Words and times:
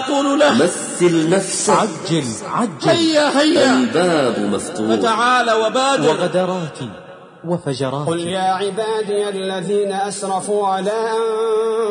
أقول 0.00 0.40
له 0.40 0.54
مثل 0.54 1.30
نفسك 1.30 1.72
عجل 1.72 2.24
عجل. 2.52 2.88
هيا 2.88 3.40
هيا. 3.40 3.74
الباب 3.74 4.38
مفتوح. 4.38 4.96
فتعال 4.96 5.50
وبادر. 5.50 6.08
وغدرات. 6.08 6.78
وفجرات. 7.48 8.08
قل 8.08 8.20
يا 8.20 8.40
عبادي 8.40 9.28
الذين 9.28 9.92
أسرفوا 9.92 10.66
على 10.68 10.92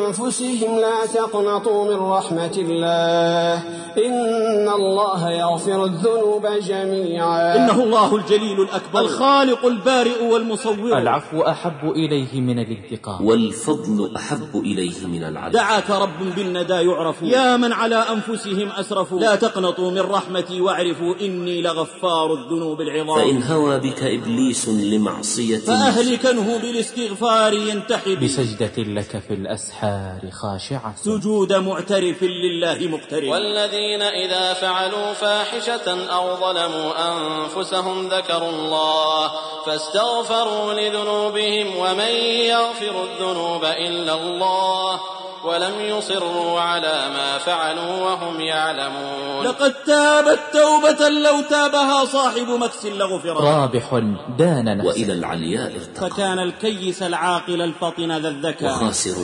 أنفسهم 0.06 0.78
لا 0.78 1.06
تقنطوا 1.14 1.94
من 1.94 2.00
رحمة 2.00 2.56
الله. 2.58 3.62
إن 4.06 4.68
الله 4.68 5.30
يغفر 5.30 5.84
الذنوب 5.84 6.46
جميعا. 6.46 7.56
إنه 7.56 7.82
الله 7.82 8.16
الجليل 8.16 8.60
الأكبر. 8.60 9.00
الخالق 9.00 9.66
البارئ 9.66 10.24
والمصور. 10.32 10.98
العفو 10.98 11.42
أحب 11.42 11.90
إليه 11.90 12.40
من 12.40 12.58
الانتقام. 12.58 13.26
والفضل 13.26 14.16
أحب 14.16 14.56
إليه 14.56 15.06
من 15.06 15.24
العدل. 15.24 15.52
دعاك 15.52 15.90
رب 15.90 16.34
بالندى 16.36 16.72
يعرف. 16.72 17.22
يا 17.22 17.56
من 17.56 17.72
على 17.72 17.96
أنفسهم 17.96 18.68
أسرفوا. 18.68 19.20
لا 19.20 19.34
تقنطوا 19.34 19.90
من 19.90 20.00
رحمتي 20.00 20.60
واعرفوا 20.60 21.14
إني 21.20 21.62
لغفار 21.62 22.34
الذنوب 22.34 22.80
العظام. 22.80 23.18
فإن 23.18 23.42
هوى 23.42 23.78
بك 23.78 24.02
إبليس 24.02 24.68
لمعصية 24.68 25.39
فأهلكنه 25.66 26.58
بالاستغفار 26.58 27.52
ينتحب. 27.52 28.24
بسجدة 28.24 28.76
لك 28.78 29.22
في 29.28 29.34
الأسحار 29.34 30.20
خاشعة. 30.30 30.94
سجود 31.04 31.52
معترف 31.52 32.22
لله 32.22 32.78
مقترب 32.88 33.28
والذين 33.28 34.02
إذا 34.02 34.52
فعلوا 34.52 35.12
فاحشة 35.12 35.86
أو 36.16 36.36
ظلموا 36.36 36.90
أنفسهم 37.12 38.08
ذكروا 38.08 38.50
الله 38.50 39.30
فاستغفروا 39.66 40.72
لذنوبهم 40.72 41.76
ومن 41.76 42.14
يغفر 42.54 43.04
الذنوب 43.04 43.64
إلا 43.64 44.14
الله 44.14 45.00
ولم 45.44 45.80
يصروا 45.80 46.60
على 46.60 47.08
ما 47.14 47.38
فعلوا 47.38 48.04
وهم 48.04 48.40
يعلمون. 48.40 49.44
لقد 49.44 49.74
تابت 49.86 50.38
توبة 50.52 51.08
لو 51.08 51.40
تابها 51.50 52.04
صاحب 52.04 52.48
مكس 52.48 52.86
لغفرت 52.86 53.42
رابح 53.42 54.02
دان 54.38 54.76
نفسه. 54.78 54.88
وإلى 54.88 55.12
العلياء 55.12 55.72
ارتقى. 55.76 56.10
فكان 56.10 56.38
الكيس 56.38 57.02
العاقل 57.02 57.62
الفطن 57.62 58.12
ذا 58.12 58.28
الذكاء 58.28 58.70
وخاسر 58.70 59.16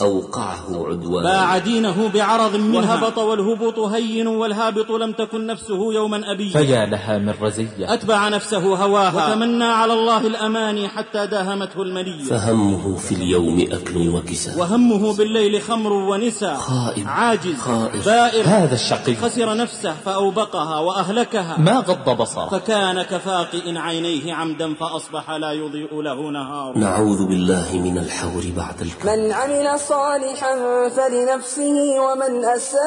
أوقعه 0.00 0.86
عدوانا 0.88 1.28
باع 1.28 1.58
دينه 1.58 2.10
بعرض 2.14 2.56
منها. 2.56 2.94
والهبط 2.94 3.18
والهبوط 3.18 3.78
هين 3.78 4.26
والهابط 4.26 4.90
لم 4.90 5.12
تكن 5.12 5.46
نفسه 5.46 5.92
يوما 5.94 6.32
أبيا. 6.32 6.52
فيا 6.52 6.86
لها 6.86 7.18
من 7.18 7.34
رزية. 7.40 7.94
أتبع 7.94 8.28
نفسه 8.28 8.76
هواها. 8.76 9.28
وتمنى 9.30 9.64
على 9.64 9.92
الله 9.92 10.26
الأماني 10.26 10.88
حتى 10.88 11.26
داهمته 11.26 11.82
المنية. 11.82 12.24
فهمه 12.24 12.96
في 12.96 13.14
اليوم 13.14 13.68
أكل 13.72 14.08
وكساء. 14.08 14.58
وهمه 14.58 15.16
بالليل 15.16 15.55
خمر 15.60 15.92
ونساء. 15.92 16.54
خائب 16.54 17.08
عاجز 17.08 17.58
خائف 17.58 18.06
بائر. 18.06 18.44
هذا 18.46 18.74
الشقي. 18.74 19.14
خسر 19.16 19.56
نفسه 19.56 19.94
فأوبقها 20.04 20.78
وأهلكها. 20.78 21.56
ما 21.58 21.78
غض 21.78 22.16
بصره. 22.16 22.48
فكان 22.48 23.02
كفاقئ 23.02 23.78
عينيه 23.78 24.34
عمدا 24.34 24.74
فأصبح 24.74 25.30
لا 25.30 25.52
يضيء 25.52 26.02
له 26.02 26.30
نهار 26.30 26.72
نعوذ 26.78 27.26
بالله 27.26 27.68
من 27.72 27.98
الحور 27.98 28.42
بعد 28.56 28.80
الكون 28.80 29.12
من 29.12 29.32
عمل 29.32 29.80
صالحا 29.80 30.54
فلنفسه 30.88 32.00
ومن 32.00 32.44
أساء 32.44 32.86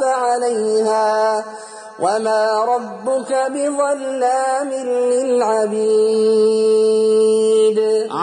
فعليها. 0.00 1.44
وما 2.00 2.64
ربك 2.64 3.32
بظلام 3.54 4.70
للعبيد. 5.12 6.77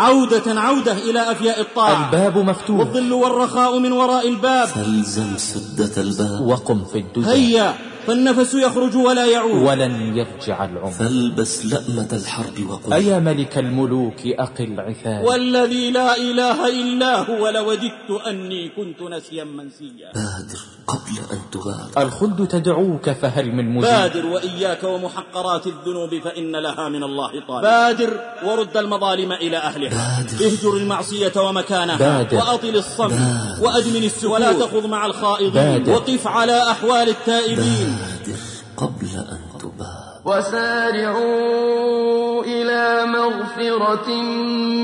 عودة 0.06 0.62
عودة 0.62 0.92
إلى 0.92 1.32
أفياء 1.32 1.62
الطاعة. 1.62 2.06
الباب 2.06 2.38
مفتوح. 2.38 2.80
والظل 2.80 3.14
والرخاء 3.14 3.80
من 3.80 3.92
وراء 3.92 4.28
الباب. 4.30 4.68
فالزم 4.68 5.38
سدة 5.38 6.02
الباب. 6.02 6.42
وقم 6.42 6.86
في 6.86 6.98
الدجى. 6.98 7.30
هيا. 7.30 7.76
فالنفس 8.08 8.54
يخرج 8.54 8.96
ولا 8.96 9.26
يعود. 9.26 9.62
ولن 9.62 10.18
يرجع 10.18 10.66
العمر. 10.66 10.92
فالبس 10.92 11.66
لأمة 11.66 12.10
الحرب 12.14 12.70
وقل. 12.70 12.94
أيا 12.94 13.20
ملك 13.20 13.58
الملوك 13.58 14.20
أقل 14.26 14.80
عثار؟ 14.80 15.26
والذي 15.26 15.92
لا 15.92 16.18
إله 16.18 16.68
إلا 16.68 17.20
هو 17.30 17.50
لوددت 17.50 18.10
أني 18.28 18.70
كنت 18.70 19.02
نسيا 19.02 19.44
منسيا. 19.44 20.12
بادر 20.16 20.60
قبل 20.88 21.16
أن 21.32 21.40
تغادر 21.52 22.08
الخلد 22.08 22.48
تدعوك 22.48 23.10
فهل 23.10 23.52
من 23.52 23.70
مجيب 23.70 23.90
بادر 23.90 24.26
وإياك 24.26 24.84
ومحقرات 24.84 25.68
الذنوب 25.68 26.20
فإن 26.24 26.56
لها 26.56 26.90
من 26.90 27.04
الله 27.04 27.32
طالب. 27.48 27.62
بادر 27.62 28.20
ورد 28.46 28.78
المظالم 28.78 29.32
إلى 29.32 29.58
أهلها. 29.58 29.90
بادر. 29.90 30.46
اهجر 30.46 30.78
المعصية 30.78 31.32
ومكانها. 31.38 31.98
بادر. 31.98 32.38
وأطل 32.38 32.76
الصمت. 32.76 33.12
بادر. 33.12 33.64
وأدمن 33.64 34.04
السكوت. 34.04 34.32
ولا 34.32 34.54
تخض 34.54 34.86
مع 34.86 35.06
الخائضين. 35.06 35.54
بادر. 35.54 35.92
وقف 35.92 36.28
على 36.28 36.72
أحوال 36.72 37.10
التائبين. 37.10 37.95
بادر 37.96 38.40
قبل 38.78 39.08
أن 39.16 39.42
تباد 39.60 40.16
وسارعوا 41.46 42.44
إلى 42.44 43.06
مغفرة 43.06 44.10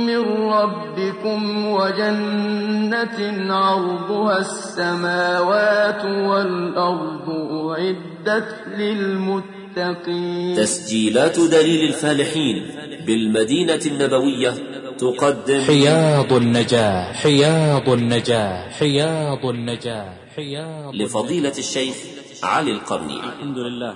من 0.07 0.21
ربكم 0.57 1.65
وجنة 1.65 3.17
عرضها 3.53 4.37
السماوات 4.37 6.05
والأرض 6.05 7.27
أعدت 7.69 8.49
للمتقين. 8.77 10.55
تسجيلات 10.55 11.39
دليل 11.39 11.87
الفالحين 11.87 12.71
بالمدينة 13.07 13.79
النبوية 13.85 14.53
تقدم 14.97 15.61
حياض 15.61 16.33
النجاة 16.33 17.13
حياض 17.13 17.89
النجاة 17.89 18.69
حياض 18.69 19.45
النجاة 19.45 20.13
حياض 20.35 20.95
لفضيلة 20.95 21.53
الشيخ 21.57 21.95
علي 22.43 22.71
القرني 22.71 23.19
الحمد 23.19 23.57
لله. 23.57 23.95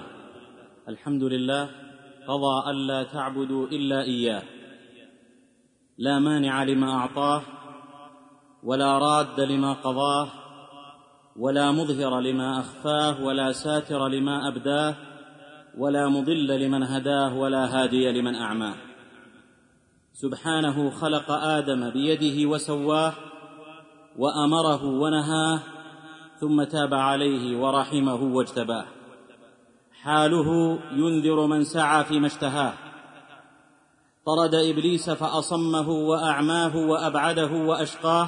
الحمد 0.90 1.24
لله. 1.24 1.70
قضى 2.28 2.72
ألا 2.72 3.04
تعبدوا 3.04 3.68
إلا 3.68 4.02
إياه. 4.02 4.44
لا 5.98 6.20
مانع 6.20 6.64
لما 6.64 6.94
أعطاه 6.94 7.42
ولا 8.64 8.98
راد 8.98 9.40
لما 9.40 9.74
قضاه 9.74 10.28
ولا 11.36 11.72
مظهر 11.72 12.20
لما 12.20 12.60
أخفاه 12.60 13.24
ولا 13.24 13.52
ساتر 13.52 14.08
لما 14.08 14.48
أبداه 14.48 14.96
ولا 15.78 16.10
مضل 16.10 16.48
لمن 16.48 16.84
هداه 16.84 17.34
ولا 17.38 17.66
هادي 17.66 18.12
لمن 18.12 18.36
أعماه. 18.36 18.76
سبحانه 20.14 20.90
خلق 20.90 21.32
آدم 21.32 21.90
بيده 21.90 22.50
وسواه 22.50 23.14
وأمره 24.18 24.86
ونهاه 24.86 25.75
ثم 26.46 26.64
تاب 26.64 26.94
عليه 26.94 27.58
ورحمه 27.58 28.24
واجتباه. 28.24 28.86
حاله 30.04 30.80
ينذر 30.92 31.46
من 31.46 31.64
سعى 31.64 32.04
فيما 32.04 32.28
اشتهاه. 32.28 32.74
طرد 34.26 34.56
إبليس 34.56 35.10
فأصمه 35.10 35.90
وأعماه 35.90 36.78
وأبعده 36.78 37.52
وأشقاه 37.52 38.28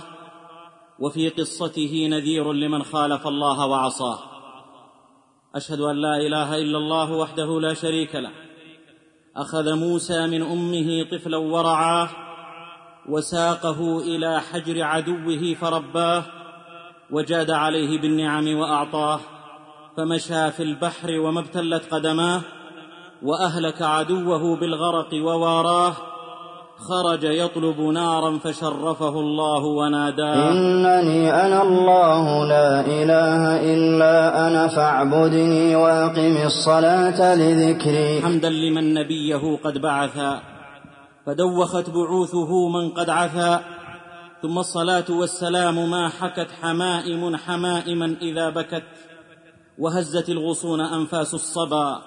وفي 1.00 1.30
قصته 1.30 2.08
نذير 2.12 2.54
لمن 2.54 2.84
خالف 2.84 3.28
الله 3.28 3.66
وعصاه. 3.66 4.20
أشهد 5.56 5.80
أن 5.80 5.96
لا 5.96 6.18
إله 6.18 6.56
إلا 6.58 6.78
الله 6.78 7.12
وحده 7.12 7.62
لا 7.62 7.74
شريك 7.74 8.16
له. 8.16 8.32
أخذ 9.36 9.74
موسى 9.74 10.28
من 10.28 10.42
أمه 10.42 11.04
طفلا 11.12 11.38
ورعاه 11.38 12.10
وساقه 13.10 14.00
إلى 14.00 14.42
حجر 14.42 14.84
عدوه 14.84 15.54
فرباه 15.54 16.37
وجاد 17.12 17.52
عليه 17.52 18.02
بالنعم 18.02 18.58
وأعطاه 18.58 19.20
فمشى 19.98 20.52
في 20.52 20.64
البحر 20.64 21.20
وما 21.20 21.40
ابتلت 21.40 21.94
قدماه 21.94 22.42
وأهلك 23.24 23.82
عدوه 23.82 24.56
بالغرق 24.60 25.10
وواراه 25.14 25.94
خرج 26.78 27.24
يطلب 27.24 27.82
نارا 27.82 28.38
فشرفه 28.38 29.20
الله 29.20 29.64
وناداه. 29.66 30.52
إنني 30.52 31.34
أنا 31.46 31.62
الله 31.62 32.46
لا 32.46 32.82
إله 32.82 33.42
إلا 33.74 34.48
أنا 34.48 34.68
فاعبدني 34.68 35.76
وأقم 35.76 36.38
الصلاة 36.46 37.36
لذكري. 37.36 38.22
حمدا 38.22 38.50
لمن 38.50 38.94
نبيه 38.94 39.58
قد 39.64 39.78
بعثا 39.78 40.40
فدوخت 41.26 41.90
بعوثه 41.90 42.70
من 42.70 42.90
قد 42.90 43.10
عثا 43.10 43.77
ثم 44.42 44.58
الصلاة 44.58 45.06
والسلام 45.10 45.92
ما 45.92 46.10
حكت 46.10 46.48
حمائم 46.62 47.36
حمائما 47.36 48.18
إذا 48.22 48.50
بكت 48.50 48.84
وهزت 49.78 50.30
الغصون 50.30 50.82
أنفاس 50.82 51.34
الصبا 51.34 52.02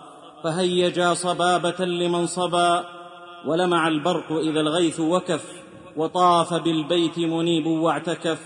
فهيجا 0.44 1.14
صبابة 1.14 1.84
لمن 1.84 2.26
صبا 2.26 2.84
ولمع 3.46 3.88
البرق 3.88 4.32
إذا 4.32 4.60
الغيث 4.60 5.00
وكف 5.00 5.44
وطاف 5.96 6.54
بالبيت 6.54 7.18
منيب 7.18 7.66
واعتكف 7.66 8.38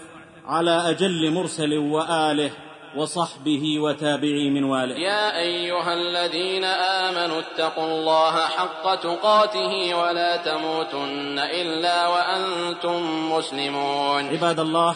على 0.47 0.91
أجل 0.91 1.33
مرسل 1.33 1.79
وآله. 1.79 2.51
وصحبه 2.97 3.79
وتابعي 3.79 4.51
من 4.51 4.65
واله 4.65 4.95
يا 4.95 5.39
أيها 5.41 5.95
الذين 5.95 6.65
آمنوا 6.65 7.41
اتقوا 7.41 7.87
الله 7.87 8.33
حق 8.33 8.95
تقاته 8.95 9.95
ولا 9.95 10.37
تموتن 10.37 11.39
إلا 11.39 12.09
وأنتم 12.09 13.33
مسلمون. 13.33 14.25
عباد 14.25 14.61
الله 14.61 14.95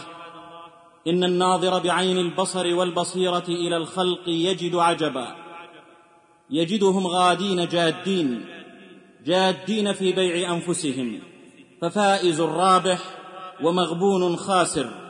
إن 1.06 1.24
الناظر 1.24 1.78
بعين 1.78 2.18
البصر 2.18 2.74
والبصيرة 2.74 3.48
إلى 3.48 3.76
الخلق 3.76 4.28
يجد 4.28 4.74
عجبا. 4.74 5.36
يجدهم 6.50 7.06
غادين 7.06 7.68
جادين 7.68 8.46
جادين 9.26 9.92
في 9.92 10.12
بيع 10.12 10.52
أنفسهم. 10.52 11.20
ففائز 11.82 12.40
رابح 12.40 12.98
ومغبون 13.62 14.36
خاسر. 14.36 15.07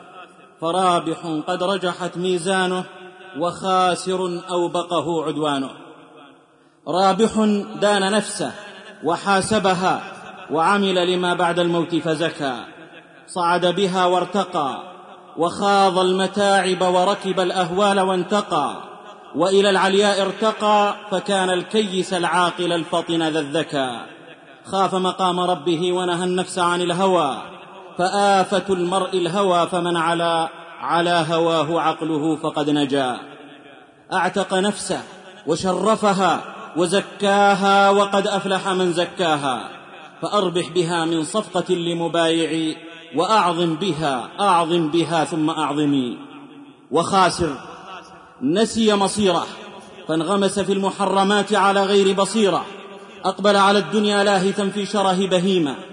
فرابح 0.60 1.19
قد 1.46 1.62
رجحت 1.62 2.16
ميزانه 2.16 2.84
وخاسر 3.38 4.40
أوبقه 4.50 5.25
عدوانه. 5.25 5.70
رابح 6.88 7.31
دان 7.81 8.12
نفسه 8.12 8.52
وحاسبها 9.05 10.02
وعمل 10.50 11.12
لما 11.12 11.34
بعد 11.34 11.58
الموت 11.58 11.94
فزكى. 11.94 12.64
صعد 13.26 13.66
بها 13.66 14.06
وارتقى 14.06 14.82
وخاض 15.37 15.99
المتاعب 15.99 16.82
وركب 16.82 17.40
الأهوال 17.40 18.00
وانتقى. 18.00 18.76
وإلى 19.37 19.70
العلياء 19.70 20.22
ارتقى 20.22 20.94
فكان 21.10 21.50
الكيس 21.50 22.14
العاقل 22.14 22.72
الفطن 22.72 23.22
ذا 23.22 23.40
الذكى. 23.40 24.00
خاف 24.64 24.94
مقام 24.94 25.40
ربه 25.40 25.93
ونهى 25.93 26.25
النفس 26.25 26.58
عن 26.58 26.81
الهوى. 26.81 27.57
فآفة 27.99 28.65
المرء 28.71 29.19
الهوى 29.19 29.67
فمن 29.67 29.97
علا 29.97 30.49
على 30.81 31.27
هواه 31.31 31.81
عقله 31.81 32.37
فقد 32.37 32.71
نجا. 32.71 33.21
أعتق 34.12 34.55
نفسه 34.55 35.03
وشرفها 35.47 36.41
وزكاها 36.77 37.91
وقد 37.91 38.27
أفلح 38.27 38.69
من 38.69 38.93
زكاها. 38.93 39.71
فأربح 40.23 40.69
بها 40.69 41.05
من 41.05 41.25
صفقة 41.25 41.75
لمبايع 41.75 42.77
وأعظم 43.17 43.75
بها 43.75 44.29
أعظم 44.41 44.89
بها 44.89 45.25
ثم 45.25 45.51
أعظمي. 45.51 46.19
وخاسر 46.91 47.56
نسي 48.43 48.94
مصيره 48.94 49.47
فانغمس 50.09 50.59
في 50.59 50.73
المحرمات 50.73 51.55
على 51.55 51.83
غير 51.83 52.15
بصيره. 52.15 52.65
أقبل 53.25 53.56
على 53.56 53.79
الدنيا 53.79 54.25
لاهثا 54.25 54.69
في 54.69 54.87
شره 54.87 55.27
بهيمة. 55.27 55.88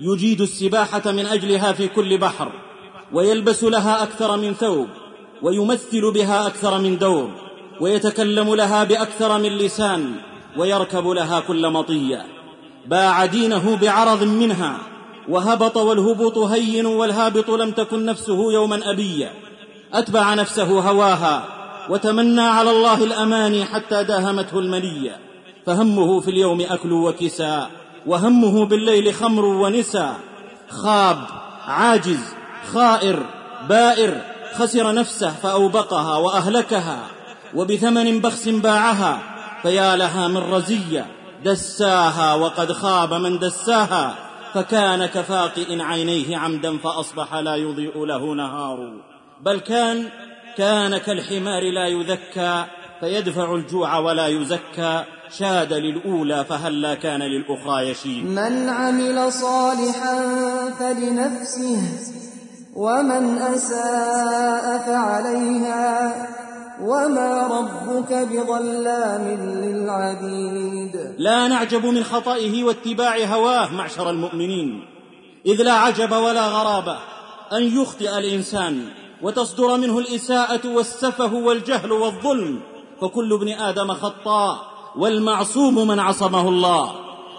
يجيد 0.00 0.40
السباحة 0.40 1.12
من 1.12 1.26
أجلها 1.26 1.72
في 1.72 1.88
كل 1.88 2.18
بحر 2.18 2.52
ويلبس 3.12 3.64
لها 3.64 4.02
أكثر 4.02 4.36
من 4.36 4.54
ثوب 4.54 4.88
ويمثل 5.42 6.12
بها 6.12 6.46
أكثر 6.46 6.78
من 6.78 6.98
دور 6.98 7.30
ويتكلم 7.80 8.54
لها 8.54 8.84
بأكثر 8.84 9.38
من 9.38 9.48
لسان 9.48 10.14
ويركب 10.56 11.06
لها 11.06 11.40
كل 11.40 11.70
مطية. 11.70 12.26
باع 12.86 13.24
دينه 13.26 13.76
بعرض 13.76 14.22
منها 14.22 14.78
وهبط 15.28 15.76
والهبوط 15.76 16.38
هين 16.38 16.86
والهابط 16.86 17.50
لم 17.50 17.70
تكن 17.70 18.04
نفسه 18.04 18.52
يوما 18.52 18.90
ابيا 18.90 19.32
أتبع 19.92 20.34
نفسه 20.34 20.80
هواها 20.80 21.44
وتمنى 21.90 22.40
على 22.40 22.70
الله 22.70 23.04
الأماني 23.04 23.64
حتى 23.64 24.04
داهمته 24.04 24.58
المنيه 24.58 25.18
فهمه 25.66 26.20
في 26.20 26.30
اليوم 26.30 26.60
اكل 26.60 26.92
وكساء. 26.92 27.83
وهمه 28.06 28.66
بالليل 28.66 29.14
خمر 29.14 29.44
ونساء. 29.44 30.16
خاب 30.68 31.18
عاجز 31.66 32.34
خائر 32.72 33.26
بائر 33.68 34.20
خسر 34.54 34.92
نفسه 34.92 35.30
فاوبقها 35.30 36.16
وأهلكها. 36.16 36.98
وبثمن 37.54 38.20
بخس 38.20 38.48
باعها 38.48 39.18
فيا 39.62 39.96
لها 39.96 40.28
من 40.28 40.52
رزية. 40.52 41.06
دساها 41.44 42.34
وقد 42.34 42.72
خاب 42.72 43.14
من 43.14 43.38
دساها 43.38 44.14
فكان 44.54 45.06
كفاقئ 45.06 45.82
عينيه 45.82 46.36
عمدا 46.36 46.78
فأصبح 46.78 47.34
لا 47.34 47.56
يضيء 47.56 48.04
له 48.04 48.34
نهار. 48.34 48.92
بل 49.40 49.60
كان 49.60 50.08
كان 50.56 50.98
كالحمار 50.98 51.62
لا 51.62 51.86
يذكى. 51.86 52.64
فيدفع 53.04 53.54
الجوع 53.54 53.98
ولا 53.98 54.26
يزكى. 54.26 55.04
شاد 55.38 55.72
للأولى 55.72 56.44
فهلا 56.44 56.94
كان 56.94 57.22
للأخرى 57.22 57.90
يشيب 57.90 58.24
من 58.24 58.68
عمل 58.68 59.32
صالحا 59.32 60.16
فلنفسه 60.78 61.82
ومن 62.74 63.38
أساء 63.38 64.78
فعليها 64.86 66.26
وما 66.80 67.46
ربك 67.46 68.12
بظلام 68.12 69.28
للعبيد. 69.64 71.14
لا 71.18 71.48
نعجب 71.48 71.86
من 71.86 72.04
خطئه 72.04 72.64
واتباع 72.64 73.16
هواه 73.24 73.72
معشر 73.72 74.10
المؤمنين. 74.10 74.84
إذ 75.46 75.62
لا 75.62 75.72
عجب 75.72 76.12
ولا 76.12 76.46
غرابة 76.48 76.98
أن 77.52 77.62
يخطئ 77.62 78.18
الإنسان 78.18 78.88
وتصدر 79.22 79.76
منه 79.76 79.98
الإساءة 79.98 80.68
والسفه 80.68 81.34
والجهل 81.34 81.92
والظلم. 81.92 82.73
فكل 83.00 83.32
ابن 83.32 83.48
آدم 83.48 83.92
خطاء 83.92 84.56
والمعصوم 84.96 85.88
من 85.88 86.00
عصمه 86.00 86.48
الله. 86.48 86.92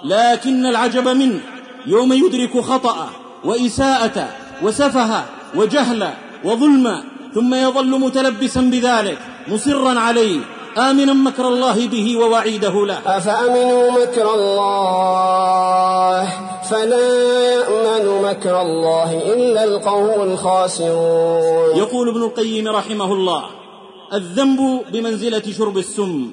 لكن 0.04 0.66
العجب 0.66 1.08
منه 1.08 1.42
يوم 1.88 2.14
يدرك 2.14 2.60
خطأه 2.60 3.08
وإساءة 3.46 4.28
وسفه 4.64 5.24
وجهل 5.56 6.10
وظلم 6.44 7.04
ثم 7.36 7.54
يظل 7.54 8.00
متلبسا 8.00 8.62
بذلك 8.62 9.18
مصرا 9.48 10.00
عليه 10.00 10.40
آمنا 10.78 11.14
مكر 11.14 11.48
الله 11.48 11.88
به 11.88 12.18
ووعيده 12.18 12.86
له. 12.86 13.00
أفأمنوا 13.18 13.92
مكر 13.92 14.34
الله؟ 14.34 16.30
فلا 16.70 17.10
يأمن 17.54 18.22
مكر 18.22 18.62
الله 18.62 19.34
إلا 19.34 19.64
القوم 19.64 20.22
الخاسرون. 20.32 21.78
يقول 21.78 22.10
ابن 22.10 22.24
القيم 22.24 22.68
رحمه 22.68 23.14
الله 23.14 23.44
الذنب 24.14 24.82
بمنزلة 24.94 25.44
شرب 25.58 25.78
السم 25.78 26.32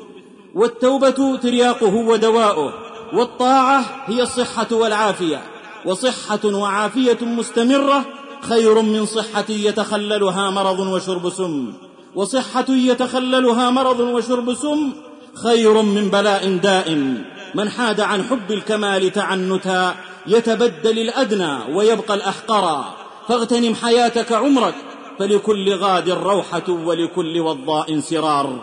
والتوبة 0.54 1.36
ترياقه 1.36 1.94
ودواؤه 1.94 2.72
والطاعة 3.12 3.84
هي 4.06 4.22
الصحة 4.22 4.66
والعافية 4.72 5.42
وصحة 5.84 6.40
وعافية 6.44 7.18
مستمرة 7.22 8.04
خير 8.40 8.82
من 8.82 9.06
صحة 9.06 9.44
يتخللها 9.48 10.50
مرض 10.50 10.78
وشرب 10.78 11.30
سم 11.30 11.72
وصحة 12.14 12.64
يتخللها 12.68 13.70
مرض 13.70 14.00
وشرب 14.00 14.54
سم 14.54 14.92
خير 15.34 15.82
من 15.82 16.08
بلاء 16.08 16.56
دائم. 16.56 17.24
من 17.54 17.70
حاد 17.70 18.00
عن 18.00 18.22
حب 18.22 18.52
الكمال 18.52 19.12
تعنتا 19.12 19.94
يتبدل 20.26 20.98
الأدنى 20.98 21.58
ويبقى 21.74 22.14
الأحقرا. 22.14 22.94
فاغتنم 23.28 23.74
حياتك 23.74 24.32
عمرك 24.32 24.74
فلكل 25.18 25.74
غاد 25.74 26.10
روحة 26.10 26.68
ولكل 26.68 27.40
وضاء 27.40 28.00
سرار. 28.00 28.58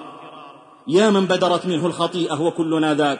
يا 0.88 1.10
من 1.10 1.26
بدرت 1.26 1.66
منه 1.66 1.86
الخطيئة 1.86 2.42
وكلنا 2.42 2.94
ذاك. 2.94 3.20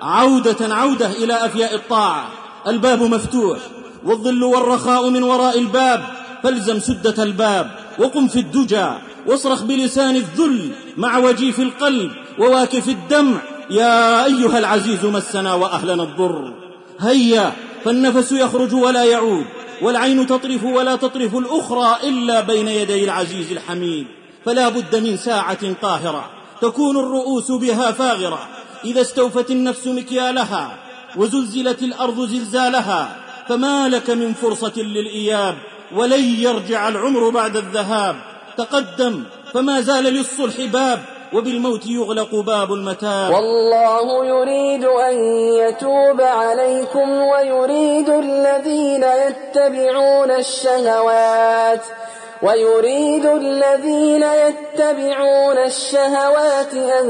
عودة 0.00 0.74
عودة 0.74 1.10
إلى 1.10 1.34
أفياء 1.34 1.74
الطاعة. 1.74 2.28
الباب 2.66 3.02
مفتوح. 3.02 3.58
والظل 4.04 4.44
والرخاء 4.44 5.10
من 5.10 5.22
وراء 5.22 5.58
الباب. 5.58 6.04
فالزم 6.42 6.78
سدة 6.78 7.22
الباب. 7.22 7.70
وقم 7.98 8.28
في 8.28 8.40
الدجى. 8.40 8.88
واصرخ 9.26 9.62
بلسان 9.62 10.16
الذل 10.16 10.70
مع 10.96 11.18
وجيف 11.18 11.60
القلب. 11.60 12.10
وواكف 12.38 12.88
الدمع. 12.88 13.38
يا 13.70 14.24
أيها 14.24 14.58
العزيز 14.58 15.06
مسنا 15.06 15.54
وأهلنا 15.54 16.02
الضر. 16.02 16.52
هيا 17.00 17.52
فالنفس 17.84 18.32
يخرج 18.32 18.74
ولا 18.74 19.04
يعود. 19.04 19.44
والعين 19.82 20.26
تطرف 20.26 20.64
ولا 20.64 20.96
تطرف 20.96 21.36
الأخرى 21.36 21.96
إلا 22.08 22.40
بين 22.40 22.68
يدي 22.68 23.04
العزيز 23.04 23.52
الحميد. 23.52 24.06
فلا 24.44 24.68
بد 24.68 24.96
من 24.96 25.16
ساعة 25.16 25.74
قاهرة 25.82 26.30
تكون 26.60 26.96
الرؤوس 26.96 27.50
بها 27.50 27.92
فاغرة. 27.92 28.48
إذا 28.84 29.00
استوفت 29.00 29.50
النفس 29.50 29.86
مكيالها 29.86 30.76
وزلزلت 31.16 31.82
الأرض 31.82 32.28
زلزالها 32.28 33.16
فما 33.48 33.88
لك 33.88 34.10
من 34.10 34.32
فرصة 34.32 34.72
للإياب 34.76 35.56
ولن 35.94 36.24
يرجع 36.24 36.88
العمر 36.88 37.30
بعد 37.30 37.56
الذهاب. 37.56 38.16
تقدم 38.56 39.22
فما 39.54 39.80
زال 39.80 40.04
للصلح 40.04 40.60
باب 40.60 41.15
وبالموت 41.36 41.86
يغلق 41.86 42.34
باب 42.34 42.72
المتاب. 42.72 43.32
والله 43.32 44.26
يريد 44.26 44.84
أن 44.84 45.14
يتوب 45.60 46.20
عليكم 46.20 47.10
ويريد 47.10 48.08
الذين 48.08 49.04
يتبعون 49.04 50.30
الشهوات 50.30 51.84
ويريد 52.42 53.26
الذين 53.26 54.22
يتبعون 54.22 55.58
الشهوات 55.58 56.74
أن 56.74 57.06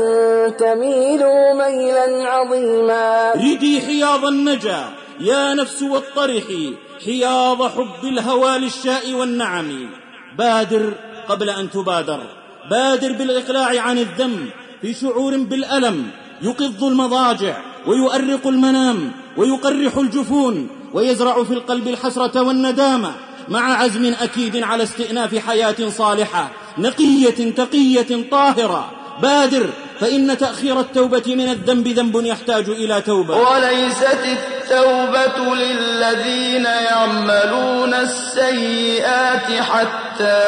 تميلوا 0.56 1.52
ميلا 1.54 2.30
عظيما. 2.30 3.32
ردي 3.32 3.80
حياض 3.80 4.24
النجا 4.24 4.84
يا 5.20 5.54
نفس 5.54 5.82
واطرحي 5.82 6.74
حياض 7.04 7.62
حب 7.62 8.04
الهوى 8.04 8.58
للشاء 8.58 9.12
والنعم. 9.12 9.90
بادر 10.38 10.92
قبل 11.28 11.50
أن 11.50 11.70
تبادر. 11.70 12.20
بادر 12.70 13.12
بالإقلاع 13.12 13.80
عن 13.80 13.98
الذنب 13.98 14.50
في 14.82 14.94
شعور 14.94 15.36
بالألم 15.36 16.10
يقض 16.42 16.84
المضاجع 16.84 17.56
ويؤرق 17.86 18.46
المنام 18.46 19.12
ويقرح 19.36 19.96
الجفون 19.96 20.68
ويزرع 20.92 21.44
في 21.44 21.54
القلب 21.54 21.88
الحسرة 21.88 22.42
والندامة 22.42 23.12
مع 23.48 23.74
عزم 23.74 24.14
أكيد 24.20 24.56
على 24.62 24.82
استئناف 24.82 25.38
حياة 25.38 25.88
صالحة 25.88 26.50
نقية 26.78 27.50
تقية 27.50 28.30
طاهرة. 28.30 28.90
بادر 29.22 29.66
فإن 30.00 30.38
تأخير 30.38 30.80
التوبة 30.80 31.22
من 31.26 31.48
الذنب 31.48 31.88
ذنب 31.88 32.24
يحتاج 32.24 32.68
إلى 32.68 33.00
توبة. 33.00 33.36
وليست 33.36 34.18
التوبة 34.24 35.54
للذين 35.54 36.64
يعملون 36.64 37.94
السيئات 37.94 39.62
حتى 39.62 40.42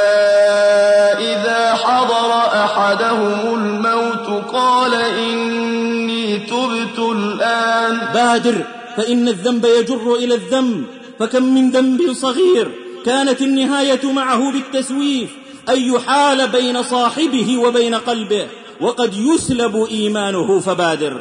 إذا 1.18 1.74
حضر 1.74 2.30
أحدهم 2.64 3.54
الموت 3.54 4.44
قال 4.52 4.94
إني 4.94 6.38
تبت 6.38 6.98
الآن. 6.98 7.98
بادر 8.14 8.64
فإن 8.96 9.28
الذنب 9.28 9.64
يجر 9.64 10.14
إلى 10.14 10.34
الذنب 10.34 10.84
فكم 11.18 11.42
من 11.42 11.70
ذنب 11.70 12.12
صغير 12.12 12.70
كانت 13.06 13.42
النهاية 13.42 14.12
معه 14.12 14.52
بالتسويف. 14.52 15.30
أن 15.68 15.94
يحال 15.94 16.48
بين 16.48 16.82
صاحبه 16.82 17.58
وبين 17.58 17.94
قلبه 17.94 18.46
وقد 18.80 19.14
يسلب 19.14 19.86
إيمانه 19.90 20.60
فبادر. 20.60 21.20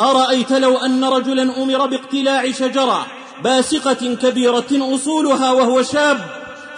أرأيت 0.00 0.52
لو 0.52 0.76
أن 0.76 1.04
رجلا 1.04 1.62
أمر 1.62 1.86
باقتلاع 1.86 2.50
شجرة 2.52 3.06
باسقة 3.44 4.14
كبيرة 4.22 4.94
أصولها 4.94 5.52
وهو 5.52 5.82
شاب 5.82 6.18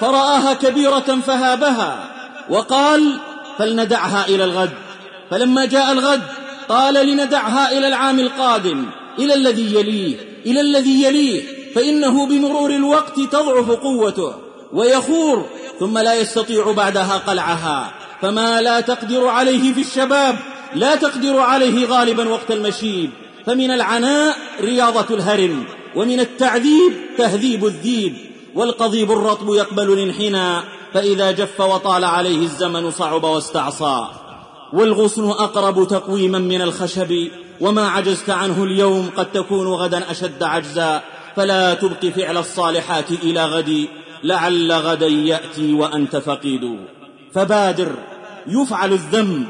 فرآها 0.01 0.55
كبيرة 0.55 1.19
فهابها 1.27 2.11
وقال 2.51 3.19
فلندعها 3.59 4.29
إلى 4.29 4.45
الغد. 4.45 4.71
فلما 5.31 5.65
جاء 5.65 5.93
الغد 5.93 6.23
قال 6.69 7.07
لندعها 7.07 7.79
إلى 7.79 7.89
العام 7.89 8.19
القادم 8.19 8.87
إلى 9.19 9.35
الذي 9.35 9.75
يليه 9.75 10.17
إلى 10.47 10.61
الذي 10.61 11.05
يليه 11.05 11.43
فإنه 11.75 12.27
بمرور 12.27 12.71
الوقت 12.71 13.21
تضعف 13.21 13.71
قوته. 13.71 14.35
ويخور 14.73 15.47
ثم 15.81 15.99
لا 15.99 16.15
يستطيع 16.15 16.73
بعدها 16.73 17.19
قلعها. 17.19 17.93
فما 18.23 18.61
لا 18.61 18.81
تقدر 18.81 19.29
عليه 19.29 19.73
في 19.73 19.81
الشباب 19.81 20.37
لا 20.75 20.97
تقدر 20.97 21.39
عليه 21.39 21.87
غالبا 21.87 22.29
وقت 22.29 22.51
المشيب. 22.51 23.11
فمن 23.47 23.71
العناء 23.71 24.37
رياضة 24.61 25.15
الهرم 25.15 25.65
ومن 25.97 26.21
التعذيب 26.21 26.93
تهذيب 27.19 27.67
الذيب. 27.67 28.17
والقضيب 28.55 29.13
الرطب 29.13 29.55
يقبل 29.55 29.93
الانحناء 29.93 30.65
فإذا 30.95 31.31
جف 31.31 31.61
وطال 31.61 32.05
عليه 32.05 32.43
الزمن 32.43 32.91
صعب 32.91 33.25
واستعصى. 33.25 34.07
والغصن 34.73 35.31
أقرب 35.31 35.89
تقويما 35.89 36.39
من 36.39 36.63
الخشب. 36.63 37.29
وما 37.61 37.89
عجزت 37.89 38.31
عنه 38.31 38.65
اليوم 38.65 39.11
قد 39.17 39.33
تكون 39.33 39.67
غدا 39.67 40.11
أشد 40.11 40.43
عجزا. 40.43 41.03
فلا 41.37 41.75
تبق 41.75 42.07
فعل 42.07 42.37
الصالحات 42.37 43.11
إلى 43.11 43.45
غد. 43.45 43.89
لعل 44.25 44.73
غدا 44.73 45.07
يأتي 45.07 45.73
وأنت 45.73 46.17
فقيد. 46.17 46.77
فبادر 47.35 47.89
يفعل 48.47 48.93
الذنب 48.93 49.47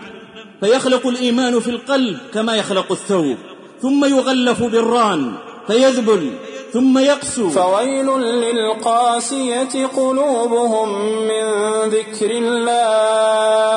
فيخلق 0.61 1.07
الإيمان 1.07 1.61
في 1.61 1.71
القلب 1.71 2.19
كما 2.35 2.57
يخلق 2.57 2.93
الثوب 2.93 3.37
ثم 3.83 4.05
يغلف 4.05 4.63
بالران 4.63 5.33
فيذبل 5.67 6.31
ثم 6.73 6.99
يقسو. 6.99 7.51
فويل 7.51 8.07
للقاسية 8.21 9.87
قلوبهم 9.87 10.89
من 11.29 11.45
ذكر 11.89 12.31
الله. 12.31 13.77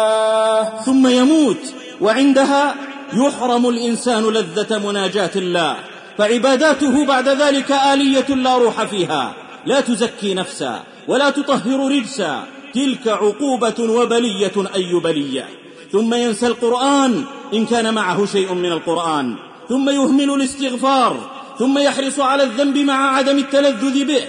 ثم 0.85 1.07
يموت 1.07 1.73
وعندها 2.01 2.75
يحرم 3.13 3.69
الإنسان 3.69 4.23
لذة 4.23 4.89
مناجاة 4.89 5.31
الله 5.35 5.75
فعباداته 6.17 7.05
بعد 7.05 7.29
ذلك 7.29 7.71
آلية 7.71 8.35
لا 8.35 8.57
روح 8.57 8.83
فيها. 8.83 9.33
لا 9.65 9.81
تزكي 9.81 10.33
نفسا 10.33 10.83
ولا 11.07 11.29
تطهر 11.29 11.91
رجسا. 11.91 12.43
تلك 12.73 13.07
عقوبة 13.07 13.73
وبلية 13.79 14.51
أي 14.75 14.93
بلية. 14.93 15.49
ثم 15.91 16.13
ينسى 16.13 16.47
القرآن 16.47 17.23
إن 17.53 17.65
كان 17.65 17.93
معه 17.93 18.25
شيء 18.25 18.53
من 18.53 18.71
القرآن. 18.71 19.35
ثم 19.69 19.89
يهمل 19.89 20.29
الاستغفار. 20.29 21.17
ثم 21.59 21.77
يحرص 21.77 22.19
على 22.19 22.43
الذنب 22.43 22.77
مع 22.77 23.15
عدم 23.15 23.37
التلذذ 23.37 24.05
به. 24.05 24.21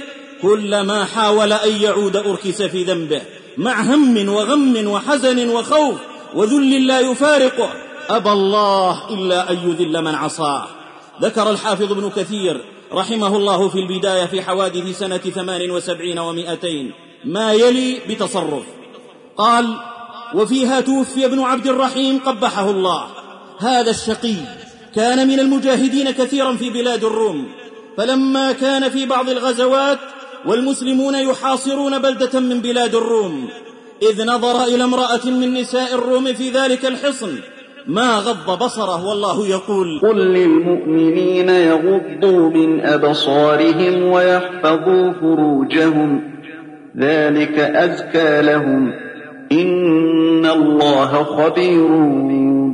كلما 0.42 1.04
حاول 1.04 1.52
أن 1.52 1.82
يعود 1.82 2.16
أركس 2.16 2.62
في 2.62 2.82
ذنبه. 2.82 3.22
مع 3.58 3.80
هم 3.80 4.28
وغم 4.28 4.88
وحزن 4.88 5.48
وخوف 5.48 5.94
وذل 6.34 6.86
لا 6.86 7.00
يفارقه. 7.00 7.70
أبى 8.08 8.30
الله 8.30 9.08
إلا 9.10 9.50
أن 9.50 9.56
يذل 9.56 10.02
من 10.02 10.14
عصاه. 10.14 10.66
ذكر 11.22 11.50
الحافظ 11.50 11.92
ابن 11.92 12.10
كثير 12.16 12.60
رحمه 12.92 13.36
الله 13.36 13.68
في 13.68 13.78
البداية 13.78 14.24
في 14.24 14.42
حوادث 14.42 14.98
سنة 14.98 15.18
ثمان 15.18 15.70
وسبعين 15.70 16.18
ومائتين 16.18 16.92
ما 17.24 17.52
يلي 17.52 17.98
بتصرف؟ 18.08 18.64
قال 19.36 19.76
وفيها 20.34 20.80
توفي 20.80 21.24
ابن 21.24 21.40
عبد 21.40 21.66
الرحيم 21.66 22.18
قبحه 22.18 22.70
الله. 22.70 23.06
هذا 23.58 23.90
الشقي 23.90 24.36
كان 24.94 25.28
من 25.28 25.40
المجاهدين 25.40 26.10
كثيرا 26.10 26.56
في 26.56 26.70
بلاد 26.70 27.04
الروم. 27.04 27.48
فلما 27.96 28.52
كان 28.52 28.90
في 28.90 29.06
بعض 29.06 29.30
الغزوات 29.30 29.98
والمسلمون 30.46 31.14
يحاصرون 31.14 31.98
بلدة 31.98 32.40
من 32.40 32.60
بلاد 32.60 32.94
الروم 32.94 33.48
إذ 34.02 34.24
نظر 34.24 34.64
إلى 34.64 34.84
امرأة 34.84 35.24
من 35.24 35.54
نساء 35.54 35.94
الروم 35.94 36.32
في 36.32 36.50
ذلك 36.50 36.86
الحصن 36.86 37.38
ما 37.88 38.18
غض 38.18 38.64
بصره 38.64 39.06
والله 39.06 39.46
يقول 39.46 40.00
قل 40.02 40.16
للمؤمنين 40.16 41.48
يغضوا 41.48 42.50
من 42.50 42.80
أبصارهم 42.80 44.02
ويحفظوا 44.02 45.12
فروجهم. 45.12 46.22
ذلك 46.98 47.58
أزكى 47.58 48.42
لهم. 48.42 48.92
إن 49.52 50.46
الله 50.46 51.24
خبير 51.24 51.88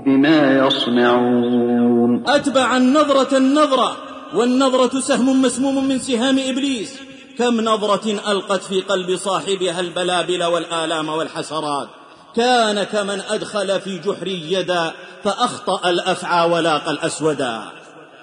بما 0.07 0.67
يصنعون. 0.67 2.23
أتبع 2.27 2.77
النظرة 2.77 3.37
النظرة 3.37 3.97
والنظرة 4.35 5.01
سهم 5.01 5.43
مسموم 5.43 5.89
من 5.89 5.99
سهام 5.99 6.39
إبليس. 6.49 7.01
كم 7.39 7.61
نظرة 7.61 8.33
ألقت 8.33 8.63
في 8.63 8.81
قلب 8.81 9.17
صاحبها 9.17 9.81
البلابل 9.81 10.45
والآلام 10.45 11.09
والحسرات؟ 11.09 12.02
كان 12.37 12.83
كمن 12.83 13.21
أدخل 13.31 13.81
في 13.81 13.99
جحر 13.99 14.27
يدا 14.27 14.93
فأخطأ 15.25 15.91
الأفعى 15.91 16.51
ولاق 16.51 16.89
الأسودا 16.89 17.63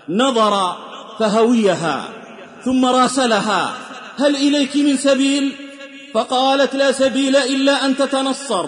نظر 0.09 0.75
فهويها 1.19 2.03
ثم 2.65 2.85
راسلها 2.85 3.73
هل 4.19 4.35
إليك 4.35 4.75
من 4.75 4.97
سبيل؟ 4.97 5.55
فقالت 6.13 6.75
لا 6.75 6.91
سبيل 6.91 7.35
إلا 7.35 7.85
أن 7.85 7.97
تتنصر 7.97 8.65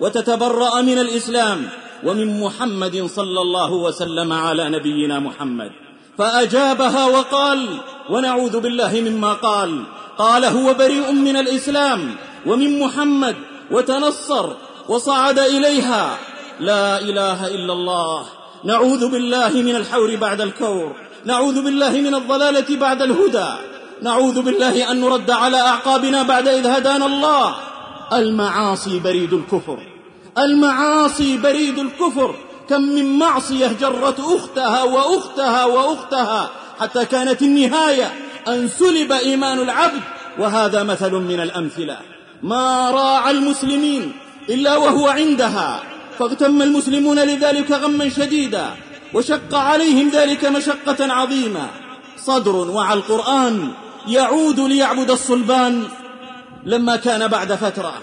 وتتبرأ 0.00 0.80
من 0.80 0.98
الإسلام 0.98 1.68
ومن 2.04 2.40
محمد 2.40 3.06
صلى 3.06 3.40
الله 3.40 3.72
وسلم 3.72 4.32
على 4.32 4.68
نبينا 4.68 5.18
محمد. 5.18 5.70
فأجابها 6.18 7.06
وقال 7.06 7.80
ونعوذ 8.10 8.60
بالله 8.60 9.00
مما 9.00 9.32
قال. 9.32 9.84
قال 10.18 10.44
هو 10.44 10.74
بريء 10.74 11.12
من 11.12 11.36
الإسلام 11.36 12.16
ومن 12.46 12.80
محمد 12.80 13.36
وتنصر 13.70 14.52
وصعد 14.88 15.38
إليها. 15.38 16.18
لا 16.60 16.98
إله 16.98 17.46
إلا 17.46 17.72
الله. 17.72 18.26
نعوذ 18.64 19.08
بالله 19.08 19.48
من 19.48 19.76
الحور 19.76 20.16
بعد 20.16 20.40
الكور. 20.40 20.92
نعوذ 21.24 21.62
بالله 21.62 21.90
من 21.90 22.14
الضلالة 22.14 22.76
بعد 22.76 23.02
الهدى. 23.02 23.50
نعوذ 24.02 24.42
بالله 24.42 24.90
أن 24.90 25.00
نرد 25.00 25.30
على 25.30 25.60
أعقابنا 25.60 26.22
بعد 26.22 26.48
إذ 26.48 26.66
هدانا 26.66 27.06
الله. 27.06 27.54
المعاصي 28.12 28.98
بريد 28.98 29.32
الكفر. 29.32 29.78
المعاصي 30.38 31.36
بريد 31.36 31.78
الكفر. 31.78 32.34
كم 32.68 32.82
من 32.82 33.18
معصية 33.18 33.72
جرت 33.80 34.20
أختها 34.20 34.82
وأختها 34.82 35.64
وأختها 35.64 36.50
حتى 36.80 37.04
كانت 37.04 37.42
النهاية 37.42 38.14
أن 38.48 38.68
سلب 38.68 39.12
إيمان 39.12 39.58
العبد. 39.58 40.02
وهذا 40.38 40.82
مثل 40.82 41.12
من 41.12 41.40
الأمثلة. 41.40 41.96
ما 42.42 42.90
راعى 42.90 43.30
المسلمين 43.30 44.12
إلا 44.48 44.76
وهو 44.76 45.08
عندها. 45.08 45.82
فاغتم 46.18 46.62
المسلمون 46.62 47.18
لذلك 47.18 47.70
غما 47.70 48.08
شديدا 48.08 48.66
وشق 49.14 49.54
عليهم 49.54 50.08
ذلك 50.08 50.44
مشقة 50.44 51.12
عظيمة. 51.12 51.66
صدر 52.16 52.56
وعى 52.56 52.94
القرآن 52.94 53.70
يعود 54.08 54.60
ليعبد 54.60 55.10
الصلبان 55.10 55.84
لما 56.66 56.96
كان 56.96 57.28
بعد 57.28 57.52
فترة. 57.52 57.94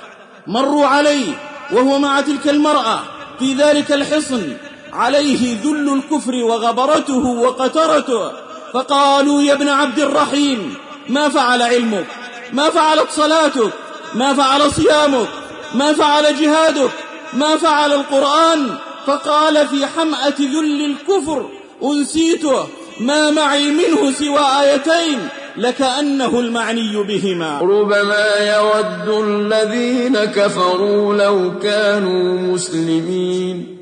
مروا 0.47 0.85
عليه 0.85 1.33
وهو 1.71 1.99
مع 1.99 2.21
تلك 2.21 2.47
المرأة 2.47 2.99
في 3.39 3.53
ذلك 3.53 3.91
الحصن. 3.91 4.57
عليه 4.93 5.57
ذل 5.63 5.93
الكفر 5.93 6.35
وغبرته 6.35 7.25
وقترته. 7.25 8.31
فقالوا 8.73 9.41
يا 9.41 9.53
ابن 9.53 9.69
عبد 9.69 9.99
الرحيم 9.99 10.73
ما 11.09 11.29
فعل 11.29 11.61
علمك؟ 11.61 12.05
ما 12.53 12.69
فعلت 12.69 13.11
صلاتك؟ 13.11 13.71
ما 14.13 14.33
فعل 14.33 14.71
صيامك؟ 14.71 15.27
ما 15.75 15.93
فعل 15.93 16.35
جهادك؟ 16.35 16.91
ما 17.33 17.57
فعل 17.57 17.93
القرآن؟ 17.93 18.69
فقال 19.07 19.67
في 19.67 19.85
حمأة 19.85 20.35
ذل 20.39 20.85
الكفر 20.85 21.45
أنسيته 21.83 22.63
ما 22.99 23.31
معي 23.31 23.71
منه 23.71 24.11
سوى 24.11 24.39
آيتين 24.39 25.27
لكأنه 25.57 26.39
المعني 26.39 27.03
بهما. 27.03 27.59
ربما 27.59 28.35
يود 28.35 29.23
الذين 29.23 30.17
كفروا 30.17 31.15
لو 31.15 31.59
كانوا 31.59 32.53
مسلمين. 32.53 33.77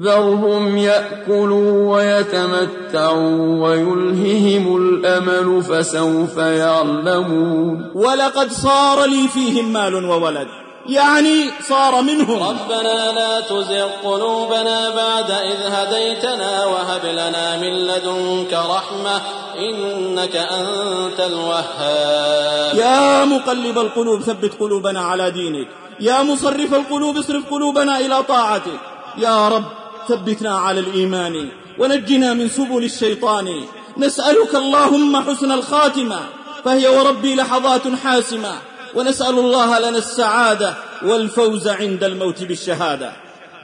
ذرهم 0.00 0.76
يأكلوا 0.76 1.96
ويتمتعوا 1.96 3.68
ويلههم 3.68 4.76
الأمل 4.76 5.62
فسوف 5.62 6.36
يعلمون. 6.36 7.90
ولقد 7.94 8.52
صار 8.52 9.04
لي 9.04 9.28
فيهم 9.28 9.72
مال 9.72 10.04
وولد. 10.04 10.63
يعني 10.88 11.50
صار 11.68 12.02
منهم 12.02 12.42
ربنا 12.42 13.12
لا 13.12 13.40
تزغ 13.40 13.88
قلوبنا 14.04 14.90
بعد 14.90 15.30
إذ 15.30 15.60
هديتنا 15.66 16.66
وهب 16.66 17.06
لنا 17.06 17.56
من 17.56 17.86
لدنك 17.86 18.52
رحمة 18.52 19.20
إنك 19.58 20.36
أنت 20.36 21.20
الوهاب. 21.20 22.76
يا 22.76 23.24
مقلب 23.24 23.78
القلوب 23.78 24.22
ثبت 24.22 24.52
قلوبنا 24.60 25.00
على 25.00 25.30
دينك. 25.30 25.68
يا 26.00 26.22
مصرف 26.22 26.74
القلوب 26.74 27.16
اصرف 27.16 27.50
قلوبنا 27.50 27.98
إلى 27.98 28.22
طاعتك. 28.22 28.80
يا 29.18 29.48
رب 29.48 29.64
ثبتنا 30.08 30.58
على 30.58 30.80
الإيمان 30.80 31.48
ونجنا 31.78 32.34
من 32.34 32.48
سبل 32.48 32.84
الشيطان. 32.84 33.64
نسألك 33.96 34.54
اللهم 34.54 35.30
حسن 35.30 35.52
الخاتمة. 35.52 36.20
فهي 36.64 36.88
وربي 36.88 37.34
لحظات 37.34 37.82
حاسمة. 38.04 38.54
ونسأل 38.94 39.38
الله 39.38 39.78
لنا 39.78 39.98
السعادة 39.98 40.74
والفوز 41.02 41.68
عند 41.68 42.04
الموت 42.04 42.42
بالشهادة. 42.42 43.12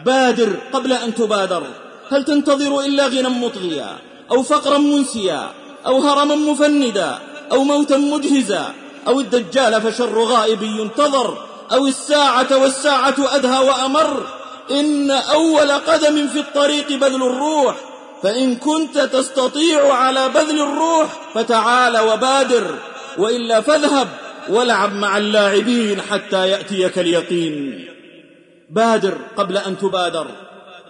بادر 0.04 0.56
قبل 0.72 0.92
أن 0.92 1.14
تبادر. 1.14 1.62
هل 2.10 2.24
تنتظر 2.24 2.80
إلا 2.80 3.06
غنى 3.06 3.28
مطغيا 3.28 3.98
أو 4.30 4.42
فقرا 4.42 4.78
منسيا 4.78 5.50
أو 5.86 5.98
هرما 5.98 6.34
مفندا 6.34 7.18
أو 7.52 7.64
موتا 7.64 7.96
مدهزا 7.96 8.72
أو 9.06 9.20
الدجال 9.20 9.82
فشر 9.82 10.18
غائب 10.18 10.62
ينتظر 10.62 11.38
أو 11.72 11.86
الساعة 11.86 12.56
والساعة 12.56 13.14
أدهى 13.18 13.68
وأمر. 13.68 14.26
إن 14.70 15.10
أول 15.10 15.72
قدم 15.72 16.28
في 16.28 16.38
الطريق 16.38 16.92
بذل 16.92 17.22
الروح 17.22 17.74
فإن 18.22 18.56
كنت 18.56 18.98
تستطيع 18.98 19.94
على 19.94 20.28
بذل 20.28 20.60
الروح 20.60 21.08
فتعال 21.34 21.98
وبادر 21.98 22.74
وإلا 23.18 23.60
فاذهب. 23.60 24.08
والعب 24.48 24.92
مع 24.92 25.18
اللاعبين 25.18 26.00
حتى 26.00 26.48
يأتيك 26.48 26.98
اليقين. 26.98 27.87
بادر 28.70 29.14
قبل 29.37 29.57
أن 29.57 29.79
تبادر. 29.79 30.26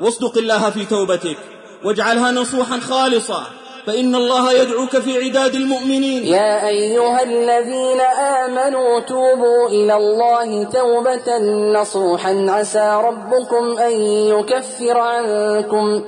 واصدق 0.01 0.39
الله 0.39 0.71
في 0.71 0.85
توبتك. 0.85 1.37
واجعلها 1.85 2.33
نصوحا 2.33 2.81
خالصة. 2.81 3.43
فإن 3.87 4.15
الله 4.15 4.53
يدعوك 4.53 4.99
في 4.99 5.25
عداد 5.25 5.55
المؤمنين. 5.55 6.27
يا 6.27 6.69
أيها 6.69 7.23
الذين 7.23 8.01
آمنوا 8.21 9.01
توبوا 9.01 9.69
إلى 9.69 9.97
الله 9.97 10.65
توبة 10.65 11.39
نصوحا. 11.81 12.47
عسى 12.49 13.01
ربكم 13.05 13.79
أن 13.79 13.93
يكفر 14.03 14.99
عنكم. 14.99 16.05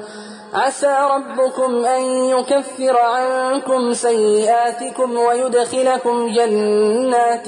عسى 0.55 0.97
ربكم 1.15 1.85
أن 1.85 2.03
يكفر 2.25 2.97
عنكم 2.97 3.93
سيئاتكم 3.93 5.17
ويدخلكم 5.17 6.35
جنات 6.35 7.47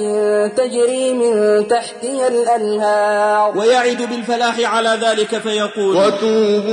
تجري 0.59 1.13
من 1.13 1.69
تحتها 1.69 2.29
الأنهار. 2.29 3.59
ويعد 3.59 4.03
بالفلاح 4.03 4.75
على 4.75 4.99
ذلك 5.03 5.39
فيقول 5.39 5.97
وتوبوا 5.97 6.71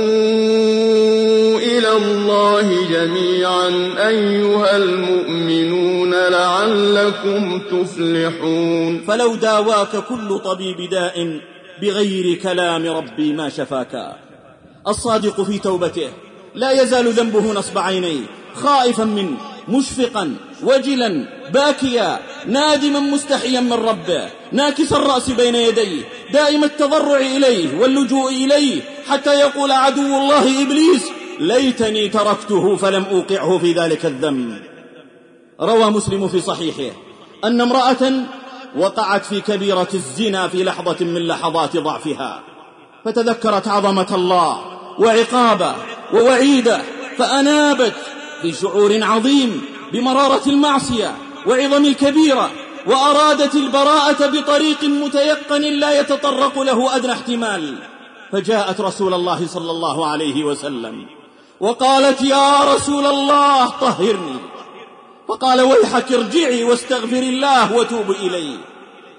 إلى 1.58 1.92
الله 1.96 2.88
جميعا 2.90 3.68
أيها 4.08 4.76
المؤمنون 4.76 6.14
لعلكم 6.14 7.60
تفلحون. 7.70 9.04
فلو 9.08 9.34
داواك 9.34 9.96
كل 10.08 10.38
طبيب 10.38 10.90
داء 10.90 11.40
بغير 11.82 12.38
كلام 12.42 12.86
ربي 12.86 13.32
ما 13.32 13.48
شفاك. 13.48 14.16
الصادق 14.88 15.42
في 15.42 15.58
توبته. 15.58 16.10
لا 16.54 16.82
يزال 16.82 17.12
ذنبه 17.12 17.52
نصب 17.52 17.78
عينيه. 17.78 18.20
خائفا 18.54 19.04
منه 19.04 19.36
مشفقا 19.68 20.34
وجلا 20.62 21.28
باكيا 21.52 22.20
نادما 22.46 23.00
مستحيا 23.00 23.60
من 23.60 23.72
ربه. 23.72 24.30
ناكس 24.52 24.92
الرأس 24.92 25.30
بين 25.30 25.54
يديه. 25.54 26.02
دائم 26.32 26.64
التضرع 26.64 27.16
إليه 27.16 27.80
واللجوء 27.80 28.30
إليه. 28.30 28.82
حتى 29.08 29.40
يقول 29.40 29.72
عدو 29.72 30.16
الله 30.16 30.62
إبليس 30.62 31.10
ليتني 31.40 32.08
تركته 32.08 32.76
فلم 32.76 33.04
أوقعه 33.04 33.58
في 33.58 33.72
ذلك 33.72 34.06
الذنب. 34.06 34.62
روى 35.60 35.90
مسلم 35.90 36.28
في 36.28 36.40
صحيحه 36.40 36.96
أن 37.44 37.60
امرأة 37.60 38.12
وقعت 38.76 39.24
في 39.24 39.40
كبيرة 39.40 39.88
الزنا 39.94 40.48
في 40.48 40.64
لحظة 40.64 41.04
من 41.04 41.26
لحظات 41.26 41.76
ضعفها 41.76 42.42
فتذكرت 43.04 43.68
عظمة 43.68 44.14
الله. 44.14 44.71
وعقابه 44.98 45.74
ووعيده 46.12 46.82
فأنابت 47.18 47.94
بشعور 48.44 48.98
عظيم 49.02 49.64
بمرارة 49.92 50.42
المعصية 50.46 51.16
وعظم 51.46 51.84
الكبيرة 51.84 52.50
وأرادت 52.86 53.54
البراءة 53.54 54.26
بطريق 54.26 54.84
متيقن 54.84 55.62
لا 55.62 56.00
يتطرق 56.00 56.58
له 56.58 56.96
أدنى 56.96 57.12
احتمال. 57.12 57.78
فجاءت 58.32 58.80
رسول 58.80 59.14
الله 59.14 59.46
صلى 59.46 59.70
الله 59.70 60.06
عليه 60.06 60.44
وسلم 60.44 61.06
وقالت 61.60 62.22
يا 62.22 62.74
رسول 62.74 63.06
الله 63.06 63.68
طهرني. 63.68 64.36
فقال 65.28 65.60
ويحك 65.60 66.12
ارجعي 66.12 66.64
واستغفر 66.64 67.22
الله 67.22 67.72
وتوب 67.72 68.10
إليه. 68.10 68.56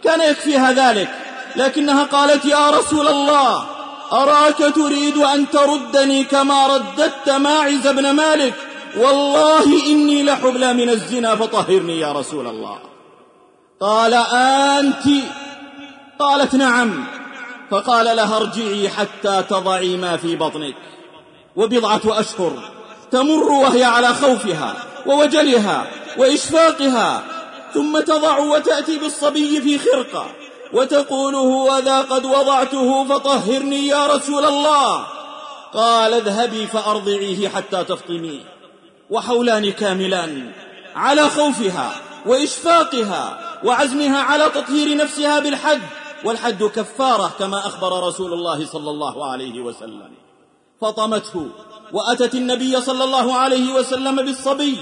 كان 0.04 0.32
يكفيها 0.32 0.72
ذلك 0.72 1.10
لكنها 1.56 2.04
قالت 2.04 2.46
يا 2.46 2.70
رسول 2.70 3.08
الله 3.08 3.66
أراك 4.14 4.58
تريد 4.76 5.18
أن 5.18 5.50
تردني 5.50 6.24
كما 6.24 6.68
رددت 6.68 7.30
ماعز 7.30 7.88
بن 7.88 8.12
مالك؟ 8.12 8.54
والله 8.98 9.86
إني 9.90 10.24
لحبلى 10.24 10.74
من 10.74 10.90
الزنا 10.90 11.36
فطهرني 11.36 12.00
يا 12.00 12.12
رسول 12.12 12.48
الله. 12.48 12.80
قال 13.80 14.14
أنت؟ 14.34 15.24
قالت 16.20 16.56
نعم. 16.56 17.06
فقال 17.72 18.16
لها 18.16 18.38
ارجعي 18.38 18.90
حتى 18.90 19.44
تضعي 19.50 19.98
ما 19.98 20.18
في 20.18 20.36
بطنك. 20.36 20.76
وبضعة 21.56 22.02
أشهر. 22.06 22.72
تمر 23.12 23.52
وهي 23.52 23.84
على 23.84 24.08
خوفها 24.08 24.76
ووجلها 25.06 25.88
وإشفاقها 26.18 27.24
ثم 27.74 28.00
تضع 28.00 28.38
وتأتي 28.38 28.98
بالصبي 28.98 29.62
في 29.62 29.80
خرقة. 29.80 30.26
وتقول 30.74 31.36
هو 31.36 31.78
ذا 31.78 32.02
قد 32.02 32.26
وضعته 32.26 33.04
فطهرني 33.06 33.88
يا 33.88 34.08
رسول 34.08 34.46
الله. 34.46 35.06
قال 35.74 36.14
اذهبي 36.14 36.68
فأرضعيه 36.68 37.50
حتى 37.50 37.84
تفطميه 37.84 38.54
وحولان 39.10 39.72
كاملان 39.72 40.52
على 40.96 41.30
خوفها 41.30 41.96
وإشفاقها 42.26 43.40
وعزمها 43.64 44.22
على 44.22 44.50
تطهير 44.50 44.98
نفسها 44.98 45.40
بالحد 45.40 45.82
والحد 46.26 46.64
كفارة 46.64 47.32
كما 47.40 47.58
أخبر 47.58 48.08
رسول 48.08 48.34
الله 48.34 48.66
صلى 48.66 48.90
الله 48.90 49.32
عليه 49.32 49.62
وسلم. 49.62 50.12
فطمته 50.82 51.48
وأتت 51.94 52.36
النبي 52.36 52.82
صلى 52.82 53.04
الله 53.04 53.34
عليه 53.34 53.74
وسلم 53.74 54.16
بالصبي 54.16 54.78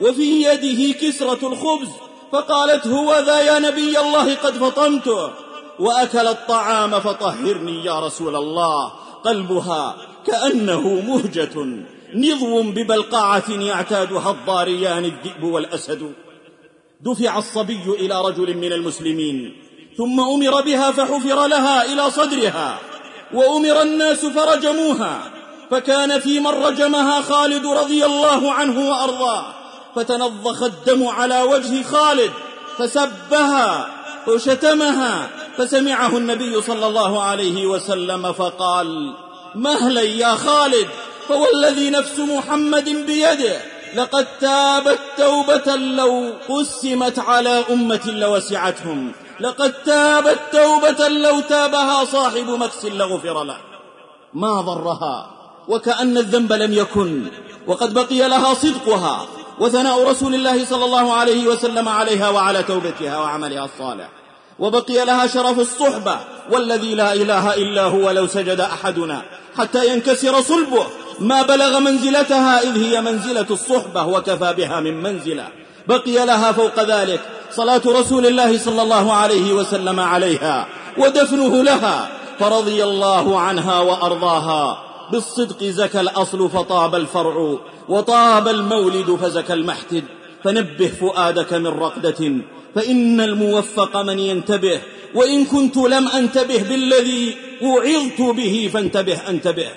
وفي 0.00 0.42
يده 0.42 0.98
كسرة 0.98 1.48
الخبز 1.48 1.88
فقالت 2.32 2.86
هو 2.86 3.18
ذا 3.18 3.40
يا 3.40 3.58
نبي 3.58 4.00
الله 4.00 4.34
قد 4.34 4.52
فطمته 4.52 5.30
وأكل 5.78 6.26
الطعام 6.26 7.00
فطهرني 7.00 7.84
يا 7.84 8.00
رسول 8.00 8.36
الله. 8.36 8.92
قلبها 9.24 9.96
كأنه 10.26 10.88
مهجة. 10.88 11.66
نضو 12.14 12.62
ببلقاعة 12.62 13.50
يعتادها 13.50 14.30
الضاريان 14.30 15.04
الذئب 15.04 15.42
والأسد. 15.42 16.12
دفع 17.00 17.38
الصبي 17.38 17.82
إلى 17.88 18.22
رجل 18.22 18.56
من 18.56 18.72
المسلمين. 18.72 19.56
ثم 19.96 20.20
أمر 20.20 20.60
بها 20.60 20.90
فحفر 20.90 21.46
لها 21.46 21.92
إلى 21.92 22.10
صدرها. 22.10 22.78
وأمر 23.34 23.82
الناس 23.82 24.26
فرجموها. 24.26 25.20
فكان 25.70 26.20
في 26.20 26.40
من 26.40 26.46
رجمها 26.46 27.22
خالد 27.22 27.66
رضي 27.66 28.04
الله 28.04 28.52
عنه 28.52 28.90
وأرضاه. 28.90 29.44
فتنضخ 29.96 30.62
الدم 30.62 31.06
على 31.06 31.42
وجه 31.42 31.82
خالد 31.82 32.30
فسبها 32.78 33.88
وشتمها 34.28 35.28
فسمعه 35.56 36.16
النبي 36.16 36.62
صلى 36.62 36.86
الله 36.86 37.22
عليه 37.22 37.66
وسلم 37.66 38.32
فقال 38.32 39.14
مهلا 39.54 40.02
يا 40.02 40.34
خالد 40.34 40.88
فوالذي 41.28 41.90
نفس 41.90 42.18
محمد 42.18 42.84
بيده 42.84 43.60
لقد 43.94 44.26
تابت 44.40 44.98
توبة 45.18 45.76
لو 45.76 46.32
قسمت 46.48 47.18
على 47.18 47.64
أمة 47.70 48.00
لوسعتهم 48.06 49.12
لقد 49.40 49.72
تابت 49.72 50.38
توبة 50.52 51.08
لو 51.08 51.40
تابها 51.40 52.04
صاحب 52.04 52.50
مكس 52.50 52.84
لغفر 52.84 53.44
له. 53.44 53.56
ما 54.34 54.60
ضرها 54.60 55.30
وكأن 55.68 56.18
الذنب 56.18 56.52
لم 56.52 56.72
يكن 56.72 57.26
وقد 57.66 57.94
بقي 57.94 58.28
لها 58.28 58.54
صدقها 58.54 59.26
وثناء 59.60 60.10
رسول 60.10 60.34
الله 60.34 60.64
صلى 60.64 60.84
الله 60.84 61.12
عليه 61.12 61.46
وسلم 61.46 61.88
عليها 61.88 62.28
وعلى 62.28 62.62
توبتها 62.62 63.18
وعملها 63.18 63.64
الصالح. 63.64 64.08
وبقي 64.58 65.04
لها 65.04 65.26
شرف 65.26 65.58
الصحبة 65.58 66.18
والذي 66.50 66.94
لا 66.94 67.12
إله 67.12 67.54
إلا 67.54 67.82
هو 67.82 68.10
لو 68.10 68.26
سجد 68.26 68.60
أحدنا. 68.60 69.22
حتى 69.58 69.92
ينكسر 69.92 70.40
صلبه. 70.40 70.86
ما 71.18 71.42
بلغ 71.42 71.78
منزلتها 71.78 72.60
إذ 72.60 72.84
هي 72.84 73.00
منزلة 73.00 73.46
الصحبة 73.50 74.04
وكفى 74.04 74.52
بها 74.52 74.80
من 74.80 75.02
منزلة. 75.02 75.48
بقي 75.88 76.26
لها 76.26 76.52
فوق 76.52 76.80
ذلك 76.80 77.20
صلاة 77.52 77.82
رسول 77.86 78.26
الله 78.26 78.58
صلى 78.58 78.82
الله 78.82 79.12
عليه 79.12 79.52
وسلم 79.52 80.00
عليها 80.00 80.66
ودفنه 80.98 81.62
لها 81.62 82.08
فرضي 82.38 82.84
الله 82.84 83.40
عنها 83.40 83.80
وأرضاها. 83.80 84.85
بالصدق 85.12 85.64
زكى 85.64 86.00
الأصل 86.00 86.50
فطاب 86.50 86.94
الفرع 86.94 87.58
وطاب 87.88 88.48
المولد 88.48 89.10
فزكى 89.22 89.52
المحتد. 89.52 90.04
فنبه 90.44 90.88
فؤادك 91.00 91.52
من 91.52 91.66
رقدة 91.66 92.32
فإن 92.74 93.20
الموفق 93.20 93.96
من 93.96 94.18
ينتبه 94.18 94.80
وإن 95.14 95.44
كنت 95.44 95.76
لم 95.76 96.08
أنتبه 96.08 96.62
بالذي 96.62 97.36
وعظت 97.62 98.36
به 98.36 98.70
فانتبه 98.74 99.28
أنتبه. 99.28 99.68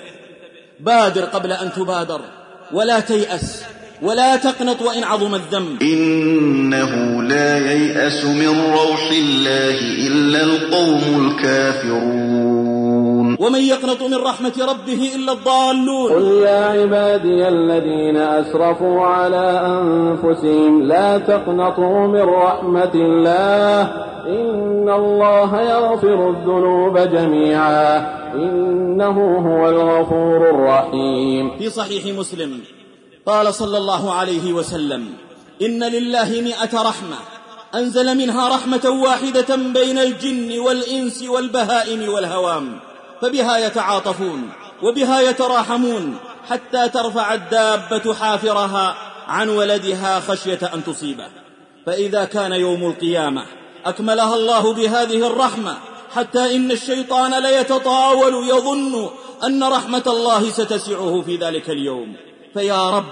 بادر 0.80 1.24
قبل 1.24 1.52
أن 1.52 1.72
تبادر 1.72 2.20
ولا 2.72 3.00
تيأس 3.00 3.62
ولا 4.02 4.36
تقنط 4.36 4.82
وإن 4.82 5.04
عظم 5.04 5.34
الذنب. 5.34 5.82
إنه 5.82 7.22
لا 7.22 7.72
ييأس 7.72 8.24
من 8.24 8.72
روح 8.72 9.10
الله 9.10 9.78
إلا 10.06 10.44
القوم 10.44 11.30
الكافرون. 11.30 12.49
ومن 13.40 13.60
يقنط 13.60 14.02
من 14.02 14.14
رحمة 14.14 14.52
ربه 14.60 15.10
إلا 15.16 15.32
الضالون. 15.32 16.12
قل 16.12 16.22
يا 16.22 16.64
عبادي 16.64 17.48
الذين 17.48 18.16
أسرفوا 18.16 19.02
على 19.02 19.46
أنفسهم 19.66 20.82
لا 20.82 21.18
تقنطوا 21.18 22.06
من 22.06 22.20
رحمة 22.20 22.94
الله. 22.94 23.82
إن 24.26 24.88
الله 24.88 25.60
يغفر 25.60 26.30
الذنوب 26.30 26.98
جميعا. 26.98 28.20
إنه 28.34 29.16
هو 29.38 29.68
الغفور 29.68 30.50
الرحيم. 30.50 31.58
في 31.58 31.70
صحيح 31.70 32.18
مسلم 32.18 32.60
قال 33.26 33.54
صلى 33.54 33.78
الله 33.78 34.14
عليه 34.14 34.52
وسلم 34.52 35.06
إن 35.62 35.84
لله 35.84 36.28
مئة 36.44 36.82
رحمة. 36.82 37.16
أنزل 37.74 38.18
منها 38.18 38.48
رحمة 38.48 39.02
واحدة 39.04 39.56
بين 39.56 39.98
الجن 39.98 40.58
والإنس 40.58 41.24
والبهائم 41.28 42.12
والهوام. 42.14 42.89
فبها 43.22 43.58
يتعاطفون 43.58 44.50
وبها 44.82 45.20
يتراحمون 45.20 46.16
حتى 46.48 46.88
ترفع 46.88 47.34
الدابة 47.34 48.14
حافرها 48.14 48.96
عن 49.26 49.48
ولدها 49.48 50.20
خشية 50.20 50.70
أن 50.74 50.84
تصيبه. 50.84 51.28
فإذا 51.86 52.24
كان 52.24 52.52
يوم 52.52 52.86
القيامة 52.86 53.46
أكملها 53.84 54.36
الله 54.36 54.74
بهذه 54.74 55.26
الرحمة 55.26 55.76
حتى 56.14 56.56
إن 56.56 56.70
الشيطان 56.70 57.42
ليتطاول 57.42 58.48
يظن 58.48 59.10
أن 59.44 59.64
رحمة 59.64 60.02
الله 60.06 60.50
ستسعه 60.50 61.22
في 61.26 61.36
ذلك 61.36 61.70
اليوم. 61.70 62.16
فيا 62.54 62.90
رب 62.90 63.04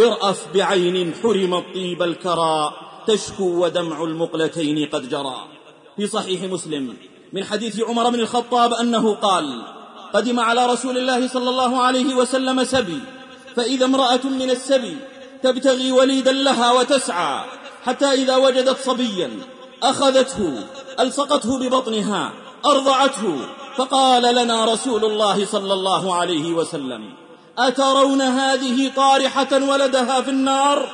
ارأف 0.00 0.46
بعين 0.54 1.14
حرم 1.22 1.54
الطيب 1.54 2.02
الكرى 2.02 2.72
تشكو 3.06 3.64
ودمع 3.64 4.02
المقلتين 4.02 4.88
قد 4.88 5.08
جرى. 5.08 5.48
في 5.96 6.06
صحيح 6.06 6.42
مسلم 6.42 6.96
من 7.32 7.44
حديث 7.44 7.80
عمر 7.80 8.10
بن 8.10 8.20
الخطاب 8.20 8.74
أنه 8.74 9.14
قال 9.14 9.62
قدم 10.14 10.40
على 10.40 10.66
رسول 10.66 10.98
الله 10.98 11.28
صلى 11.28 11.50
الله 11.50 11.82
عليه 11.82 12.14
وسلم 12.14 12.64
سبي 12.64 13.00
فإذا 13.56 13.84
امرأة 13.84 14.24
من 14.24 14.50
السبي 14.50 14.96
تبتغي 15.42 15.92
وليدا 15.92 16.32
لها 16.32 16.72
وتسعى 16.72 17.44
حتى 17.84 18.06
إذا 18.06 18.36
وجدت 18.36 18.78
صبيا 18.84 19.30
أخذته 19.82 20.66
ألصقته 21.00 21.58
ببطنها 21.58 22.32
أرضعته 22.66 23.36
فقال 23.76 24.34
لنا 24.34 24.64
رسول 24.64 25.04
الله 25.04 25.46
صلى 25.46 25.72
الله 25.72 26.14
عليه 26.14 26.52
وسلم 26.52 27.12
أترون 27.58 28.22
هذه 28.22 28.92
طارحة 28.96 29.48
ولدها 29.52 30.20
في 30.20 30.30
النار؟ 30.30 30.88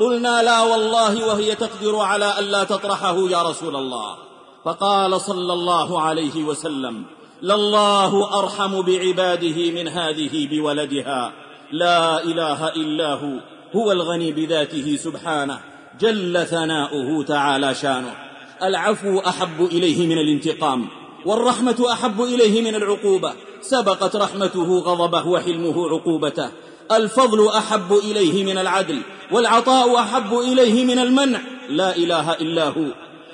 قلنا 0.00 0.42
لا 0.42 0.60
والله 0.60 1.26
وهي 1.26 1.54
تقدر 1.54 1.98
على 1.98 2.38
ألا 2.38 2.64
تطرحه 2.64 3.30
يا 3.30 3.42
رسول 3.42 3.76
الله. 3.76 4.16
فقال 4.64 5.20
صلى 5.20 5.52
الله 5.52 6.00
عليه 6.00 6.44
وسلم 6.44 7.04
لله 7.42 8.38
أرحم 8.38 8.82
بعباده 8.82 9.70
من 9.70 9.88
هذه 9.88 10.48
بولدها 10.50 11.32
لا 11.72 12.24
إله 12.24 12.68
إلا 12.68 13.14
هو 13.14 13.40
هو 13.76 13.92
الغني 13.92 14.32
بذاته 14.32 14.96
سبحانه 14.96 15.60
جل 16.00 16.46
ثناؤه 16.46 17.24
تعالى 17.24 17.74
شانه 17.74 18.14
العفو 18.62 19.18
أحب 19.18 19.64
إليه 19.64 20.06
من 20.06 20.18
الانتقام 20.18 20.88
والرحمة 21.26 21.86
أحب 21.92 22.22
إليه 22.22 22.62
من 22.62 22.74
العقوبة 22.74 23.32
سبقت 23.60 24.16
رحمته 24.16 24.78
غضبه 24.78 25.26
وحلمه 25.28 25.88
عقوبته 25.88 26.50
الفضل 26.92 27.48
أحب 27.48 27.92
إليه 27.92 28.44
من 28.44 28.58
العدل 28.58 29.02
والعطاء 29.32 29.98
أحب 29.98 30.38
إليه 30.38 30.84
من 30.84 30.98
المنع 30.98 31.40
لا 31.68 31.96
إله 31.96 32.32
إلا 32.32 32.68
هو. 32.68 32.84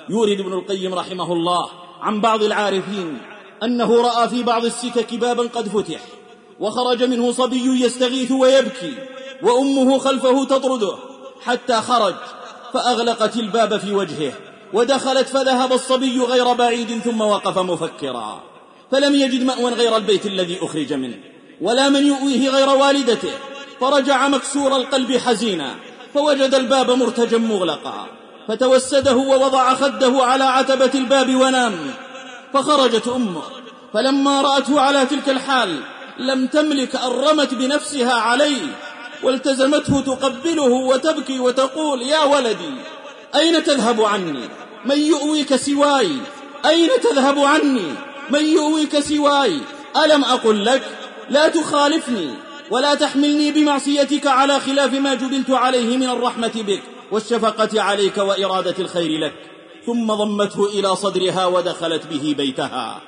يورد 0.09 0.39
ابن 0.39 0.53
القيم 0.53 0.93
رحمه 0.93 1.33
الله 1.33 1.69
عن 2.01 2.21
بعض 2.21 2.43
العارفين 2.43 3.17
أنه 3.63 4.01
رأى 4.01 4.29
في 4.29 4.43
بعض 4.43 4.65
السكك 4.65 5.13
بابا 5.13 5.43
قد 5.43 5.67
فتح 5.67 5.99
وخرج 6.59 7.03
منه 7.03 7.31
صبي 7.31 7.85
يستغيث 7.85 8.31
ويبكي 8.31 8.93
وأمه 9.43 9.97
خلفه 9.97 10.45
تطرده 10.45 10.95
حتى 11.45 11.73
خرج 11.73 12.15
فأغلقت 12.73 13.35
الباب 13.35 13.77
في 13.77 13.93
وجهه 13.93 14.33
ودخلت 14.73 15.27
فذهب 15.27 15.73
الصبي 15.73 16.19
غير 16.19 16.53
بعيد 16.53 16.99
ثم 16.99 17.21
وقف 17.21 17.57
مفكرا. 17.57 18.41
فلم 18.91 19.15
يجد 19.15 19.43
مأوى 19.43 19.71
غير 19.73 19.97
البيت 19.97 20.25
الذي 20.25 20.57
أخرج 20.61 20.93
منه 20.93 21.17
ولا 21.61 21.89
من 21.89 22.07
يؤويه 22.07 22.49
غير 22.49 22.69
والدته 22.69 23.31
فرجع 23.79 24.27
مكسور 24.27 24.75
القلب 24.75 25.17
حزينا 25.17 25.75
فوجد 26.13 26.53
الباب 26.53 26.91
مرتجا 26.91 27.37
مغلقا. 27.37 28.07
فتوسده 28.51 29.15
ووضع 29.15 29.73
خده 29.73 30.23
على 30.23 30.43
عتبة 30.43 30.91
الباب 30.95 31.35
ونام 31.35 31.73
فخرجت 32.53 33.07
أمه 33.07 33.41
فلما 33.93 34.41
رأته 34.41 34.81
على 34.81 35.05
تلك 35.05 35.29
الحال 35.29 35.79
لم 36.19 36.47
تملك 36.47 36.95
أن 36.95 37.09
رمت 37.09 37.53
بنفسها 37.53 38.13
عليه 38.13 38.61
والتزمته 39.23 40.01
تقبله 40.01 40.63
وتبكي 40.63 41.39
وتقول 41.39 42.01
يا 42.01 42.23
ولدي 42.23 42.73
أين 43.35 43.63
تذهب 43.63 44.01
عني؟ 44.01 44.49
من 44.85 44.97
يؤويك 44.97 45.55
سواي 45.55 46.11
أين 46.65 46.89
تذهب 47.03 47.39
عني؟ 47.39 47.95
من 48.29 48.45
يؤويك 48.45 48.99
سواي 48.99 49.59
ألم 50.05 50.23
أقل 50.23 50.65
لك؟ 50.65 50.83
لا 51.29 51.47
تخالفني 51.47 52.29
ولا 52.71 52.95
تحملني 52.95 53.51
بمعصيتك 53.51 54.27
على 54.27 54.59
خلاف 54.59 54.93
ما 54.93 55.13
جبلت 55.13 55.49
عليه 55.49 55.97
من 55.97 56.09
الرحمة 56.09 56.51
بك. 56.55 56.81
والشفقة 57.11 57.81
عليك 57.81 58.17
وإرادة 58.17 58.75
الخير 58.79 59.19
لك 59.19 59.33
ثم 59.85 60.13
ضمته 60.13 60.65
إلى 60.65 60.95
صدرها 60.95 61.45
ودخلت 61.45 62.07
به 62.07 62.35
بيتها. 62.37 63.01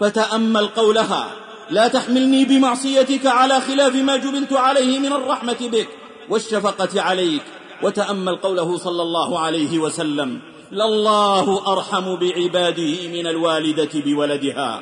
فتأمل 0.00 0.66
قولها 0.66 1.30
لا 1.70 1.88
تحملني 1.88 2.44
بمعصيتك 2.44 3.26
على 3.26 3.60
خلاف 3.60 3.94
ما 3.94 4.16
جبلت 4.16 4.52
عليه 4.52 4.98
من 4.98 5.12
الرحمة 5.12 5.56
بك. 5.60 5.88
والشفقة 6.28 7.02
عليك 7.02 7.42
وتأمل 7.82 8.36
قوله 8.36 8.78
صلى 8.78 9.02
الله 9.02 9.38
عليه 9.38 9.78
وسلم 9.78 10.40
لله 10.72 11.72
أرحم 11.72 12.16
بعباده 12.16 13.08
من 13.08 13.26
الوالدة 13.26 13.90
بولدها. 13.94 14.80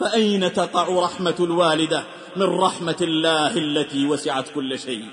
فأين 0.00 0.52
تقع 0.52 1.04
رحمة 1.04 1.34
الوالدة 1.40 2.04
من 2.36 2.46
رحمة 2.46 2.96
الله 3.00 3.56
التي 3.56 4.06
وسعت 4.06 4.44
كل 4.54 4.78
شيء؟ 4.78 5.04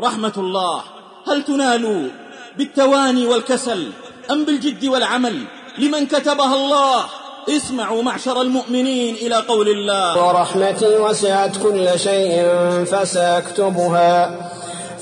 رحمة 0.00 0.32
الله 0.36 0.82
هل 1.26 1.42
تنال 1.42 2.10
بالتواني 2.58 3.26
والكسل 3.26 3.90
أم 4.30 4.44
بالجد 4.44 4.86
والعمل 4.86 5.44
لمن 5.78 6.06
كتبها 6.06 6.54
الله. 6.54 7.04
اسمعوا 7.48 8.02
معشر 8.02 8.40
المؤمنين 8.42 9.14
إلى 9.14 9.36
قول 9.36 9.68
الله. 9.68 10.26
ورحمتي 10.26 10.96
وسعت 10.96 11.56
كل 11.62 11.98
شيء 11.98 12.46
فسأكتبها 12.84 14.50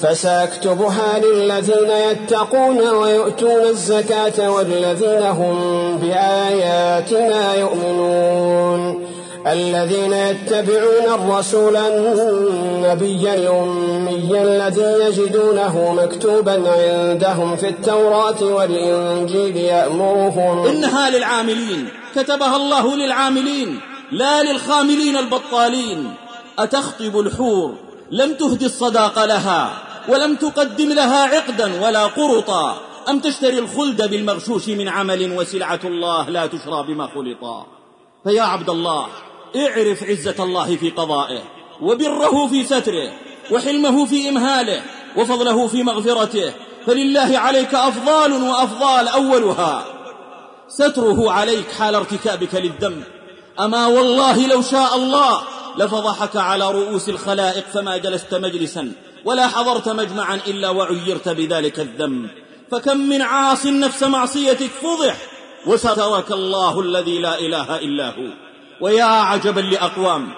فسأكتبها 0.02 1.18
للذين 1.18 1.90
يتقون 1.90 2.88
ويؤتون 2.88 3.62
الزكاة 3.62 4.50
والذين 4.50 5.22
هم 5.22 5.56
بآياتنا 5.98 7.54
يؤمنون. 7.54 9.11
الذين 9.46 10.12
يتبعون 10.12 11.14
الرسول 11.14 11.76
النبي 11.76 13.34
الأمي 13.34 14.42
الذي 14.42 14.82
يجدونه 14.82 15.94
مكتوبا 15.94 16.52
عندهم 16.52 17.56
في 17.56 17.68
التوراة 17.68 18.42
والإنجيل 18.42 19.56
يأمرهم. 19.56 20.66
إنها 20.66 21.10
للعاملين. 21.10 21.88
كتبها 22.14 22.56
الله 22.56 22.96
للعاملين 22.96 23.80
لا 24.12 24.42
للخاملين 24.42 25.16
البطالين. 25.16 26.14
أتخطب 26.58 27.18
الحور؟ 27.18 27.74
لم 28.10 28.34
تهدي 28.34 28.66
الصداق 28.66 29.24
لها 29.24 29.70
ولم 30.08 30.36
تقدم 30.36 30.92
لها 30.92 31.36
عقدا 31.36 31.84
ولا 31.84 32.06
قرطا. 32.06 32.76
أم 33.08 33.18
تشتري 33.18 33.58
الخلد 33.58 34.10
بالمغشوش 34.10 34.68
من 34.68 34.88
عمل 34.88 35.32
وسلعة 35.38 35.80
الله 35.84 36.30
لا 36.30 36.46
تشرى 36.46 36.84
بما 36.88 37.06
خلطا؟ 37.06 37.66
فيا 38.24 38.42
عبد 38.42 38.70
الله 38.70 39.06
اعرف 39.56 40.04
عزة 40.04 40.44
الله 40.44 40.76
في 40.76 40.90
قضائه 40.90 41.42
وبره 41.80 42.46
في 42.46 42.64
ستره 42.64 43.12
وحلمه 43.50 44.06
في 44.06 44.28
إمهاله 44.28 44.82
وفضله 45.16 45.66
في 45.66 45.82
مغفرته 45.82 46.52
فلله 46.86 47.38
عليك 47.38 47.74
أفضال 47.74 48.32
وأفضال 48.32 49.08
أولها. 49.08 49.84
ستره 50.68 51.30
عليك 51.30 51.72
حال 51.72 51.94
ارتكابك 51.94 52.54
للذنب 52.54 53.04
أما 53.60 53.86
والله 53.86 54.46
لو 54.46 54.62
شاء 54.62 54.96
الله 54.96 55.42
لفضحك 55.78 56.36
على 56.36 56.70
رؤوس 56.70 57.08
الخلائق 57.08 57.64
فما 57.72 57.96
جلست 57.96 58.34
مجلسا 58.34 58.92
ولا 59.24 59.48
حضرت 59.48 59.88
مجمعا 59.88 60.40
إلا 60.46 60.70
وعيرت 60.70 61.28
بذلك 61.28 61.80
الذنب 61.80 62.30
فكم 62.70 62.96
من 62.96 63.22
عاص 63.22 63.66
نفس 63.66 64.02
معصيتك 64.02 64.70
فضح 64.82 65.16
وسترك 65.66 66.32
الله 66.32 66.80
الذي 66.80 67.18
لا 67.18 67.38
إله 67.38 67.78
إلا 67.78 68.08
هو. 68.08 68.51
ويا 68.82 69.04
عجبا 69.04 69.60
لأقوام 69.60 70.28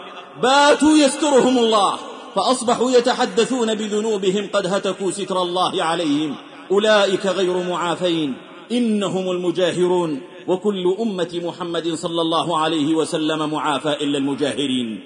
باتوا 0.42 0.96
يسترهم 0.96 1.58
الله 1.58 1.98
فأصبحوا 2.34 2.90
يتحدثون 2.90 3.74
بذنوبهم 3.74 4.48
قد 4.52 4.66
هتكوا 4.66 5.10
ستر 5.10 5.42
الله 5.42 5.82
عليهم 5.82 6.34
أولئك 6.70 7.26
غير 7.26 7.68
معافين 7.68 8.34
إنهم 8.72 9.30
المجاهرون 9.30 10.22
وكل 10.46 10.94
أمة 11.00 11.40
محمد 11.44 11.94
صلى 11.94 12.20
الله 12.20 12.58
عليه 12.58 12.94
وسلم 12.94 13.50
معافى 13.50 13.92
إلا 13.92 14.18
المجاهرين. 14.18 15.00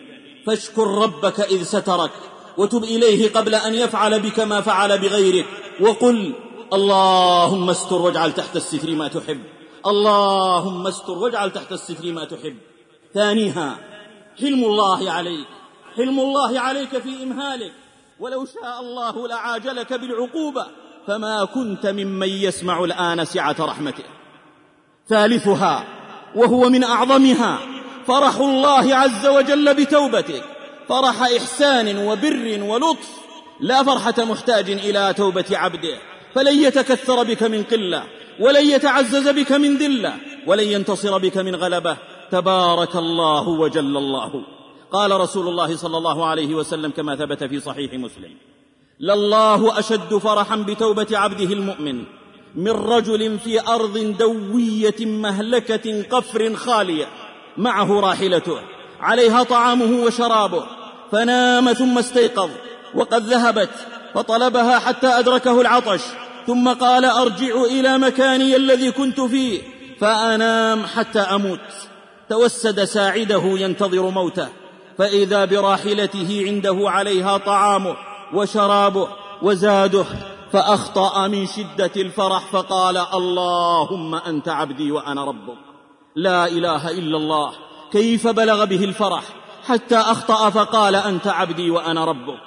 فاشكر 0.46 0.86
ربك 0.86 1.40
إذ 1.40 1.62
سترك 1.62 2.10
وتب 2.56 2.84
إليه 2.84 3.32
قبل 3.32 3.54
أن 3.54 3.74
يفعل 3.74 4.20
بك 4.20 4.40
ما 4.40 4.60
فعل 4.60 4.98
بغيرك 4.98 5.46
وقل 5.80 6.34
اللهم 6.72 7.70
استر 7.70 7.94
واجعل 7.96 8.32
تحت 8.32 8.56
الستر 8.56 8.90
ما 8.90 9.08
تحب 9.08 9.40
اللهم 9.86 10.86
استر 10.86 11.12
واجعل 11.12 11.50
تحت 11.50 11.72
الستر 11.72 12.12
ما 12.12 12.24
تحب. 12.24 12.56
ثانيها 13.18 13.76
حلم 14.40 14.64
الله 14.64 15.12
عليك 15.12 15.46
حلم 15.96 16.20
الله 16.20 16.60
عليك 16.60 16.98
في 16.98 17.22
إمهالك. 17.22 17.72
ولو 18.20 18.44
شاء 18.44 18.80
الله 18.80 19.28
لعاجلك 19.28 19.92
بالعقوبة 19.92 20.66
فما 21.06 21.44
كنت 21.44 21.86
ممن 21.86 22.28
يسمع 22.28 22.84
الآن 22.84 23.24
سعة 23.24 23.56
رحمته. 23.60 24.04
ثالثها 25.08 25.84
وهو 26.34 26.68
من 26.68 26.84
أعظمها 26.84 27.58
فرح 28.06 28.36
الله 28.36 28.96
عز 28.96 29.26
وجل 29.26 29.74
بتوبتك 29.74 30.44
فرح 30.88 31.22
إحسان 31.22 32.06
وبر 32.06 32.62
ولطف 32.62 33.08
لا 33.60 33.82
فرحة 33.82 34.24
محتاج 34.24 34.70
إلى 34.70 35.14
توبة 35.16 35.44
عبده. 35.52 35.98
فلن 36.34 36.62
يتكثر 36.62 37.22
بك 37.22 37.42
من 37.42 37.62
قلة 37.62 38.02
ولن 38.40 38.70
يتعزز 38.70 39.28
بك 39.28 39.52
من 39.52 39.76
ذلة 39.76 40.16
ولن 40.46 40.64
ينتصر 40.64 41.18
بك 41.18 41.36
من 41.38 41.54
غلبة. 41.54 41.96
تبارك 42.30 42.96
الله 42.96 43.48
وجل 43.48 43.96
الله. 43.96 44.44
قال 44.92 45.20
رسول 45.20 45.48
الله 45.48 45.76
صلى 45.76 45.96
الله 45.98 46.26
عليه 46.26 46.54
وسلم 46.54 46.90
كما 46.90 47.16
ثبت 47.16 47.44
في 47.44 47.60
صحيح 47.60 47.92
مسلم 47.92 48.30
لله 49.00 49.78
أشد 49.78 50.18
فرحا 50.18 50.56
بتوبة 50.56 51.06
عبده 51.12 51.52
المؤمن 51.52 52.04
من 52.54 52.70
رجل 52.70 53.38
في 53.38 53.68
أرض 53.68 54.16
دوية 54.18 55.06
مهلكة 55.06 56.02
قفر 56.02 56.54
خالية 56.54 57.06
معه 57.56 58.00
راحلته 58.00 58.60
عليها 59.00 59.42
طعامه 59.42 60.04
وشرابه 60.04 60.66
فنام 61.12 61.72
ثم 61.72 61.98
استيقظ 61.98 62.50
وقد 62.94 63.22
ذهبت 63.22 63.70
فطلبها 64.14 64.78
حتى 64.78 65.06
أدركه 65.06 65.60
العطش 65.60 66.02
ثم 66.46 66.68
قال 66.68 67.04
أرجع 67.04 67.62
إلى 67.64 67.98
مكاني 67.98 68.56
الذي 68.56 68.92
كنت 68.92 69.20
فيه 69.20 69.62
فأنام 70.00 70.86
حتى 70.86 71.20
أموت. 71.20 71.87
توسد 72.30 72.84
ساعده 72.84 73.42
ينتظر 73.44 74.10
موته 74.10 74.48
فإذا 74.98 75.44
براحلته 75.44 76.44
عنده 76.46 76.90
عليها 76.90 77.38
طعامه 77.38 77.96
وشرابه 78.34 79.08
وزاده 79.42 80.04
فأخطأ 80.52 81.28
من 81.28 81.46
شدة 81.46 81.90
الفرح 81.96 82.46
فقال 82.52 82.96
اللهم 82.96 84.14
أنت 84.14 84.48
عبدي 84.48 84.92
وأنا 84.92 85.24
ربك 85.24 85.58
لا 86.16 86.46
إله 86.46 86.90
إلا 86.90 87.16
الله. 87.16 87.52
كيف 87.92 88.28
بلغ 88.28 88.64
به 88.64 88.84
الفرح؟ 88.84 89.22
حتى 89.66 89.96
أخطأ 89.96 90.50
فقال 90.50 90.94
أنت 90.94 91.26
عبدي 91.26 91.70
وأنا 91.70 92.04
ربك. 92.04 92.38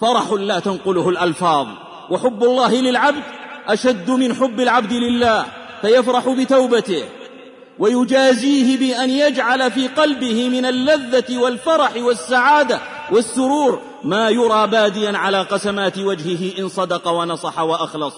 فرح 0.00 0.32
لا 0.32 0.58
تنقله 0.58 1.08
الألفاظ 1.08 1.66
وحب 2.10 2.44
الله 2.44 2.74
للعبد 2.74 3.22
أشد 3.66 4.10
من 4.10 4.34
حب 4.34 4.60
العبد 4.60 4.92
لله 4.92 5.44
فيفرح 5.80 6.28
بتوبته. 6.28 7.04
ويجازيه 7.78 8.78
بأن 8.78 9.10
يجعل 9.10 9.70
في 9.70 9.88
قلبه 9.88 10.48
من 10.48 10.64
اللذة 10.64 11.38
والفرح 11.38 11.96
والسعادة 11.96 12.80
والسرور 13.12 13.80
ما 14.04 14.28
يرى 14.30 14.66
باديا 14.66 15.18
على 15.18 15.42
قسمات 15.42 15.98
وجهه 15.98 16.58
إن 16.58 16.68
صدق 16.68 17.08
ونصح 17.08 17.60
وأخلص. 17.60 18.14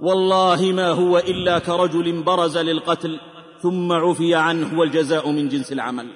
والله 0.00 0.72
ما 0.72 0.88
هو 0.88 1.18
إلا 1.18 1.58
كرجل 1.58 2.22
برز 2.22 2.58
للقتل 2.58 3.20
ثم 3.62 3.92
عفي 3.92 4.34
عنه 4.34 4.78
والجزاء 4.78 5.30
من 5.30 5.48
جنس 5.48 5.72
العمل. 5.72 6.06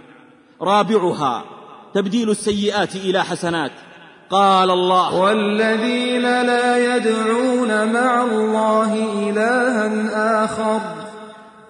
رابعها 0.63 1.45
تبديل 1.95 2.31
السيئات 2.31 2.97
إلى 2.97 3.25
حسنات. 3.25 3.73
قال 4.31 4.71
الله 4.71 5.15
والذين 5.15 6.23
لا 6.23 6.97
يدعون 6.97 7.93
مع 7.93 8.23
الله 8.23 8.95
إلها 9.29 10.45
آخر 10.45 11.04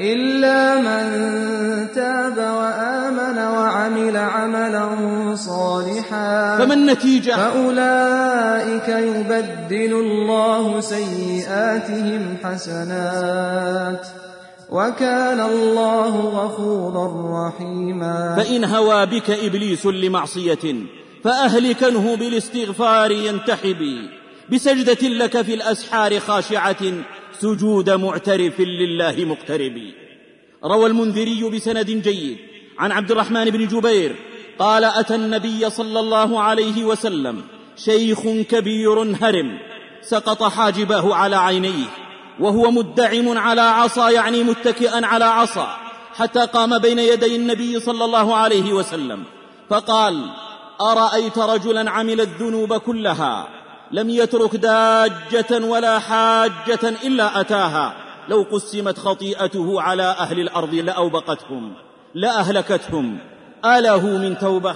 إلا 0.00 0.74
من 0.80 1.04
تاب 1.94 2.38
وآمن 2.38 3.38
وعمل 3.38 4.16
عملا 4.16 4.86
صالحا. 5.34 6.58
فما 6.58 6.74
النتيجة 6.74 7.36
فأولئك 7.36 8.88
يبدل 8.88 9.92
الله 9.94 10.80
سيئاتهم 10.80 12.36
حسنات. 12.44 14.06
وكان 14.70 15.40
الله 15.40 16.16
غفورا 16.16 17.06
رحيما. 17.48 18.36
فإن 18.36 18.64
هوى 18.64 19.06
بك 19.06 19.30
إبليس 19.30 19.86
لمعصية 19.86 20.74
فأهلكنه 21.24 22.16
بالاستغفار 22.16 23.10
ينتحب 23.10 24.08
بسجدة 24.52 25.08
لك 25.08 25.42
في 25.42 25.54
الأسحار 25.54 26.20
خاشعة 26.20 26.76
سجود 27.40 27.90
معترف 27.90 28.60
لله 28.60 29.24
مقترب. 29.24 29.80
روى 30.64 30.86
المنذري 30.86 31.50
بسند 31.50 31.90
جيد 31.90 32.38
عن 32.78 32.92
عبد 32.92 33.10
الرحمن 33.10 33.44
بن 33.50 33.66
جبير 33.66 34.16
قال 34.58 34.84
أتى 34.84 35.14
النبي 35.14 35.70
صلى 35.70 36.00
الله 36.00 36.40
عليه 36.40 36.84
وسلم 36.84 37.42
شيخ 37.76 38.20
كبير 38.50 39.02
هرم 39.02 39.58
سقط 40.02 40.42
حاجباه 40.42 41.14
على 41.14 41.36
عينيه 41.36 41.86
وهو 42.40 42.70
مدعم 42.70 43.38
على 43.38 43.60
عصا 43.60 44.10
يعني 44.10 44.42
متكئا 44.42 45.06
على 45.06 45.24
عصا 45.24 45.76
حتى 46.14 46.46
قام 46.46 46.78
بين 46.78 46.98
يدي 46.98 47.36
النبي 47.36 47.80
صلى 47.80 48.04
الله 48.04 48.36
عليه 48.36 48.72
وسلم 48.72 49.24
فقال 49.70 50.30
أرأيت 50.80 51.38
رجلا 51.38 51.90
عمل 51.90 52.20
الذنوب 52.20 52.74
كلها؟ 52.74 53.48
لم 53.94 54.10
يترك 54.10 54.56
داجة 54.56 55.66
ولا 55.66 55.98
حاجة 55.98 56.84
إلا 57.04 57.40
أتاها. 57.40 57.94
لو 58.28 58.46
قسمت 58.52 58.98
خطيئته 58.98 59.82
على 59.82 60.02
أهل 60.02 60.40
الأرض 60.40 60.74
لأوبقتهم 60.74 61.72
لأهلكتهم. 62.14 63.18
اله 63.64 64.06
من 64.06 64.38
توبة؟ 64.38 64.74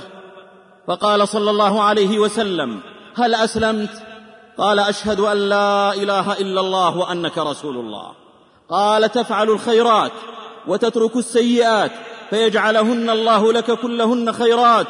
فقال 0.87 1.28
صلى 1.28 1.50
الله 1.50 1.83
عليه 1.83 2.18
وسلم 2.18 2.81
هل 3.14 3.35
أسلمت؟ 3.35 3.90
قال 4.59 4.78
أشهد 4.78 5.20
أن 5.20 5.37
لا 5.37 5.94
إله 5.94 6.33
إلا 6.33 6.61
الله 6.61 6.96
وأنك 6.96 7.38
رسول 7.38 7.76
الله. 7.76 8.12
قال 8.70 9.12
تفعل 9.12 9.50
الخيرات 9.50 10.12
وتترك 10.66 11.16
السيئات 11.16 11.92
فيجعلهن 12.31 13.11
الله 13.11 13.52
لك 13.52 13.70
كلهن 13.70 14.33
خيرات. 14.33 14.87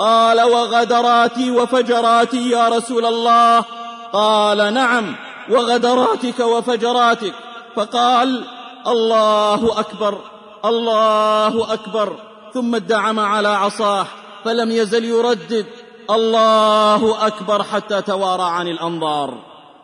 قال 0.00 0.40
وغدراتي 0.40 1.50
وفجراتي 1.50 2.50
يا 2.50 2.68
رسول 2.68 3.06
الله. 3.06 3.64
قال 4.12 4.74
نعم 4.74 5.16
وغدراتك 5.50 6.40
وفجراتك. 6.40 7.34
فقال 7.76 8.44
الله 8.86 9.80
أكبر 9.80 10.18
الله 10.64 11.72
أكبر. 11.72 12.16
ثم 12.54 12.74
ادعم 12.74 13.20
على 13.20 13.48
عصاه 13.48 14.06
فلم 14.44 14.70
يزل 14.70 15.04
يردد. 15.04 15.66
الله 16.10 17.26
أكبر 17.26 17.62
حتى 17.62 18.02
توارى 18.02 18.42
عن 18.42 18.68
الأنظار. 18.68 19.34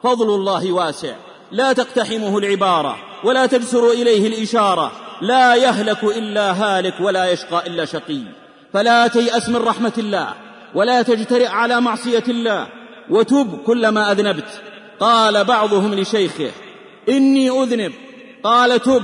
فضل 0.02 0.28
الله 0.34 0.72
واسع. 0.72 1.14
لا 1.52 1.72
تقتحمه 1.72 2.38
العبارة 2.38 2.96
ولا 3.24 3.46
تجسر 3.46 3.90
إليه 3.90 4.26
الإشارة. 4.26 4.92
لا 5.20 5.54
يهلك 5.54 6.04
إلا 6.04 6.52
هالك 6.52 6.94
ولا 7.00 7.32
يشقى 7.32 7.66
إلا 7.66 7.84
شقي. 7.84 8.45
فلا 8.72 9.06
تيأس 9.06 9.48
من 9.48 9.56
رحمة 9.56 9.92
الله 9.98 10.28
ولا 10.74 11.02
تجترئ 11.02 11.46
على 11.46 11.80
معصية 11.80 12.24
الله 12.28 12.66
وتب 13.10 13.58
كلما 13.66 14.12
أذنبت. 14.12 14.62
قال 15.00 15.44
بعضهم 15.44 15.94
لشيخه 15.94 16.50
إني 17.08 17.50
أذنب. 17.50 17.92
قال 18.42 18.80
تب. 18.80 19.02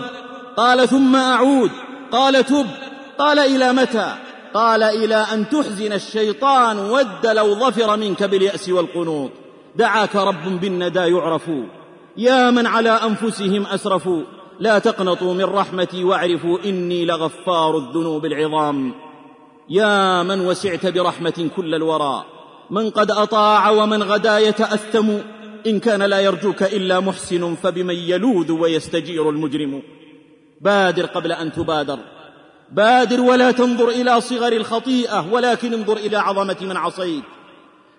قال 0.56 0.88
ثم 0.88 1.16
أعود. 1.16 1.70
قال 2.12 2.44
تب. 2.44 2.66
قال 3.18 3.38
إلى 3.38 3.72
متى؟ 3.72 4.14
قال 4.54 4.82
إلى 4.82 5.26
أن 5.32 5.48
تحزن 5.48 5.92
الشيطان 5.92 6.78
ود 6.78 7.26
لو 7.26 7.54
ظفر 7.54 7.96
منك 7.96 8.22
باليأس 8.22 8.68
والقنوط. 8.68 9.30
دعاك 9.76 10.16
رب 10.16 10.60
بالندى 10.60 11.00
يعرف. 11.00 11.50
يا 12.16 12.50
من 12.50 12.66
على 12.66 12.90
أنفسهم 12.90 13.66
اسرفوا 13.66 14.22
لا 14.60 14.78
تقنطوا 14.78 15.34
من 15.34 15.44
رحمتي 15.44 16.04
واعرفوا 16.04 16.58
إني 16.64 17.04
لغفار 17.04 17.78
الذنوب 17.78 18.24
العظام. 18.24 18.94
يا 19.72 20.22
من 20.22 20.40
وسعت 20.40 20.86
برحمة 20.86 21.50
كل 21.56 21.74
الورى 21.74 22.24
من 22.70 22.90
قد 22.90 23.10
أطاع 23.10 23.70
ومن 23.70 24.02
غدا 24.02 24.38
يتأثم. 24.38 25.08
إن 25.66 25.80
كان 25.80 26.02
لا 26.02 26.20
يرجوك 26.20 26.62
إلا 26.62 27.00
محسن 27.00 27.54
فبمن 27.54 27.94
يلوذ 27.94 28.52
ويستجير 28.52 29.30
المجرم. 29.30 29.82
بادر 30.60 31.06
قبل 31.06 31.32
أن 31.32 31.52
تبادر. 31.52 31.98
بادر 32.72 33.20
ولا 33.20 33.50
تنظر 33.50 33.88
إلى 33.88 34.20
صغر 34.20 34.52
الخطيئة 34.52 35.32
ولكن 35.32 35.74
انظر 35.74 35.96
إلى 35.96 36.16
عظمة 36.16 36.56
من 36.60 36.76
عصيت. 36.76 37.22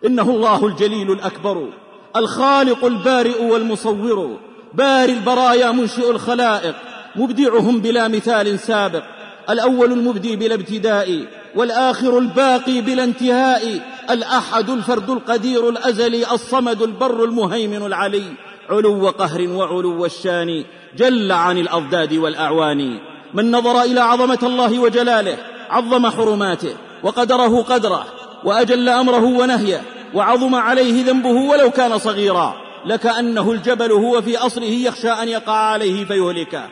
إنه 0.05 0.29
الله 0.29 0.65
الجليل 0.65 1.11
الأكبر 1.11 1.69
الخالق 2.15 2.85
البارئ 2.85 3.43
والمصور 3.43 4.37
باري 4.73 5.11
البرايا 5.11 5.71
منشئ 5.71 6.11
الخلائق. 6.11 6.75
مبدعهم 7.15 7.79
بلا 7.79 8.07
مثال 8.07 8.59
سابق 8.59 9.03
الأول 9.49 9.91
المبدي 9.91 10.35
بلا 10.35 10.55
ابتداء. 10.55 11.42
والآخر 11.55 12.17
الباقي 12.17 12.81
بلا 12.81 13.03
انتهاء 13.03 13.79
الأحد 14.09 14.69
الفرد 14.69 15.09
القدير 15.09 15.69
الأزلي 15.69 16.31
الصمد 16.31 16.81
البر 16.81 17.23
المهيمن 17.23 17.85
العلي. 17.85 18.23
علو 18.69 19.09
قهر 19.09 19.47
وعلو 19.49 20.05
الشان 20.05 20.63
جل 20.97 21.31
عن 21.31 21.57
الأضداد 21.57 22.13
والأعوان. 22.13 22.99
من 23.33 23.51
نظر 23.51 23.81
إلى 23.81 23.99
عظمة 23.99 24.39
الله 24.43 24.79
وجلاله 24.79 25.37
عظم 25.69 26.07
حرماته 26.07 26.75
وقدره 27.03 27.61
قدره 27.61 28.05
وأجل 28.43 28.89
أمره 28.89 29.23
ونهيه 29.23 29.81
وعظم 30.13 30.55
عليه 30.55 31.05
ذنبه 31.05 31.29
ولو 31.29 31.71
كان 31.71 31.97
صغيرا. 31.97 32.55
لكانه 32.85 33.51
الجبل 33.51 33.91
هو 33.91 34.21
في 34.21 34.37
أصله 34.37 34.71
يخشى 34.71 35.09
أن 35.09 35.29
يقع 35.29 35.53
عليه 35.53 36.05
فيهلكه 36.05 36.69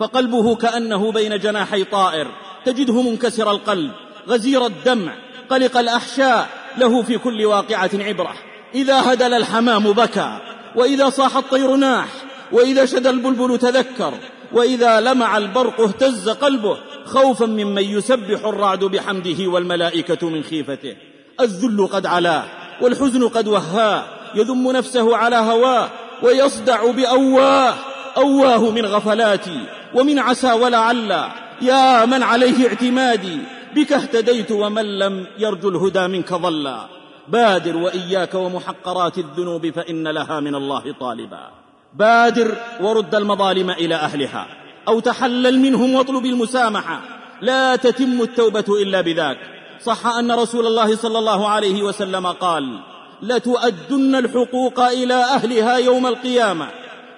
فقلبه 0.00 0.54
كأنه 0.54 1.12
بين 1.12 1.38
جناحي 1.38 1.84
طائر 1.84 2.26
تجده 2.64 3.02
منكسر 3.02 3.50
القلب. 3.50 3.90
غزير 4.28 4.66
الدمع 4.66 5.12
قلق 5.50 5.78
الأحشاء 5.78 6.48
له 6.78 7.02
في 7.02 7.18
كل 7.18 7.46
واقعة 7.46 7.90
عبرة. 7.94 8.34
إذا 8.74 9.12
هدل 9.12 9.34
الحمام 9.34 9.92
بكى 9.92 10.38
وإذا 10.76 11.10
صاح 11.10 11.36
الطير 11.36 11.76
ناح 11.76 12.08
وإذا 12.52 12.86
شدى 12.86 13.10
البلبل 13.10 13.58
تذكر 13.58 14.14
وإذا 14.52 15.00
لمع 15.00 15.36
البرق 15.36 15.80
اهتز 15.80 16.28
قلبه 16.28 16.76
خوفا 17.04 17.46
ممن 17.46 17.82
يسبح 17.82 18.44
الرعد 18.44 18.84
بحمده 18.84 19.46
والملائكة 19.46 20.28
من 20.28 20.42
خيفته. 20.42 20.96
الذل 21.40 21.86
قد 21.86 22.06
علاه 22.06 22.44
والحزن 22.80 23.28
قد 23.28 23.48
وهاه 23.48 24.04
يذم 24.34 24.72
نفسه 24.72 25.16
على 25.16 25.36
هواه 25.36 25.88
ويصدع 26.22 26.90
باواه 26.90 27.74
أواه 28.16 28.70
من 28.70 28.86
غفلاتي 28.86 29.60
ومن 29.94 30.18
عسى 30.18 30.52
ولعل 30.52 31.28
يا 31.62 32.04
من 32.04 32.22
عليه 32.22 32.68
اعتمادي 32.68 33.38
بك 33.74 33.92
اهتديت 33.92 34.50
ومن 34.52 34.98
لم 34.98 35.26
يرجو 35.38 35.68
الهدى 35.68 36.08
منك 36.08 36.34
ضلا. 36.34 36.88
بادر 37.28 37.76
وإياك 37.76 38.34
ومحقرات 38.34 39.18
الذنوب 39.18 39.70
فإن 39.70 40.08
لها 40.08 40.40
من 40.40 40.54
الله 40.54 40.94
طالبا. 41.00 41.50
بادر 41.94 42.56
ورد 42.80 43.14
المظالم 43.14 43.70
إلى 43.70 43.94
أهلها 43.94 44.46
أو 44.88 45.00
تحلل 45.00 45.60
منهم 45.60 45.94
واطلب 45.94 46.26
المسامحة. 46.26 47.00
لا 47.42 47.76
تتم 47.76 48.22
التوبة 48.22 48.64
إلا 48.82 49.00
بذاك. 49.00 49.38
صح 49.80 50.06
أن 50.06 50.32
رسول 50.32 50.66
الله 50.66 50.96
صلى 50.96 51.18
الله 51.18 51.48
عليه 51.48 51.82
وسلم 51.82 52.26
قال 52.26 52.80
لتؤدن 53.22 54.14
الحقوق 54.14 54.80
إلى 54.80 55.14
أهلها 55.14 55.76
يوم 55.76 56.06
القيامة 56.06 56.68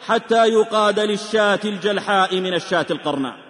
حتى 0.06 0.46
يقاد 0.46 1.00
للشاة 1.00 1.60
الجلحاء 1.64 2.40
من 2.40 2.54
الشاة 2.54 2.86
القرناء. 2.90 3.49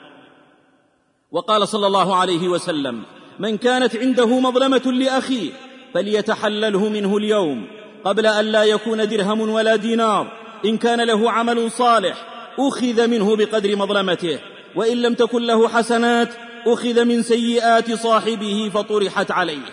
وقال 1.32 1.68
صلى 1.68 1.86
الله 1.86 2.16
عليه 2.16 2.48
وسلم 2.48 3.02
من 3.38 3.58
كانت 3.58 3.96
عنده 3.96 4.40
مظلمة 4.40 4.92
لأخيه 4.92 5.50
فليتحلله 5.94 6.88
منه 6.88 7.16
اليوم 7.16 7.66
قبل 8.04 8.26
أن 8.26 8.44
لا 8.44 8.64
يكون 8.64 9.08
درهم 9.08 9.40
ولا 9.40 9.76
دينار 9.76 10.32
إن 10.64 10.76
كان 10.78 11.00
له 11.00 11.30
عمل 11.30 11.70
صالح 11.70 12.26
أخذ 12.58 13.06
منه 13.06 13.36
بقدر 13.36 13.76
مظلمته 13.76 14.38
وإن 14.76 14.96
لم 14.96 15.14
تكن 15.14 15.42
له 15.42 15.68
حسنات 15.68 16.28
أخذ 16.66 17.04
من 17.04 17.22
سيئات 17.22 17.92
صاحبه 17.92 18.70
فطرحت 18.74 19.30
عليه. 19.30 19.66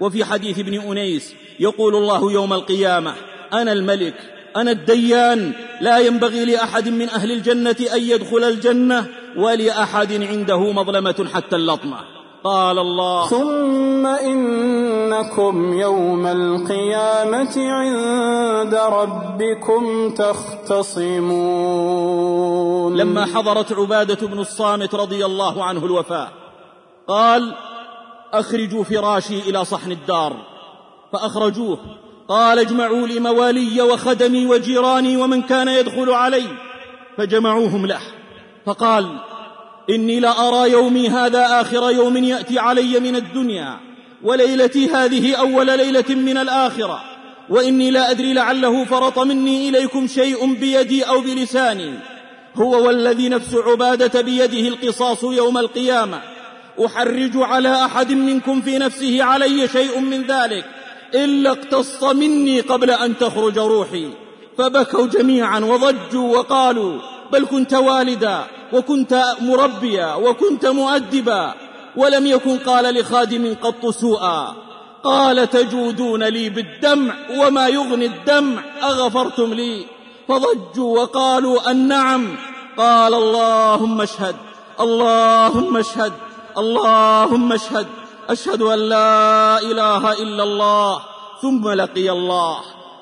وفي 0.00 0.24
حديث 0.24 0.58
ابن 0.58 0.80
أنيس 0.80 1.34
يقول 1.60 1.96
الله 1.96 2.32
يوم 2.32 2.52
القيامة 2.52 3.14
أنا 3.52 3.72
الملك 3.72 4.35
أنا 4.56 4.70
الديان 4.70 5.52
لا 5.80 5.98
ينبغي 5.98 6.44
لأحد 6.44 6.88
من 6.88 7.08
أهل 7.08 7.32
الجنة 7.32 7.76
أن 7.94 8.02
يدخل 8.02 8.44
الجنة 8.44 9.06
ولأحد 9.36 10.12
عنده 10.12 10.72
مظلمة 10.72 11.28
حتى 11.34 11.56
اللطمة. 11.56 11.96
قال 12.44 12.78
الله 12.78 13.26
ثم 13.26 14.06
إنكم 14.06 15.78
يوم 15.78 16.26
القيامة 16.26 17.70
عند 17.70 18.74
ربكم 18.74 20.14
تختصمون. 20.14 21.16
لما 22.96 23.24
حضرت 23.24 23.72
عبادة 23.72 24.26
بن 24.26 24.38
الصامت 24.38 24.94
رضي 24.94 25.24
الله 25.26 25.64
عنه 25.64 25.84
الوفاة 25.84 26.28
قال 27.08 27.54
أخرجوا 28.32 28.84
فراشي 28.84 29.38
إلى 29.38 29.64
صحن 29.64 29.92
الدار 29.92 30.36
فأخرجوه. 31.12 31.78
قال 32.28 32.58
اجمعوا 32.58 33.06
لي 33.06 33.20
موالي 33.20 33.82
وخدمي 33.82 34.46
وجيراني 34.46 35.16
ومن 35.16 35.42
كان 35.42 35.68
يدخل 35.68 36.10
علي. 36.10 36.44
فجمعوهم 37.18 37.86
له. 37.86 38.00
فقال 38.66 39.18
إني 39.90 40.20
لأرى 40.20 40.70
يومي 40.70 41.08
هذا 41.08 41.60
آخر 41.60 41.90
يوم 41.90 42.16
يأتي 42.16 42.58
علي 42.58 43.00
من 43.00 43.16
الدنيا 43.16 43.76
وليلتي 44.22 44.88
هذه 44.88 45.34
أول 45.34 45.66
ليلة 45.66 46.04
من 46.08 46.38
الآخرة. 46.38 47.00
وإني 47.48 47.90
لا 47.90 48.10
أدري 48.10 48.32
لعله 48.32 48.84
فرط 48.84 49.18
مني 49.18 49.68
إليكم 49.68 50.06
شيء 50.06 50.54
بيدي 50.54 51.02
أو 51.02 51.20
بلساني. 51.20 51.94
هو 52.54 52.86
والذي 52.86 53.28
نفس 53.28 53.54
عبادة 53.54 54.20
بيده 54.20 54.68
القصاص 54.68 55.24
يوم 55.24 55.58
القيامة. 55.58 56.20
أحرج 56.86 57.30
على 57.34 57.84
أحد 57.84 58.12
منكم 58.12 58.60
في 58.60 58.78
نفسه 58.78 59.22
علي 59.22 59.68
شيء 59.68 60.00
من 60.00 60.22
ذلك. 60.22 60.64
إلا 61.14 61.50
اقتص 61.52 62.04
مني 62.04 62.60
قبل 62.60 62.90
أن 62.90 63.18
تخرج 63.18 63.58
روحي. 63.58 64.10
فبكوا 64.58 65.06
جميعا 65.06 65.60
وضجوا 65.60 66.36
وقالوا 66.38 66.98
بل 67.32 67.46
كنت 67.46 67.74
والدا 67.74 68.44
وكنت 68.72 69.24
مربيا 69.40 70.14
وكنت 70.14 70.66
مؤدبا 70.66 71.54
ولم 71.96 72.26
يكن 72.26 72.58
قال 72.58 72.94
لخادم 72.94 73.54
قط 73.62 73.86
سوءا. 73.86 74.54
قال 75.04 75.50
تجودون 75.50 76.22
لي 76.24 76.48
بالدمع 76.48 77.14
وما 77.38 77.68
يغني 77.68 78.06
الدمع 78.06 78.62
أغفرتم 78.82 79.54
لي؟ 79.54 79.86
فضجوا 80.28 81.00
وقالوا 81.00 81.70
النعم 81.70 82.36
قال 82.78 83.14
اللهم 83.14 84.00
اشهد 84.00 84.36
اللهم 84.80 85.76
اشهد 85.76 86.12
اللهم 86.58 87.52
اشهد. 87.52 87.86
أشهد 88.28 88.62
أن 88.62 88.78
لا 88.78 89.58
إله 89.58 90.12
إلا 90.12 90.42
الله 90.42 91.00
ثم 91.42 91.68
لقي 91.68 92.10
الله. 92.10 92.58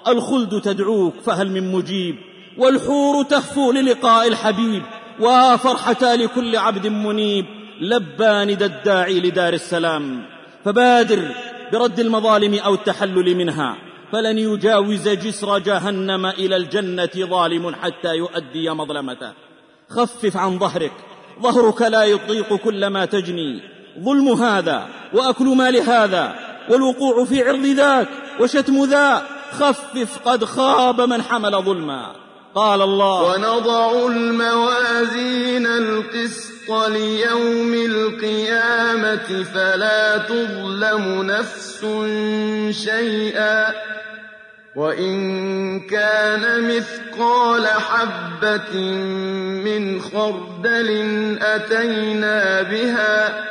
الخلد 0.09 0.61
تدعوك 0.61 1.14
فهل 1.25 1.51
من 1.51 1.72
مجيب؟ 1.72 2.16
والحور 2.59 3.25
تهفو 3.25 3.72
للقاء 3.72 4.29
الحبيب 4.29 4.83
وفرحتا 5.20 6.16
لكل 6.16 6.57
عبد 6.57 6.87
منيب. 6.87 7.47
لبى 7.81 8.55
ندى 8.55 8.64
الداعي 8.64 9.20
لدار 9.20 9.53
السلام. 9.53 10.27
فبادر 10.64 11.29
برد 11.72 12.01
المظالم 12.01 12.55
أو 12.55 12.75
التحلل 12.75 13.37
منها. 13.37 13.77
فلن 14.12 14.39
يجاوز 14.39 15.09
جسر 15.09 15.59
جهنم 15.59 16.27
إلى 16.27 16.57
الجنة 16.57 17.11
ظالم 17.16 17.75
حتى 17.83 18.16
يؤدي 18.16 18.70
مظلمته. 18.70 19.33
خفف 19.91 20.37
عن 20.37 20.59
ظهرك. 20.59 20.93
ظهرك 21.43 21.83
لا 21.83 22.05
يطيق 22.05 22.55
كل 22.55 22.87
ما 22.87 23.05
تجني. 23.05 23.74
ظلم 24.03 24.42
هذا 24.42 24.86
وأكل 25.12 25.45
مال 25.45 25.76
هذا 25.76 26.34
والوقوع 26.70 27.24
في 27.24 27.49
عرض 27.49 27.66
ذاك 27.66 28.09
وشتم 28.40 28.84
ذا 28.84 29.22
خفف 29.53 30.18
قد 30.24 30.45
خاب 30.45 31.01
من 31.01 31.22
حمل 31.22 31.62
ظلما. 31.62 32.12
قال 32.55 32.82
الله 32.82 33.22
ونضع 33.22 34.07
الموازين 34.07 35.66
القسط 35.66 36.70
ليوم 36.88 37.74
القيامة 37.74 39.45
فلا 39.55 40.18
تظلم 40.18 41.22
نفس 41.22 41.86
شيئا. 42.84 43.74
وإن 44.76 45.80
كان 45.80 46.76
مثقال 46.76 47.66
حبة 47.66 48.80
من 49.64 50.01
خردل 50.03 50.88
أتينا 51.42 52.62
بها 52.62 53.45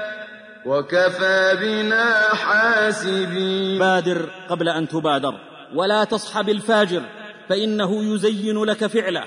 وكفى 0.66 1.58
بنا 1.62 2.36
حاسبين. 2.36 3.80
بادر 3.80 4.30
قبل 4.50 4.70
أن 4.70 4.88
تبادر 4.88 5.36
ولا 5.76 6.04
تصحب 6.04 6.50
الفاجر 6.50 7.02
فإنه 7.50 8.14
يزين 8.14 8.64
لك 8.64 8.86
فعله 8.86 9.24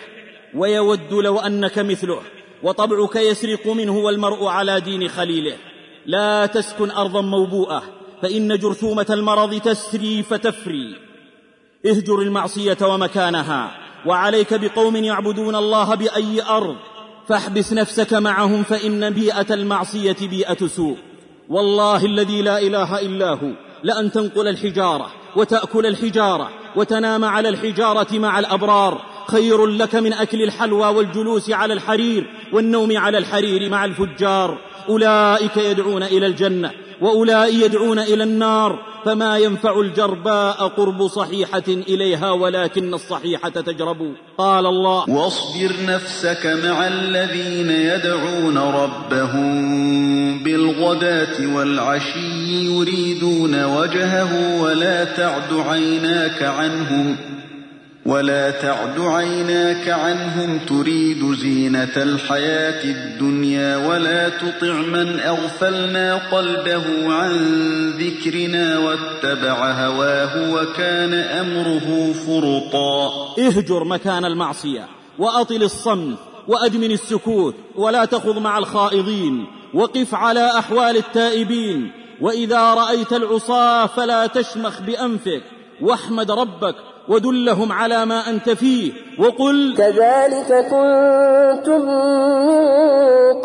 ويود 0.54 1.12
لو 1.12 1.38
أنك 1.38 1.78
مثله 1.78 2.20
وطبعك 2.62 3.16
يسرق 3.16 3.66
منه 3.66 3.96
والمرء 3.98 4.46
على 4.46 4.80
دين 4.80 5.08
خليله. 5.08 5.56
لا 6.06 6.46
تسكن 6.46 6.90
أرضا 6.90 7.20
موبوءة 7.20 7.82
فإن 8.22 8.58
جرثومة 8.58 9.06
المرض 9.10 9.60
تسري 9.60 10.22
فتفري. 10.22 10.96
اهجر 11.86 12.18
المعصية 12.18 12.78
ومكانها 12.82 13.70
وعليك 14.06 14.54
بقوم 14.54 14.96
يعبدون 14.96 15.54
الله 15.56 15.94
بأي 15.94 16.42
أرض 16.42 16.76
فاحبس 17.28 17.72
نفسك 17.72 18.14
معهم 18.14 18.62
فإن 18.62 19.10
بيئة 19.10 19.54
المعصية 19.54 20.16
بيئة 20.20 20.66
سوء. 20.66 20.96
والله 21.48 22.04
الذي 22.04 22.42
لا 22.42 22.58
إله 22.58 23.00
إلا 23.00 23.30
هو. 23.30 23.50
لأن 23.82 24.12
تنقل 24.12 24.48
الحجارة 24.48 25.10
وتأكل 25.36 25.86
الحجارة 25.86 26.50
وتنام 26.76 27.24
على 27.24 27.48
الحجارة 27.48 28.18
مع 28.18 28.38
الأبرار. 28.38 29.02
خير 29.26 29.66
لك 29.66 29.94
من 29.94 30.12
أكل 30.12 30.42
الحلوى 30.42 30.86
والجلوس 30.86 31.50
على 31.50 31.74
الحرير 31.74 32.30
والنوم 32.52 32.96
على 32.96 33.18
الحرير 33.18 33.70
مع 33.70 33.84
الفجار. 33.84 34.58
أولئك 34.88 35.56
يدعون 35.56 36.02
إلى 36.02 36.26
الجنة 36.26 36.70
وأولئك 37.00 37.54
يدعون 37.54 37.98
إلى 37.98 38.24
النار. 38.24 38.95
فما 39.06 39.38
ينفع 39.38 39.80
الجرباء 39.80 40.68
قرب 40.68 41.06
صحيحة 41.06 41.62
إليها 41.68 42.30
ولكن 42.30 42.94
الصحيحة 42.94 43.48
تجرب. 43.48 44.14
قال 44.38 44.66
الله 44.66 45.10
واصبر 45.10 45.72
نفسك 45.88 46.46
مع 46.64 46.86
الذين 46.86 47.70
يدعون 47.70 48.58
ربهم 48.58 49.46
بالغداة 50.42 51.54
والعشي 51.56 52.64
يريدون 52.64 53.64
وجهه 53.64 54.62
ولا 54.62 55.04
تعد 55.04 55.52
عيناك 55.52 56.42
عنهم. 56.42 57.35
ولا 58.06 58.50
تعد 58.50 59.00
عيناك 59.00 59.88
عنهم 59.88 60.58
تريد 60.58 61.34
زينة 61.34 61.96
الحياة 61.96 62.84
الدنيا 62.84 63.76
ولا 63.76 64.28
تطع 64.28 64.72
من 64.72 65.20
أغفلنا 65.20 66.14
قلبه 66.14 67.14
عن 67.14 67.32
ذكرنا 67.90 68.78
واتبع 68.78 69.70
هواه 69.70 70.52
وكان 70.52 71.14
أمره 71.14 72.12
فرطا. 72.12 73.34
اهجر 73.38 73.84
مكان 73.84 74.24
المعصية 74.24 74.88
وأطل 75.18 75.62
الصمت 75.62 76.18
وأدمن 76.48 76.90
السكوت 76.90 77.54
ولا 77.74 78.04
تخض 78.04 78.38
مع 78.38 78.58
الخائضين 78.58 79.46
وقف 79.74 80.14
على 80.14 80.58
أحوال 80.58 80.96
التائبين 80.96 81.90
وإذا 82.20 82.74
رأيت 82.74 83.12
العصاة 83.12 83.86
فلا 83.86 84.26
تشمخ 84.26 84.80
بأنفك 84.80 85.42
واحمد 85.80 86.30
ربك 86.30 86.74
ودلهم 87.08 87.72
على 87.72 88.06
ما 88.06 88.30
أنت 88.30 88.50
فيه 88.50 88.92
وقل 89.18 89.74
كذلك 89.76 90.50
كنتم 90.72 91.80
من 92.48 92.62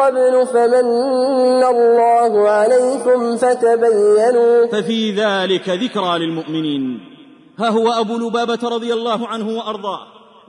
قبل 0.02 0.48
فمن 0.54 0.88
الله 1.64 2.50
عليكم 2.50 3.38
فتبينوا 3.38 4.68
ففي 4.72 5.12
ذلك 5.12 5.70
ذكرى 5.70 6.20
للمؤمنين. 6.20 7.00
ها 7.60 7.70
هو 7.70 7.92
أبو 7.92 8.18
لبابة 8.18 8.60
رضي 8.64 8.94
الله 8.94 9.28
عنه 9.28 9.58
وأرضاه. 9.58 10.00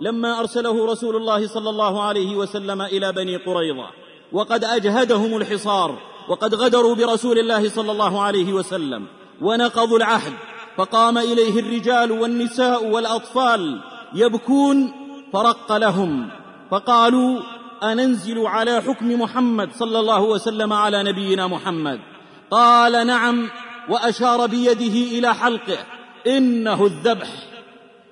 لما 0.01 0.41
أرسله 0.41 0.87
رسول 0.87 1.17
الله 1.17 1.49
صلى 1.49 1.71
الله 1.71 2.03
عليه 2.03 2.37
وسلم 2.37 2.83
إلى 2.83 3.13
بني 3.13 3.37
قريظة 3.37 3.87
وقد 4.33 4.65
أجهدهم 4.65 5.37
الحصار 5.37 5.99
وقد 6.29 6.55
غدروا 6.55 6.95
برسول 6.95 7.39
الله 7.39 7.69
صلى 7.69 7.93
الله 7.93 8.23
عليه 8.23 8.53
وسلم 8.53 9.07
ونقضوا 9.43 9.99
العهد. 9.99 10.33
فقام 10.77 11.19
إليه 11.19 11.61
الرجال 11.61 12.13
والنساء 12.13 12.87
والأطفال 12.87 13.81
يبكون 14.15 14.93
فرق 15.33 15.77
لهم. 15.77 16.29
فقالوا 16.71 17.41
أننزل 17.83 18.47
على 18.47 18.83
حكم 18.83 19.21
محمد 19.21 19.69
صلى 19.73 19.99
الله 19.99 20.23
وسلم 20.23 20.73
على 20.73 21.03
نبينا 21.03 21.47
محمد. 21.47 22.01
قال 22.51 23.07
نعم 23.07 23.49
وأشار 23.89 24.47
بيده 24.47 25.19
إلى 25.19 25.35
حلقه. 25.35 25.79
إنه 26.27 26.87
الذبح. 26.87 27.29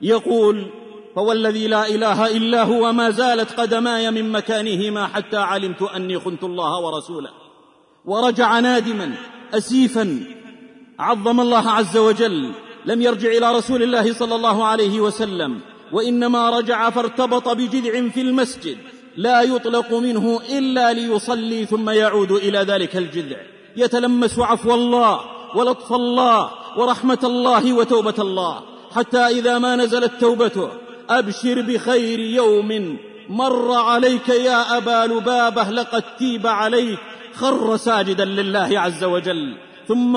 يقول 0.02 0.66
فوالذي 1.16 1.68
لا 1.68 1.88
إله 1.88 2.36
إلا 2.36 2.62
هو 2.62 2.92
ما 2.92 3.10
زالت 3.10 3.60
قدماي 3.60 4.10
من 4.10 4.32
مكانهما 4.32 5.06
حتى 5.06 5.36
علمت 5.36 5.82
أني 5.82 6.18
خنت 6.18 6.44
الله 6.44 6.80
ورسوله. 6.80 7.30
ورجع 8.04 8.60
نادما 8.60 9.14
أسيفا 9.54 10.20
عظم 11.00 11.40
الله 11.40 11.70
عز 11.70 11.96
وجل 11.96 12.52
لم 12.86 13.02
يرجع 13.02 13.28
إلى 13.28 13.52
رسول 13.52 13.82
الله 13.82 14.12
صلى 14.12 14.34
الله 14.34 14.64
عليه 14.64 15.00
وسلم 15.00 15.60
وإنما 15.92 16.50
رجع 16.50 16.90
فارتبط 16.90 17.48
بجذع 17.48 18.08
في 18.08 18.20
المسجد 18.20 18.78
لا 19.16 19.42
يطلق 19.42 19.92
منه 19.92 20.40
إلا 20.58 20.92
ليصلي 20.92 21.66
ثم 21.66 21.90
يعود 21.90 22.32
إلى 22.32 22.58
ذلك 22.58 22.96
الجذع. 22.96 23.36
يتلمس 23.76 24.38
عفو 24.38 24.74
الله 24.74 25.20
ولطف 25.56 25.92
الله 25.92 26.50
ورحمة 26.76 27.18
الله 27.24 27.72
وتوبة 27.72 28.14
الله 28.18 28.60
حتى 28.94 29.18
إذا 29.18 29.58
ما 29.58 29.76
نزلت 29.76 30.12
توبته 30.20 30.68
أبشر 31.10 31.60
بخير 31.60 32.18
يوم 32.18 32.98
مر 33.28 33.72
عليك 33.72 34.28
يا 34.28 34.76
أبا 34.76 35.12
لبابة 35.12 35.70
لقد 35.70 36.04
تيب 36.18 36.46
عليك 36.46 36.98
خر 37.34 37.76
ساجدا 37.76 38.24
لله 38.24 38.80
عز 38.80 39.04
وجل. 39.04 39.56
ثم 39.88 40.14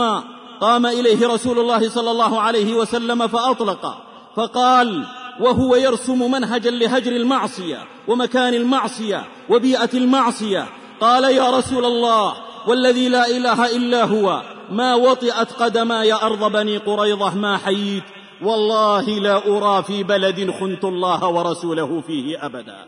قام 0.62 0.86
إليه 0.86 1.28
رسول 1.28 1.60
الله 1.60 1.89
صلى 1.89 2.12
الله 2.12 2.41
عليه 2.41 2.74
وسلم 2.74 3.28
فأطلق 3.28 3.97
فقال 4.36 5.06
وهو 5.39 5.76
يرسم 5.76 6.32
منهجا 6.32 6.72
لهجر 6.72 7.12
المعصية 7.12 7.78
ومكان 8.08 8.54
المعصية 8.54 9.24
وبيئة 9.49 9.89
المعصية. 9.93 10.68
قال 11.01 11.24
يا 11.24 11.58
رسول 11.58 11.86
الله 11.86 12.34
والذي 12.68 13.10
لا 13.10 13.28
إله 13.28 13.76
إلا 13.76 14.04
هو 14.04 14.41
ما 14.72 14.95
وطئت 14.95 15.51
قدماي 15.51 16.14
أرض 16.14 16.51
بني 16.51 16.78
قريظة 16.78 17.36
ما 17.36 17.58
حييت 17.58 18.04
والله 18.41 19.10
لا 19.10 19.47
أرى 19.47 19.84
في 19.84 20.04
بلد 20.04 20.51
خنت 20.60 20.84
الله 20.84 21.28
ورسوله 21.28 22.01
فيه 22.08 22.45
أبدا. 22.45 22.86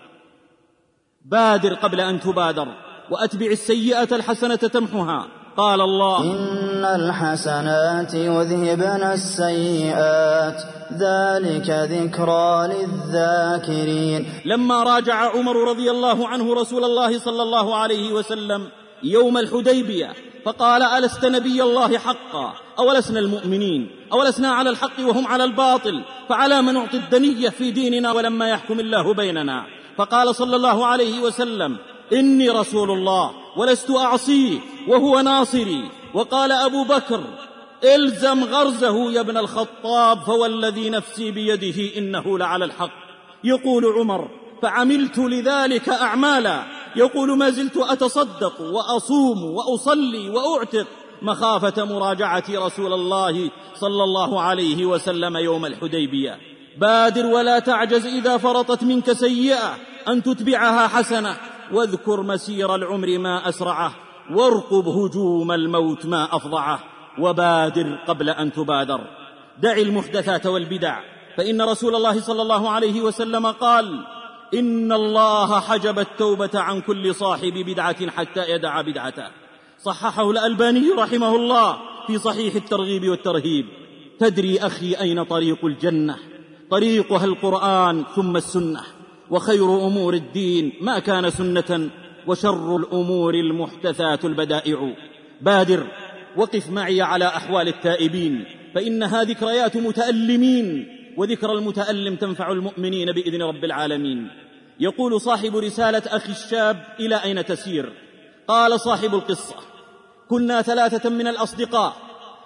بادر 1.25 1.73
قبل 1.73 2.01
أن 2.01 2.19
تبادر 2.19 2.67
وأتبع 3.11 3.45
السيئة 3.45 4.15
الحسنة 4.15 4.55
تمحها. 4.55 5.27
قال 5.57 5.81
الله. 5.81 6.21
إن 6.21 6.85
الحسنات 6.85 8.13
يذهبن 8.13 9.03
السيئات. 9.03 10.63
ذلك 10.93 11.69
ذكرى 11.69 12.67
للذاكرين. 12.67 14.25
لما 14.45 14.83
راجع 14.83 15.15
عمر 15.15 15.69
رضي 15.69 15.91
الله 15.91 16.27
عنه 16.27 16.53
رسول 16.53 16.83
الله 16.83 17.19
صلى 17.19 17.43
الله 17.43 17.75
عليه 17.75 18.13
وسلم 18.13 18.67
يوم 19.03 19.37
الحديبية 19.37 20.13
فقال 20.45 20.83
ألست 20.83 21.25
نبي 21.25 21.63
الله 21.63 21.97
حقا؟ 21.97 22.53
أولسنا 22.79 23.19
المؤمنين؟ 23.19 23.89
أولسنا 24.13 24.51
على 24.51 24.69
الحق 24.69 24.99
وهم 24.99 25.27
على 25.27 25.43
الباطل؟ 25.43 26.03
فعلى 26.29 26.61
من 26.61 26.73
نعطي 26.73 26.97
الدنية 26.97 27.49
في 27.49 27.71
ديننا 27.71 28.11
ولما 28.11 28.49
يحكم 28.49 28.79
الله 28.79 29.13
بيننا؟ 29.13 29.63
فقال 29.97 30.35
صلى 30.35 30.55
الله 30.55 30.85
عليه 30.85 31.19
وسلم 31.19 31.77
إني 32.13 32.49
رسول 32.49 32.91
الله 32.91 33.31
ولست 33.57 33.91
أعصيه. 33.91 34.74
وهو 34.87 35.21
ناصري. 35.21 35.89
وقال 36.13 36.51
أبو 36.51 36.83
بكر 36.83 37.21
إلزم 37.83 38.43
غرزه 38.43 39.11
يا 39.11 39.19
ابن 39.19 39.37
الخطاب 39.37 40.19
فوالذي 40.19 40.89
نفسي 40.89 41.31
بيده 41.31 41.97
إنه 41.97 42.37
لعلى 42.37 42.65
الحق. 42.65 42.91
يقول 43.43 43.85
عمر 43.85 44.29
فعملت 44.61 45.17
لذلك 45.17 45.89
أعمالا. 45.89 46.63
يقول 46.95 47.37
ما 47.37 47.49
زلت 47.49 47.77
أتصدق 47.77 48.61
وأصوم 48.61 49.43
وأصلي 49.43 50.29
وأعتق 50.29 50.87
مخافة 51.21 51.85
مراجعة 51.85 52.43
رسول 52.49 52.93
الله 52.93 53.51
صلى 53.75 54.03
الله 54.03 54.41
عليه 54.41 54.85
وسلم 54.85 55.37
يوم 55.37 55.65
الحديبية. 55.65 56.39
بادر 56.77 57.25
ولا 57.25 57.59
تعجز 57.59 58.05
إذا 58.05 58.37
فرطت 58.37 58.83
منك 58.83 59.13
سيئة 59.13 59.77
أن 60.07 60.23
تتبعها 60.23 60.87
حسنة. 60.87 61.37
واذكر 61.73 62.21
مسير 62.21 62.75
العمر 62.75 63.17
ما 63.17 63.49
أسرعه. 63.49 64.04
وارقب 64.31 64.87
هجوم 64.87 65.51
الموت 65.51 66.05
ما 66.05 66.35
أفضعه 66.35 66.79
وبادر 67.19 67.95
قبل 68.07 68.29
أن 68.29 68.51
تبادر. 68.51 69.01
دع 69.61 69.77
المحدثات 69.77 70.45
والبدع 70.45 70.99
فإن 71.37 71.61
رسول 71.61 71.95
الله 71.95 72.21
صلى 72.21 72.41
الله 72.41 72.69
عليه 72.69 73.01
وسلم 73.01 73.45
قال 73.45 74.05
إن 74.53 74.91
الله 74.91 75.59
حجب 75.59 75.99
التوبة 75.99 76.49
عن 76.53 76.81
كل 76.81 77.15
صاحب 77.15 77.53
بدعة 77.53 78.09
حتى 78.09 78.51
يدع 78.51 78.81
بدعته. 78.81 79.27
صححه 79.79 80.31
الألباني 80.31 80.91
رحمه 80.97 81.35
الله 81.35 81.77
في 82.07 82.17
صحيح 82.17 82.55
الترغيب 82.55 83.09
والترهيب 83.09 83.65
تدري 84.19 84.59
أخي 84.59 84.93
أين 84.93 85.23
طريق 85.23 85.65
الجنة؟ 85.65 86.15
طريقها 86.71 87.25
القرآن 87.25 88.03
ثم 88.15 88.37
السنة. 88.37 88.81
وخير 89.29 89.65
أمور 89.65 90.13
الدين 90.13 90.73
ما 90.81 90.99
كان 90.99 91.29
سنة 91.29 91.89
وشر 92.27 92.75
الأمور 92.75 93.33
المحدثات 93.33 94.25
البدائع. 94.25 94.93
بادر 95.41 95.87
وقف 96.37 96.69
معي 96.69 97.01
على 97.01 97.27
أحوال 97.27 97.67
التائبين 97.67 98.45
فإنها 98.75 99.23
ذكريات 99.23 99.77
متألمين 99.77 100.87
وذكر 101.17 101.51
المتألم 101.51 102.15
تنفع 102.15 102.51
المؤمنين 102.51 103.11
بإذن 103.11 103.41
رب 103.41 103.63
العالمين. 103.63 104.29
يقول 104.79 105.21
صاحب 105.21 105.57
رسالة 105.57 106.01
أخي 106.07 106.31
الشاب 106.31 106.83
إلى 106.99 107.23
أين 107.23 107.45
تسير؟ 107.45 107.93
قال 108.47 108.79
صاحب 108.79 109.15
القصة 109.15 109.55
كنا 110.29 110.61
ثلاثة 110.61 111.09
من 111.09 111.27
الأصدقاء 111.27 111.93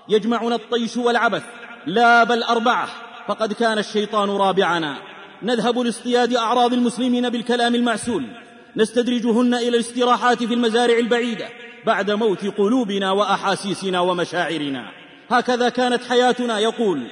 يجمعنا 0.09 0.55
الطيش 0.55 0.97
والعبث 0.97 1.43
لا 1.85 2.23
بل 2.23 2.43
أربعة 2.43 2.87
فقد 3.27 3.53
كان 3.53 3.77
الشيطان 3.77 4.29
رابعنا. 4.29 4.97
نذهب 5.43 5.79
لاصطياد 5.79 6.33
أعراض 6.33 6.73
المسلمين 6.73 7.29
بالكلام 7.29 7.75
المعسول. 7.75 8.25
نستدرجهن 8.75 9.53
إلى 9.53 9.67
الاستراحات 9.67 10.43
في 10.43 10.53
المزارع 10.53 10.97
البعيدة 10.97 11.47
بعد 11.85 12.11
موت 12.11 12.45
قلوبنا 12.45 13.11
وأحاسيسنا 13.11 13.99
ومشاعرنا. 13.99 14.91
هكذا 15.29 15.69
كانت 15.69 16.03
حياتنا 16.09 16.59
يقول 16.59 17.03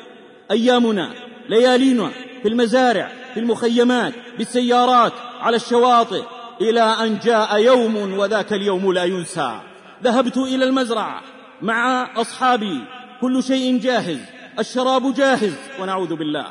أيامنا 0.51 1.14
ليالينا 1.49 2.12
في 2.41 2.47
المزارع 2.47 3.12
في 3.34 3.39
المخيمات 3.39 4.14
بالسيارات 4.38 5.14
على 5.39 5.55
الشواطئ 5.55 6.24
إلى 6.62 6.82
أن 6.82 7.20
جاء 7.20 7.58
يوم 7.58 8.20
وذاك 8.20 8.53
اليوم 8.53 8.93
لا 8.93 9.03
ينسى. 9.03 9.60
ذهبت 10.03 10.38
إلى 10.38 10.66
المزرعة 10.66 11.22
مع 11.62 12.10
أصحابي. 12.22 12.82
كل 13.22 13.43
شيء 13.43 13.80
جاهز 13.80 14.20
الشراب 14.60 15.14
جاهز 15.14 15.53
ونعوذ 15.80 16.16
بالله. 16.16 16.45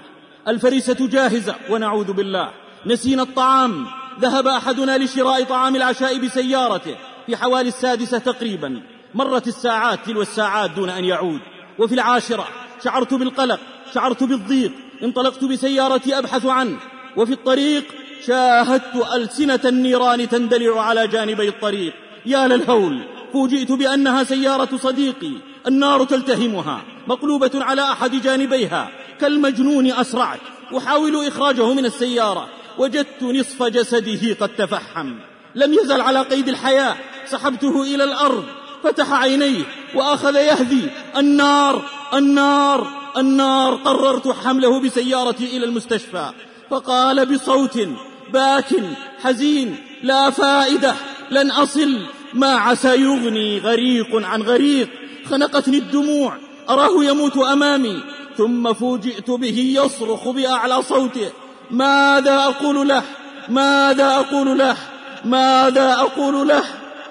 الفريسة 0.48 1.06
جاهزة 1.08 1.54
ونعوذ 1.70 2.12
بالله. 2.12 2.50
نسينا 2.86 3.22
الطعام 3.22 3.86
ذهب 4.20 4.46
أحدنا 4.46 4.98
لشراء 4.98 5.44
طعام 5.44 5.76
العشاء 5.76 6.18
بسيارته 6.18 6.96
في 7.26 7.36
حوالي 7.36 7.68
السادسة 7.68 8.18
تقريبا. 8.18 8.82
مرت 9.14 9.48
الساعات 9.48 9.98
تلو 10.06 10.22
الساعات 10.22 10.70
دون 10.70 10.90
أن 10.90 11.04
يعود. 11.04 11.40
وفي 11.78 11.94
العاشرة 11.94 12.48
شعرت 12.84 13.14
بالقلق 13.14 13.60
شعرت 13.94 14.22
بالضيق 14.22 14.72
انطلقت 15.02 15.44
بسيارتي 15.44 16.18
أبحث 16.18 16.46
عنه. 16.46 16.76
وفي 17.16 17.32
الطريق 17.32 17.84
شاهدت 18.26 19.06
ألسنة 19.14 19.60
النيران 19.64 20.28
تندلع 20.28 20.80
على 20.82 21.08
جانبي 21.08 21.48
الطريق. 21.48 21.94
يا 22.26 22.48
للهول 22.48 23.00
فوجئت 23.32 23.72
بأنها 23.72 24.24
سيارة 24.24 24.76
صديقي. 24.76 25.32
النار 25.66 26.04
تلتهمها 26.04 26.82
مقلوبة 27.06 27.50
على 27.54 27.92
أحد 27.92 28.10
جانبيها. 28.10 28.88
كالمجنون 29.20 29.92
أسرعت 29.92 30.40
أحاول 30.76 31.26
إخراجه 31.26 31.72
من 31.72 31.84
السيارة. 31.84 32.48
وجدت 32.78 33.22
نصف 33.22 33.62
جسده 33.62 34.36
قد 34.40 34.48
تفحم. 34.48 35.14
لم 35.54 35.72
يزل 35.72 36.00
على 36.00 36.20
قيد 36.20 36.48
الحياة. 36.48 36.96
سحبته 37.26 37.82
إلى 37.82 38.04
الأرض. 38.04 38.44
فتح 38.82 39.12
عينيه 39.12 39.62
وأخذ 39.94 40.36
يهذي 40.36 40.90
النار 41.16 41.82
النار 42.14 42.86
النار. 43.16 43.74
قررت 43.74 44.28
حمله 44.28 44.80
بسيارتي 44.80 45.56
إلى 45.56 45.66
المستشفى. 45.66 46.30
فقال 46.70 47.26
بصوت 47.26 47.88
باك 48.32 48.74
حزين 49.22 49.76
لا 50.02 50.30
فائدة 50.30 50.94
لن 51.30 51.50
أصل. 51.50 52.06
ما 52.34 52.50
عسى 52.50 52.88
يغني 52.88 53.58
غريق 53.58 54.16
عن 54.26 54.42
غريق. 54.42 54.88
خنقتني 55.30 55.78
الدموع. 55.78 56.36
أراه 56.68 57.04
يموت 57.04 57.36
أمامي. 57.36 58.02
ثم 58.36 58.72
فوجئت 58.72 59.30
به 59.30 59.74
يصرخ 59.84 60.28
بأعلى 60.28 60.82
صوته. 60.82 61.30
ماذا 61.70 62.36
أقول 62.36 62.88
له؟ 62.88 63.02
ماذا 63.48 64.16
أقول 64.16 64.58
له؟ 64.58 64.76
ماذا 65.24 65.92
أقول 65.92 66.48
له؟ 66.48 66.64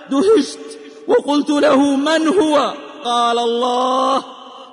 دهشت 0.09 0.59
وقلت 1.07 1.49
له 1.49 1.95
من 1.95 2.27
هو؟ 2.27 2.73
قال 3.05 3.39
الله 3.39 4.23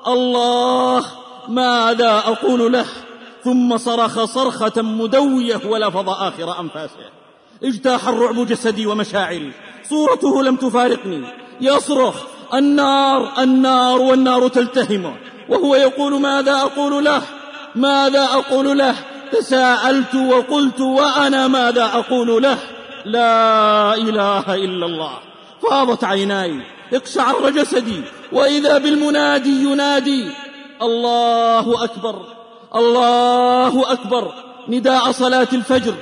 الله 0.07 1.05
ماذا 1.49 2.23
أقول 2.27 2.73
له؟ 2.73 2.87
ثم 3.45 3.77
صرخ 3.77 4.25
صرخة 4.25 4.83
مدوية 4.83 5.61
ولفظ 5.67 6.09
آخر 6.09 6.61
أنفاسه. 6.61 7.11
اجتاح 7.63 8.09
الرعب 8.09 8.47
جسدي 8.47 8.87
ومشاعري. 8.87 9.53
صورته 9.89 10.43
لم 10.43 10.57
تفارقني. 10.57 11.25
يصرخ 11.61 12.15
النار 12.55 13.33
النار 13.39 14.01
والنار 14.01 14.49
تلتهمه 14.49 15.15
وهو 15.49 15.75
يقول 15.75 16.21
ماذا 16.21 16.53
أقول 16.53 17.05
له؟ 17.05 17.23
ماذا 17.75 18.25
أقول 18.25 18.79
له؟ 18.79 18.95
تساءلت 19.33 20.15
وقلت 20.15 20.81
وأنا 20.81 21.49
ماذا 21.49 21.85
أقول 21.85 22.43
له؟ 22.43 22.59
لا 23.05 23.95
إله 23.95 24.55
إلا 24.55 24.87
الله. 24.87 25.19
فاضت 25.63 26.05
عيناي 26.05 26.61
اقشعر 26.93 27.51
جسدي 27.51 28.01
وإذا 28.33 28.79
بالمنادي 28.79 29.63
ينادي 29.65 30.25
الله 30.83 31.85
أكبر 31.85 32.23
الله 32.75 33.93
أكبر 33.93 34.33
نداء 34.69 35.13
صلاة 35.13 35.49
الفجر 35.53 35.95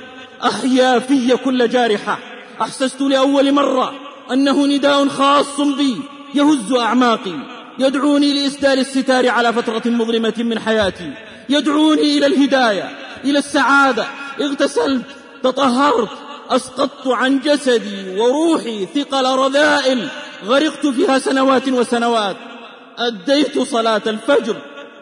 أحيا 0.43 0.99
في 0.99 1.37
كل 1.37 1.69
جارحة. 1.69 2.19
أحسست 2.61 3.01
لأول 3.01 3.51
مرة 3.51 3.93
أنه 4.31 4.67
نداء 4.67 5.07
خاص 5.07 5.61
بي 5.61 5.97
يهز 6.35 6.73
أعماقي. 6.73 7.33
يدعوني 7.79 8.33
لإسدال 8.33 8.79
الستار 8.79 9.29
على 9.29 9.53
فترة 9.53 9.81
مظلمة 9.85 10.33
من 10.37 10.59
حياتي. 10.59 11.13
يدعوني 11.49 12.17
إلى 12.17 12.25
الهداية. 12.25 12.89
إلى 13.25 13.39
السعادة. 13.39 14.05
اغتسلت 14.41 15.05
تطهرت 15.43 16.09
أسقطت 16.49 17.07
عن 17.07 17.39
جسدي 17.39 18.19
وروحي 18.19 18.85
ثقل 18.85 19.25
رذائل. 19.25 20.07
غرقت 20.45 20.87
فيها 20.87 21.19
سنوات 21.19 21.69
وسنوات. 21.69 22.35
أديت 22.97 23.59
صلاة 23.59 24.01
الفجر 24.07 24.55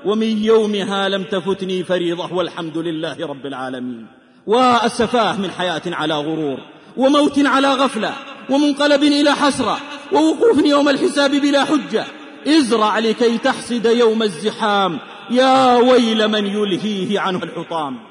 ومن 0.05 0.43
يومها 0.43 1.09
لم 1.09 1.23
تفتني 1.23 1.83
فريضة 1.83 2.33
والحمد 2.33 2.77
لله 2.77 3.27
رب 3.27 3.45
العالمين. 3.45 4.07
وأسفاه 4.47 5.37
من 5.37 5.51
حياة 5.51 5.81
على 5.87 6.13
غرور 6.13 6.57
وموت 6.97 7.39
على 7.45 7.73
غفلة 7.73 8.13
ومنقلب 8.49 9.03
إلى 9.03 9.35
حسرة 9.35 9.77
ووقوف 10.11 10.65
يوم 10.65 10.89
الحساب 10.89 11.31
بلا 11.31 11.65
حجة. 11.65 12.05
ازرع 12.47 12.99
لكي 12.99 13.37
تحصد 13.37 13.85
يوم 13.85 14.23
الزحام 14.23 14.99
يا 15.29 15.75
ويل 15.75 16.27
من 16.27 16.45
يلهيه 16.45 17.19
عنه 17.19 17.43
الحطام. 17.43 18.08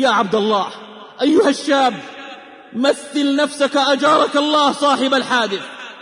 يا 0.00 0.08
عبد 0.08 0.34
الله 0.34 0.66
أيها 1.22 1.48
الشاب 1.48 1.94
مثل 2.72 3.36
نفسك 3.36 3.76
أجارك 3.76 4.36
الله 4.36 4.72
صاحب 4.72 5.14
الحادث. 5.14 5.60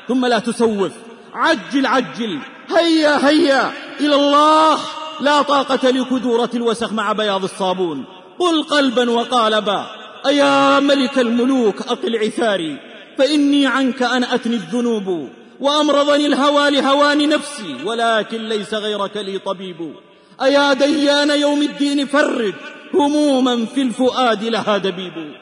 ثم 0.09 0.27
لا 0.27 0.39
تسوف. 0.39 0.93
عجل 1.35 1.87
عجل. 1.87 2.39
هيا 2.77 3.29
هيا. 3.29 3.73
إلى 4.01 4.15
الله. 4.15 4.79
لا 5.21 5.43
طاقة 5.43 5.91
لكدورة 5.91 6.51
الوسخ 6.55 6.93
مع 6.93 7.13
بياض 7.13 7.45
الصابون. 7.45 8.05
قل 8.39 8.63
قلبا 8.63 9.11
وقالبا. 9.11 9.87
أيا 10.27 10.81
ملك 10.81 11.19
الملوك 11.19 11.81
أقل 11.81 12.19
عثاري. 12.19 12.77
فإني 13.19 13.67
عنك 13.67 14.03
أنأتني 14.03 14.57
الذنوب 14.57 15.29
وأمرضني 15.61 16.27
الهوى 16.27 16.71
لهوان 16.71 17.29
نفسي. 17.29 17.77
ولكن 17.85 18.49
ليس 18.49 18.75
غيرك 18.75 19.17
لي 19.17 19.39
طبيب. 19.39 19.95
أيا 20.43 20.73
ديان 20.73 21.31
يوم 21.31 21.63
الدين 21.63 22.07
فرج. 22.07 22.55
هموما 22.95 23.67
في 23.75 23.83
الفؤاد 23.83 24.45
لها 24.45 24.79
دبيب. 24.79 25.33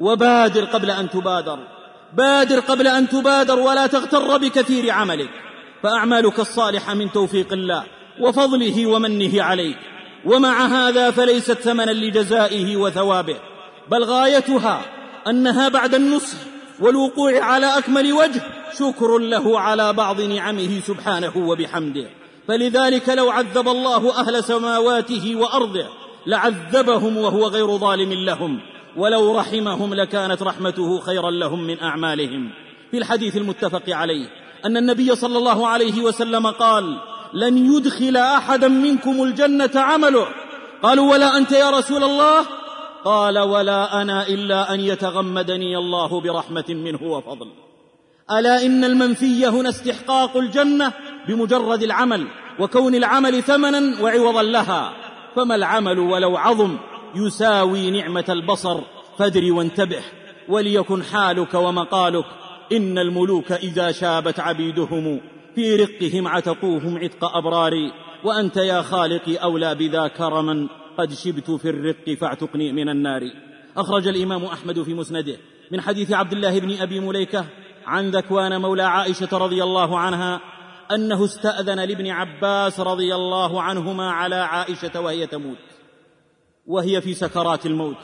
وبادر 0.00 0.64
قبل 0.64 0.90
أن 0.90 1.10
تبادر. 1.10 1.58
بادر 2.16 2.60
قبل 2.60 2.86
أن 2.86 3.08
تبادر 3.08 3.58
ولا 3.58 3.86
تغتر 3.86 4.38
بكثير 4.38 4.90
عملك. 4.90 5.30
فأعمالك 5.82 6.40
الصالحة 6.40 6.94
من 6.94 7.12
توفيق 7.12 7.52
الله 7.52 7.84
وفضله 8.20 8.86
ومنه 8.86 9.42
عليك. 9.42 9.78
ومع 10.24 10.66
هذا 10.66 11.10
فليست 11.10 11.52
ثمنا 11.52 11.90
لجزائه 11.90 12.76
وثوابه. 12.76 13.36
بل 13.90 14.04
غايتها 14.04 14.80
أنها 15.26 15.68
بعد 15.68 15.94
النصح 15.94 16.38
والوقوع 16.80 17.40
على 17.40 17.78
أكمل 17.78 18.12
وجه 18.12 18.42
شكر 18.78 19.18
له 19.18 19.60
على 19.60 19.92
بعض 19.92 20.20
نعمه 20.20 20.80
سبحانه 20.86 21.32
وبحمده. 21.36 22.10
فلذلك 22.48 23.08
لو 23.08 23.30
عذب 23.30 23.68
الله 23.68 24.20
أهل 24.20 24.44
سماواته 24.44 25.36
وأرضه 25.36 25.86
لعذبهم 26.26 27.16
وهو 27.16 27.46
غير 27.46 27.76
ظالم 27.76 28.12
لهم. 28.12 28.60
ولو 28.96 29.38
رحمهم 29.38 29.94
لكانت 29.94 30.42
رحمته 30.42 31.00
خيرا 31.00 31.30
لهم 31.30 31.62
من 31.62 31.80
أعمالهم. 31.82 32.50
في 32.90 32.98
الحديث 32.98 33.36
المتفق 33.36 33.82
عليه 33.88 34.26
أن 34.64 34.76
النبي 34.76 35.16
صلى 35.16 35.38
الله 35.38 35.68
عليه 35.68 36.02
وسلم 36.02 36.46
قال 36.46 36.96
لن 37.34 37.74
يدخل 37.74 38.16
أحدا 38.16 38.68
منكم 38.68 39.22
الجنة 39.22 39.70
عمله. 39.74 40.26
قالوا 40.82 41.12
ولا 41.12 41.36
أنت 41.36 41.52
يا 41.52 41.70
رسول 41.70 42.04
الله؟ 42.04 42.46
قال 43.04 43.38
ولا 43.38 44.02
أنا 44.02 44.26
إلا 44.28 44.74
أن 44.74 44.80
يتغمدني 44.80 45.76
الله 45.76 46.20
برحمة 46.20 46.64
منه 46.68 47.02
وفضل. 47.02 47.48
ألا 48.30 48.66
إن 48.66 48.84
المنفي 48.84 49.46
هنا 49.46 49.68
استحقاق 49.68 50.36
الجنة 50.36 50.92
بمجرد 51.28 51.82
العمل 51.82 52.26
وكون 52.58 52.94
العمل 52.94 53.42
ثمنا 53.42 54.02
وعوضا 54.02 54.42
لها. 54.42 54.92
فما 55.36 55.54
العمل 55.54 55.98
ولو 55.98 56.36
عظم 56.36 56.76
يساوي 57.14 57.90
نعمة 57.90 58.24
البصر 58.28 58.80
فادر 59.18 59.52
وانتبه 59.52 60.02
وليكن 60.48 61.02
حالك 61.02 61.54
ومقالك. 61.54 62.24
إن 62.72 62.98
الملوك 62.98 63.52
إذا 63.52 63.92
شابت 63.92 64.40
عبيدهم 64.40 65.20
في 65.54 65.76
رقهم 65.76 66.28
عتقوهم 66.28 66.98
عتق 66.98 67.36
أبرار 67.36 67.72
وأنت 68.24 68.56
يا 68.56 68.82
خالقي 68.82 69.36
أولى 69.36 69.74
بذا 69.74 70.08
كرما 70.08 70.68
قد 70.98 71.12
شبت 71.12 71.50
في 71.50 71.70
الرق 71.70 72.18
فاعتقني 72.20 72.72
من 72.72 72.88
النار. 72.88 73.22
أخرج 73.76 74.08
الإمام 74.08 74.44
أحمد 74.44 74.82
في 74.82 74.94
مسنده 74.94 75.36
من 75.70 75.80
حديث 75.80 76.12
عبد 76.12 76.32
الله 76.32 76.58
بن 76.60 76.76
أبي 76.80 77.00
مليكة 77.00 77.44
عن 77.86 78.10
ذكوان 78.10 78.60
مولى 78.60 78.82
عائشة 78.82 79.38
رضي 79.38 79.62
الله 79.62 79.98
عنها 79.98 80.40
أنه 80.94 81.24
استأذن 81.24 81.80
لابن 81.80 82.06
عباس 82.06 82.80
رضي 82.80 83.14
الله 83.14 83.62
عنهما 83.62 84.10
على 84.10 84.34
عائشة 84.34 85.00
وهي 85.00 85.26
تموت 85.26 85.58
وهي 86.66 87.00
في 87.00 87.14
سكرات 87.14 87.66
الموت. 87.66 87.96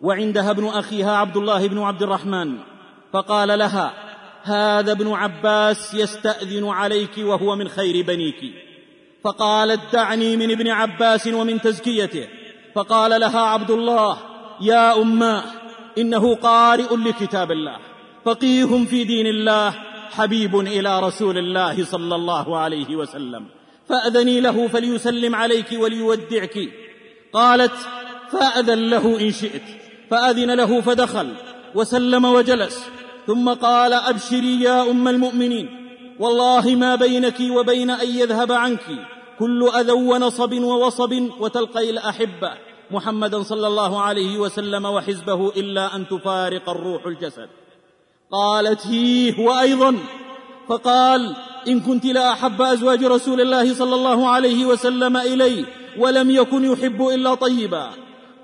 وعندها 0.00 0.50
ابن 0.50 0.66
أخيها 0.66 1.16
عبد 1.16 1.36
الله 1.36 1.68
بن 1.68 1.78
عبد 1.78 2.02
الرحمن 2.02 2.58
فقال 3.12 3.58
لها 3.58 3.92
هذا 4.42 4.92
ابن 4.92 5.12
عباس 5.12 5.94
يستأذن 5.94 6.68
عليك 6.68 7.18
وهو 7.18 7.56
من 7.56 7.68
خير 7.68 8.06
بنيك. 8.06 8.54
فقالت 9.24 9.80
دعني 9.92 10.36
من 10.36 10.50
ابن 10.50 10.68
عباس 10.68 11.26
ومن 11.26 11.60
تزكيته. 11.60 12.28
فقال 12.74 13.20
لها 13.20 13.40
عبد 13.40 13.70
الله 13.70 14.18
يا 14.60 15.02
أماه 15.02 15.42
إنه 15.98 16.34
قارئ 16.34 16.96
لكتاب 16.96 17.52
الله 17.52 17.76
فقيه 18.24 18.84
في 18.84 19.04
دين 19.04 19.26
الله 19.26 19.91
حبيب 20.12 20.56
إلى 20.56 21.00
رسول 21.00 21.38
الله 21.38 21.84
صلى 21.84 22.14
الله 22.14 22.58
عليه 22.58 22.96
وسلم. 22.96 23.44
فأذني 23.88 24.40
له 24.40 24.68
فليسلم 24.68 25.34
عليك 25.34 25.66
وليودعك. 25.72 26.58
قالت 27.32 27.72
فأذن 28.32 28.90
له 28.90 29.20
إن 29.20 29.30
شئت. 29.30 29.62
فأذن 30.10 30.50
له 30.50 30.80
فدخل 30.80 31.34
وسلم 31.74 32.24
وجلس. 32.24 32.88
ثم 33.26 33.52
قال 33.52 33.92
أبشري 33.92 34.60
يا 34.62 34.90
أم 34.90 35.08
المؤمنين. 35.08 35.68
والله 36.18 36.74
ما 36.74 36.94
بينك 36.94 37.40
وبين 37.40 37.90
أن 37.90 38.08
يذهب 38.08 38.52
عنك. 38.52 39.06
كل 39.38 39.70
أذى 39.74 39.92
ونصب 39.92 40.52
ووصب 40.52 41.28
وتلقي 41.40 41.90
الأحبة. 41.90 42.52
محمدا 42.90 43.42
صلى 43.42 43.66
الله 43.66 44.00
عليه 44.00 44.38
وسلم 44.38 44.86
وحزبه 44.86 45.48
إلا 45.48 45.96
أن 45.96 46.08
تفارق 46.08 46.68
الروح 46.68 47.06
الجسد. 47.06 47.48
قالت 48.32 48.86
هيه 48.86 49.40
وأيضا 49.46 49.98
فقال 50.68 51.36
إن 51.68 51.80
كنت 51.80 52.04
لا 52.04 52.32
أحب 52.32 52.62
أزواج 52.62 53.04
رسول 53.04 53.40
الله 53.40 53.74
صلى 53.74 53.94
الله 53.94 54.28
عليه 54.28 54.66
وسلم 54.66 55.16
إلي 55.16 55.64
ولم 55.98 56.30
يكن 56.30 56.64
يحب 56.64 57.08
إلا 57.08 57.34
طيبا. 57.34 57.90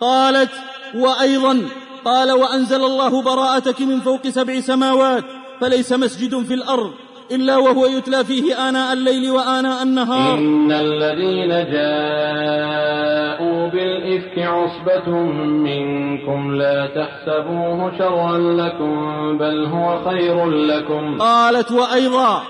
قالت 0.00 0.50
وأيضا. 0.94 1.68
قال 2.04 2.32
وأنزل 2.32 2.84
الله 2.84 3.22
براءتك 3.22 3.80
من 3.80 4.00
فوق 4.00 4.28
سبع 4.28 4.60
سماوات 4.60 5.24
فليس 5.60 5.92
مسجد 5.92 6.42
في 6.42 6.54
الأرض. 6.54 6.92
إلا 7.32 7.56
وهو 7.56 7.86
يتلى 7.86 8.24
فيه 8.24 8.68
آناء 8.68 8.92
الليل 8.92 9.30
وآناء 9.30 9.82
النهار. 9.82 10.38
إن 10.38 10.72
الذين 10.72 11.48
جاءوا 11.48 13.68
بالإفك 13.68 14.38
عصبة 14.38 15.10
منكم 15.68 16.54
لا 16.54 16.86
تحسبوه 16.86 17.98
شرا 17.98 18.38
لكم 18.38 19.38
بل 19.38 19.66
هو 19.66 20.04
خير 20.04 20.50
لكم. 20.50 21.18
قالت 21.18 21.72
وأيضا 21.72 22.42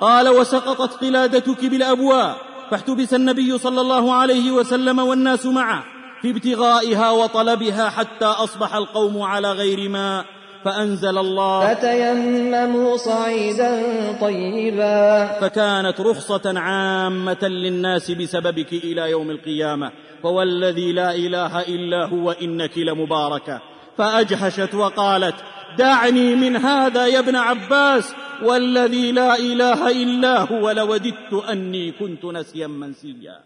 قال 0.00 0.28
وسقطت 0.28 1.04
قلادتك 1.04 1.64
بالأبواب 1.64 2.34
فاحتبس 2.70 3.14
النبي 3.14 3.58
صلى 3.58 3.80
الله 3.80 4.12
عليه 4.12 4.50
وسلم 4.50 4.98
والناس 4.98 5.46
معه 5.46 5.84
في 6.22 6.30
ابتغائها 6.30 7.10
وطلبها 7.10 7.90
حتى 7.90 8.24
أصبح 8.24 8.74
القوم 8.74 9.22
على 9.22 9.52
غير 9.52 9.88
ماء. 9.88 10.24
فأنزل 10.64 11.18
الله 11.18 11.74
فتيمموا 11.74 12.96
صعيدا 12.96 13.82
طيبا. 14.20 15.26
فكانت 15.40 16.00
رخصة 16.00 16.58
عامة 16.58 17.42
للناس 17.42 18.10
بسببك 18.10 18.72
إلى 18.72 19.10
يوم 19.10 19.30
القيامة 19.30 19.92
فوالذي 20.22 20.92
لا 20.92 21.14
إله 21.14 21.60
إلا 21.60 22.06
هو 22.06 22.30
إنك 22.30 22.78
لمباركة. 22.78 23.60
فأجهشت 23.98 24.74
وقالت 24.74 25.34
دعني 25.78 26.34
من 26.34 26.56
هذا 26.56 27.06
يا 27.06 27.18
ابن 27.18 27.36
عباس 27.36 28.12
والذي 28.42 29.12
لا 29.12 29.36
إله 29.36 29.90
إلا 29.90 30.40
هو 30.40 30.70
لوددت 30.70 31.32
أني 31.50 31.92
كنت 31.92 32.24
نسيا 32.24 32.66
منسيا. 32.66 33.40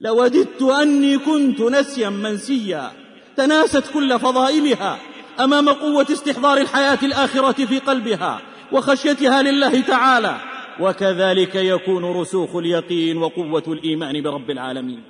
لوددت 0.00 0.62
أني 0.62 1.18
كنت 1.18 1.60
نسيا 1.60 2.08
منسيا. 2.08 2.90
تناست 3.36 3.84
كل 3.94 4.18
فضائلها. 4.18 4.98
أمام 5.40 5.68
قوة 5.68 6.06
استحضار 6.12 6.58
الحياة 6.58 6.98
الآخرة 7.02 7.64
في 7.64 7.78
قلبها 7.78 8.40
وخشيتها 8.72 9.42
لله 9.42 9.80
تعالى 9.80 10.36
وكذلك 10.80 11.54
يكون 11.54 12.04
رسوخ 12.04 12.56
اليقين 12.56 13.16
وقوة 13.16 13.62
الإيمان 13.68 14.22
برب 14.22 14.50
العالمين. 14.50 15.02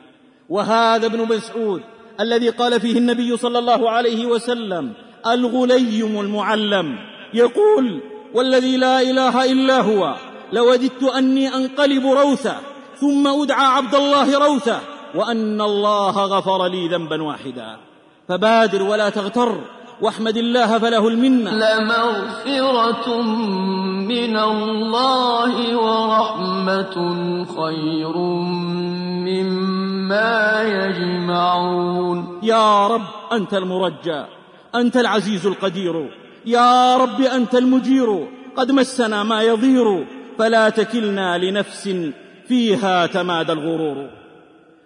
وهذا 0.49 1.07
ابن 1.07 1.19
مسعود 1.19 1.83
الذي 2.21 2.49
قال 2.49 2.81
فيه 2.81 2.99
النبي 2.99 3.37
صلى 3.37 3.59
الله 3.59 3.91
عليه 3.91 4.27
وسلم 4.27 4.93
الغليم 5.27 6.21
المعلم. 6.21 6.99
يقول 7.35 8.01
والذي 8.35 8.77
لا 8.77 9.01
إله 9.01 9.53
إلا 9.53 9.81
هو 9.81 10.17
لوددت 10.53 11.03
أني 11.03 11.55
أنقلب 11.55 12.07
روثة 12.07 12.57
ثم 12.97 13.27
أدعى 13.27 13.67
عبد 13.67 13.95
الله 13.95 14.39
روثة 14.47 14.81
وأن 15.15 15.61
الله 15.61 16.25
غفر 16.25 16.67
لي 16.67 16.89
ذنبا 16.89 17.23
واحدا. 17.23 17.77
فبادر 18.29 18.83
ولا 18.83 19.11
تغتر. 19.11 19.61
واحمد 20.01 20.37
الله 20.37 20.79
فله 20.79 21.09
المنة. 21.09 21.51
لمغفرة 21.51 23.23
من 24.09 24.37
الله 24.37 25.77
ورحمة 25.77 26.95
خير 27.45 28.17
مما 29.29 30.63
يجمعون. 30.63 32.39
يا 32.43 32.87
رب 32.87 33.07
أنت 33.33 33.55
المرجى 33.55 34.25
أنت 34.75 34.97
العزيز 34.97 35.47
القدير. 35.47 36.11
يا 36.47 36.97
رب 36.97 37.21
أنت 37.21 37.55
المجير 37.55 38.29
قد 38.57 38.73
مسنا 38.73 39.23
ما 39.23 39.43
يضير. 39.43 40.07
فلا 40.39 40.69
تكلنا 40.69 41.39
لنفس 41.39 41.91
فيها 42.49 43.07
تمادى 43.07 43.53
الغرور. 43.53 44.11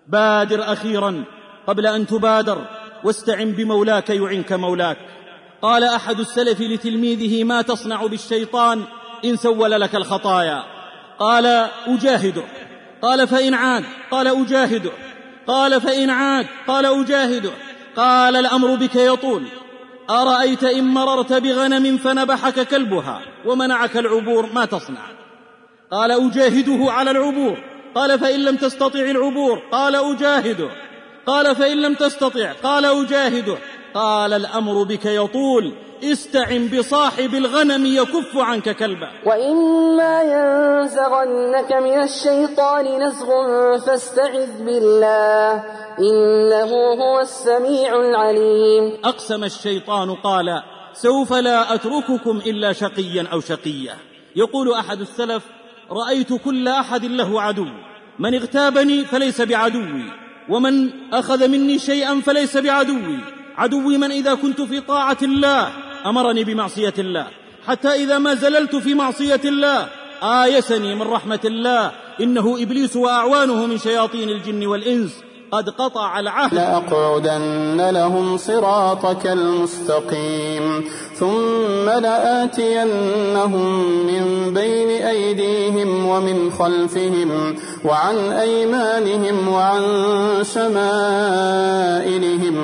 بادر 0.08 0.72
أخيرا 0.72 1.24
قبل 1.66 1.86
أن 1.86 2.06
تبادر. 2.06 2.58
واستعن 3.04 3.52
بمولاك 3.52 4.10
يعنك 4.10 4.52
مولاك. 4.52 4.96
قال 5.62 5.84
أحد 5.84 6.20
السلف 6.20 6.60
لتلميذه 6.60 7.44
ما 7.44 7.62
تصنع 7.62 8.06
بالشيطان 8.06 8.82
إن 9.24 9.36
سول 9.36 9.70
لك 9.70 9.94
الخطايا. 9.94 10.64
قال 11.18 11.46
أجاهده. 11.86 12.42
قال 13.02 13.28
فإن 13.28 13.54
عاد. 13.54 13.84
قال 14.10 14.28
أجاهده. 14.28 14.90
قال 15.46 15.80
فإن 15.80 16.10
عاد. 16.10 16.46
قال 16.66 16.86
أجاهده. 16.86 17.50
قال 17.96 18.36
الأمر 18.36 18.74
بك 18.74 18.96
يطول. 18.96 19.44
أرأيت 20.10 20.64
إن 20.64 20.84
مررت 20.84 21.32
بغنم 21.32 21.96
فنبحك 21.96 22.68
كلبها 22.68 23.20
ومنعك 23.46 23.96
العبور 23.96 24.52
ما 24.52 24.64
تصنع. 24.64 25.06
قال 25.90 26.10
أجاهده 26.10 26.92
على 26.92 27.10
العبور. 27.10 27.56
قال 27.94 28.18
فإن 28.18 28.40
لم 28.40 28.56
تستطع 28.56 29.00
العبور. 29.00 29.62
قال 29.72 29.96
أجاهده. 29.96 30.70
قال 31.26 31.56
فإن 31.56 31.82
لم 31.82 31.94
تستطع. 31.94 32.52
قال 32.62 32.84
أجاهده 32.84 33.56
قال 33.94 34.32
الأمر 34.32 34.82
بك 34.82 35.06
يطول. 35.06 35.72
استعن 36.04 36.68
بصاحب 36.68 37.34
الغنم 37.34 37.86
يكف 37.86 38.36
عنك 38.36 38.76
كلبا. 38.76 39.10
وإما 39.26 40.22
ينزغنك 40.22 41.72
من 41.72 42.02
الشيطان 42.02 43.02
نزغ 43.02 43.28
فاستعذ 43.86 44.64
بالله. 44.64 45.64
إنه 45.98 46.70
هو 47.02 47.20
السميع 47.20 47.96
العليم. 47.96 48.98
أقسم 49.04 49.44
الشيطان 49.44 50.14
قال 50.14 50.62
سوف 50.92 51.32
لا 51.32 51.74
أترككم 51.74 52.40
إلا 52.46 52.72
شقيا 52.72 53.26
أو 53.32 53.40
شقية. 53.40 53.94
يقول 54.36 54.72
أحد 54.72 55.00
السلف 55.00 55.42
رأيت 55.90 56.32
كل 56.44 56.68
أحد 56.68 57.04
له 57.04 57.42
عدو. 57.42 57.66
من 58.18 58.34
اغتابني 58.34 59.04
فليس 59.04 59.40
بعدوي. 59.40 60.23
ومن 60.48 60.90
أخذ 61.12 61.48
مني 61.48 61.78
شيئا 61.78 62.20
فليس 62.20 62.56
بعدوي. 62.56 63.18
عدوي 63.56 63.98
من 63.98 64.10
إذا 64.10 64.34
كنت 64.34 64.60
في 64.60 64.80
طاعة 64.80 65.18
الله 65.22 65.72
أمرني 66.06 66.44
بمعصية 66.44 66.94
الله. 66.98 67.26
حتى 67.66 67.88
إذا 67.88 68.18
ما 68.18 68.34
زللت 68.34 68.76
في 68.76 68.94
معصية 68.94 69.40
الله 69.44 69.88
آيسني 70.22 70.94
من 70.94 71.02
رحمة 71.02 71.40
الله. 71.44 71.92
إنه 72.20 72.62
إبليس 72.62 72.96
وأعوانه 72.96 73.66
من 73.66 73.78
شياطين 73.78 74.28
الجن 74.30 74.66
والإنس. 74.66 75.22
قد 75.54 75.70
قطع 75.70 76.20
العهد. 76.20 76.54
لأقعدن 76.54 77.90
لهم 77.90 78.36
صراطك 78.36 79.26
المستقيم 79.26 80.84
ثم 81.18 81.88
لآتينهم 81.88 83.66
من 84.06 84.54
بين 84.54 84.88
أيديهم 85.02 86.06
ومن 86.06 86.50
خلفهم 86.50 87.56
وعن 87.84 88.16
أيمانهم 88.16 89.48
وعن 89.48 89.82
شمائلهم 90.54 91.52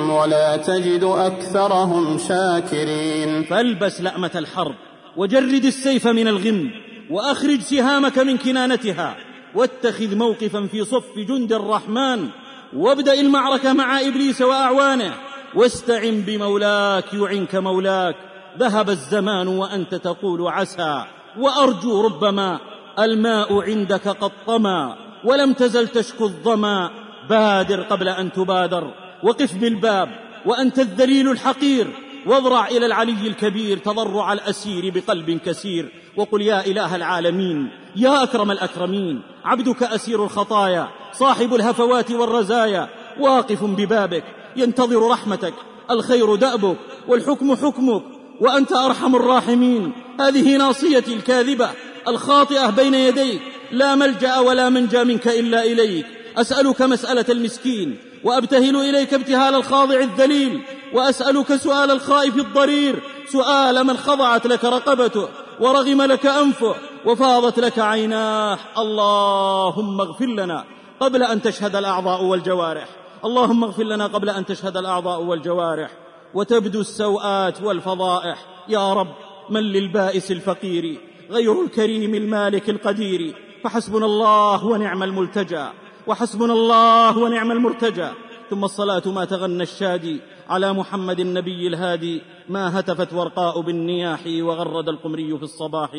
ولا 0.09 0.57
تجد 0.57 1.03
أكثرهم 1.03 2.17
شاكرين. 2.17 3.43
فالبس 3.43 4.01
لأمة 4.01 4.31
الحرب 4.35 4.75
وجرد 5.17 5.65
السيف 5.65 6.07
من 6.07 6.27
الغم 6.27 6.71
وأخرج 7.11 7.61
سهامك 7.61 8.19
من 8.19 8.37
كنانتها 8.37 9.15
واتخذ 9.55 10.15
موقفا 10.15 10.67
في 10.71 10.85
صف 10.85 11.17
جند 11.17 11.53
الرحمن 11.53 12.27
وابدأ 12.75 13.13
المعركة 13.13 13.73
مع 13.73 14.01
إبليس 14.01 14.41
وأعوانه. 14.41 15.13
واستعن 15.55 16.21
بمولاك 16.21 17.13
يعنك 17.13 17.55
مولاك. 17.55 18.15
ذهب 18.59 18.89
الزمان 18.89 19.47
وأنت 19.47 19.95
تقول 19.95 20.47
عسى. 20.47 21.05
وأرجو 21.39 22.01
ربما 22.01 22.59
الماء 22.99 23.61
عندك 23.61 24.07
قد 24.07 24.31
طمى. 24.47 24.95
ولم 25.23 25.53
تزل 25.53 25.87
تشكو 25.87 26.25
الظمأ. 26.25 26.89
بادر 27.29 27.81
قبل 27.81 28.07
أن 28.07 28.31
تبادر. 28.31 28.93
وقف 29.23 29.55
بالباب 29.55 30.09
وأنت 30.45 30.79
الذليل 30.79 31.31
الحقير. 31.31 31.87
واضرع 32.25 32.67
إلى 32.67 32.85
العلي 32.85 33.27
الكبير 33.27 33.77
تضرع 33.77 34.33
الأسير 34.33 34.89
بقلب 34.89 35.39
كسير. 35.45 35.91
وقل 36.17 36.41
يا 36.41 36.65
إله 36.65 36.95
العالمين 36.95 37.69
يا 37.95 38.23
أكرم 38.23 38.51
الأكرمين 38.51 39.21
عبدك 39.45 39.83
أسير 39.83 40.23
الخطايا 40.23 40.89
صاحب 41.13 41.53
الهفوات 41.53 42.11
والرزايا 42.11 42.89
واقف 43.19 43.63
ببابك 43.63 44.23
ينتظر 44.55 45.07
رحمتك 45.07 45.53
الخير 45.91 46.35
دأبك 46.35 46.77
والحكم 47.07 47.55
حكمك 47.55 48.03
وأنت 48.39 48.71
أرحم 48.71 49.15
الراحمين. 49.15 49.91
هذه 50.19 50.57
ناصيتي 50.57 51.13
الكاذبة 51.13 51.69
الخاطئة 52.07 52.69
بين 52.69 52.93
يديك 52.93 53.41
لا 53.71 53.95
ملجأ 53.95 54.39
ولا 54.39 54.69
منجى 54.69 55.03
منك 55.03 55.27
إلا 55.27 55.63
إليك. 55.63 56.05
أسألك 56.37 56.81
مسألة 56.81 57.25
المسكين 57.29 57.97
وأبتهل 58.23 58.75
إليك 58.75 59.13
ابتهال 59.13 59.55
الخاضع 59.55 59.99
الذليل. 59.99 60.61
وأسألك 60.93 61.55
سؤال 61.55 61.91
الخائف 61.91 62.35
الضرير. 62.35 63.03
سؤال 63.27 63.83
من 63.83 63.97
خضعت 63.97 64.47
لك 64.47 64.65
رقبته 64.65 65.27
ورغم 65.59 66.01
لك 66.01 66.25
أنفه 66.25 66.75
وفاضت 67.05 67.59
لك 67.59 67.79
عيناه. 67.79 68.57
اللهم 68.77 70.01
اغفر 70.01 70.25
لنا 70.25 70.65
قبل 70.99 71.23
أن 71.23 71.41
تشهد 71.41 71.75
الأعضاء 71.75 72.23
والجوارح. 72.23 72.87
اللهم 73.25 73.63
اغفر 73.63 73.83
لنا 73.83 74.07
قبل 74.07 74.29
أن 74.29 74.45
تشهد 74.45 74.77
الأعضاء 74.77 75.21
والجوارح. 75.21 75.91
وتبدو 76.33 76.81
السوءات 76.81 77.61
والفضائح. 77.61 78.45
يا 78.69 78.93
رب 78.93 79.13
من 79.49 79.61
للبائس 79.61 80.31
الفقير 80.31 80.97
غير 81.31 81.61
الكريم 81.61 82.15
المالك 82.15 82.69
القدير. 82.69 83.35
فحسبنا 83.63 84.05
الله 84.05 84.65
ونعم 84.65 85.03
الملتجى. 85.03 85.65
وحسبنا 86.07 86.53
الله 86.53 87.17
ونعم 87.17 87.51
المرتجى. 87.51 88.07
ثم 88.51 88.63
الصلاة 88.63 89.01
ما 89.05 89.25
تغنى 89.25 89.63
الشادي 89.63 90.21
على 90.49 90.73
محمد 90.73 91.19
النبي 91.19 91.67
الهادي 91.67 92.21
ما 92.49 92.79
هتفت 92.79 93.13
ورقاء 93.13 93.61
بالنياح 93.61 94.23
وغرد 94.27 94.89
القمري 94.89 95.37
في 95.37 95.43
الصباح. 95.43 95.91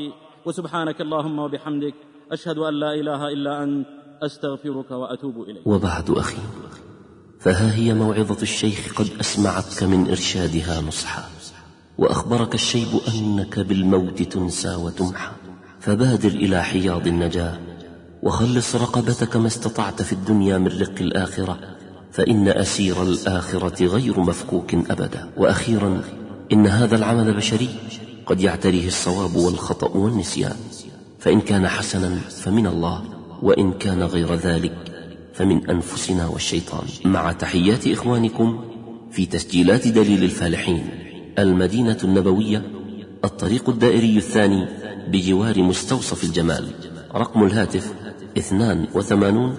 وسبحانك 0.47 1.01
اللهم 1.01 1.39
وبحمدك 1.39 1.95
أشهد 2.33 2.59
أن 2.59 2.75
لا 2.75 2.95
إله 2.95 3.29
إلا 3.29 3.65
أنت 3.65 3.87
أستغفرك 4.23 4.91
وأتوب 4.91 5.43
إليك. 5.43 5.67
وبعد 5.67 6.11
أخي 6.11 6.43
فها 7.41 7.75
هي 7.75 7.95
موعظة 7.95 8.43
الشيخ 8.43 8.95
قد 8.99 9.09
أسمعتك 9.21 9.83
من 9.83 10.09
إرشادها 10.09 10.81
نصحا 10.81 11.25
وأخبرك 11.99 12.55
الشيب 12.55 12.89
أنك 13.15 13.59
بالموت 13.59 14.23
تنسى 14.23 14.75
وتمحى. 14.75 15.33
فبادر 15.81 16.29
إلى 16.29 16.63
حياض 16.63 17.07
النجاة 17.07 17.59
وخلص 18.23 18.77
رقبتك 18.77 19.37
ما 19.37 19.47
استطعت 19.47 20.03
في 20.03 20.13
الدنيا 20.13 20.59
من 20.59 20.69
رق 20.81 21.01
الآخرة. 21.01 21.59
فإن 22.13 22.49
أسير 22.49 23.03
الآخرة 23.03 23.87
غير 23.87 24.21
مفكوك 24.21 24.75
أبدا. 24.75 25.31
وأخيرا 25.37 26.03
إن 26.53 26.67
هذا 26.67 26.97
العمل 26.97 27.35
بشري 27.35 27.69
قد 28.27 28.41
يعتريه 28.41 28.87
الصواب 28.87 29.37
والخطأ 29.37 29.97
والنسيان. 29.97 30.57
فإن 31.19 31.41
كان 31.41 31.69
حسنا 31.69 32.15
فمن 32.15 32.67
الله 32.67 33.03
وإن 33.43 33.73
كان 33.73 34.03
غير 34.03 34.35
ذلك 34.35 34.75
فمن 35.35 35.71
أنفسنا 35.71 36.27
والشيطان. 36.27 36.85
مع 37.05 37.33
تحيات 37.33 37.87
إخوانكم 37.87 38.65
في 39.11 39.27
تسجيلات 39.27 39.89
دليل 39.89 40.25
الفالحين 40.25 40.87
المدينة 41.39 41.99
النبوية 42.05 42.63
الطريق 43.25 43.69
الدائري 43.69 44.17
الثاني 44.17 44.69
بجوار 45.09 45.63
مستوصف 45.63 46.25
الجمال. 46.25 46.69
رقم 47.15 47.45
الهاتف 47.45 47.93
اثنان 48.39 48.87
وثمانون 48.95 49.57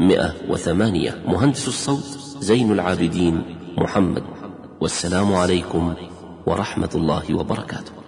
واحد 0.00 0.08
وسبعون 0.08 0.08
مئة 0.08 0.34
وثمانية. 0.48 1.22
مهندس 1.26 1.68
الصوت 1.68 2.18
زين 2.40 2.72
العابدين 2.72 3.44
محمد. 3.78 4.22
والسلام 4.80 5.34
عليكم 5.34 5.94
ورحمة 6.46 6.90
الله 6.94 7.34
وبركاته. 7.34 7.99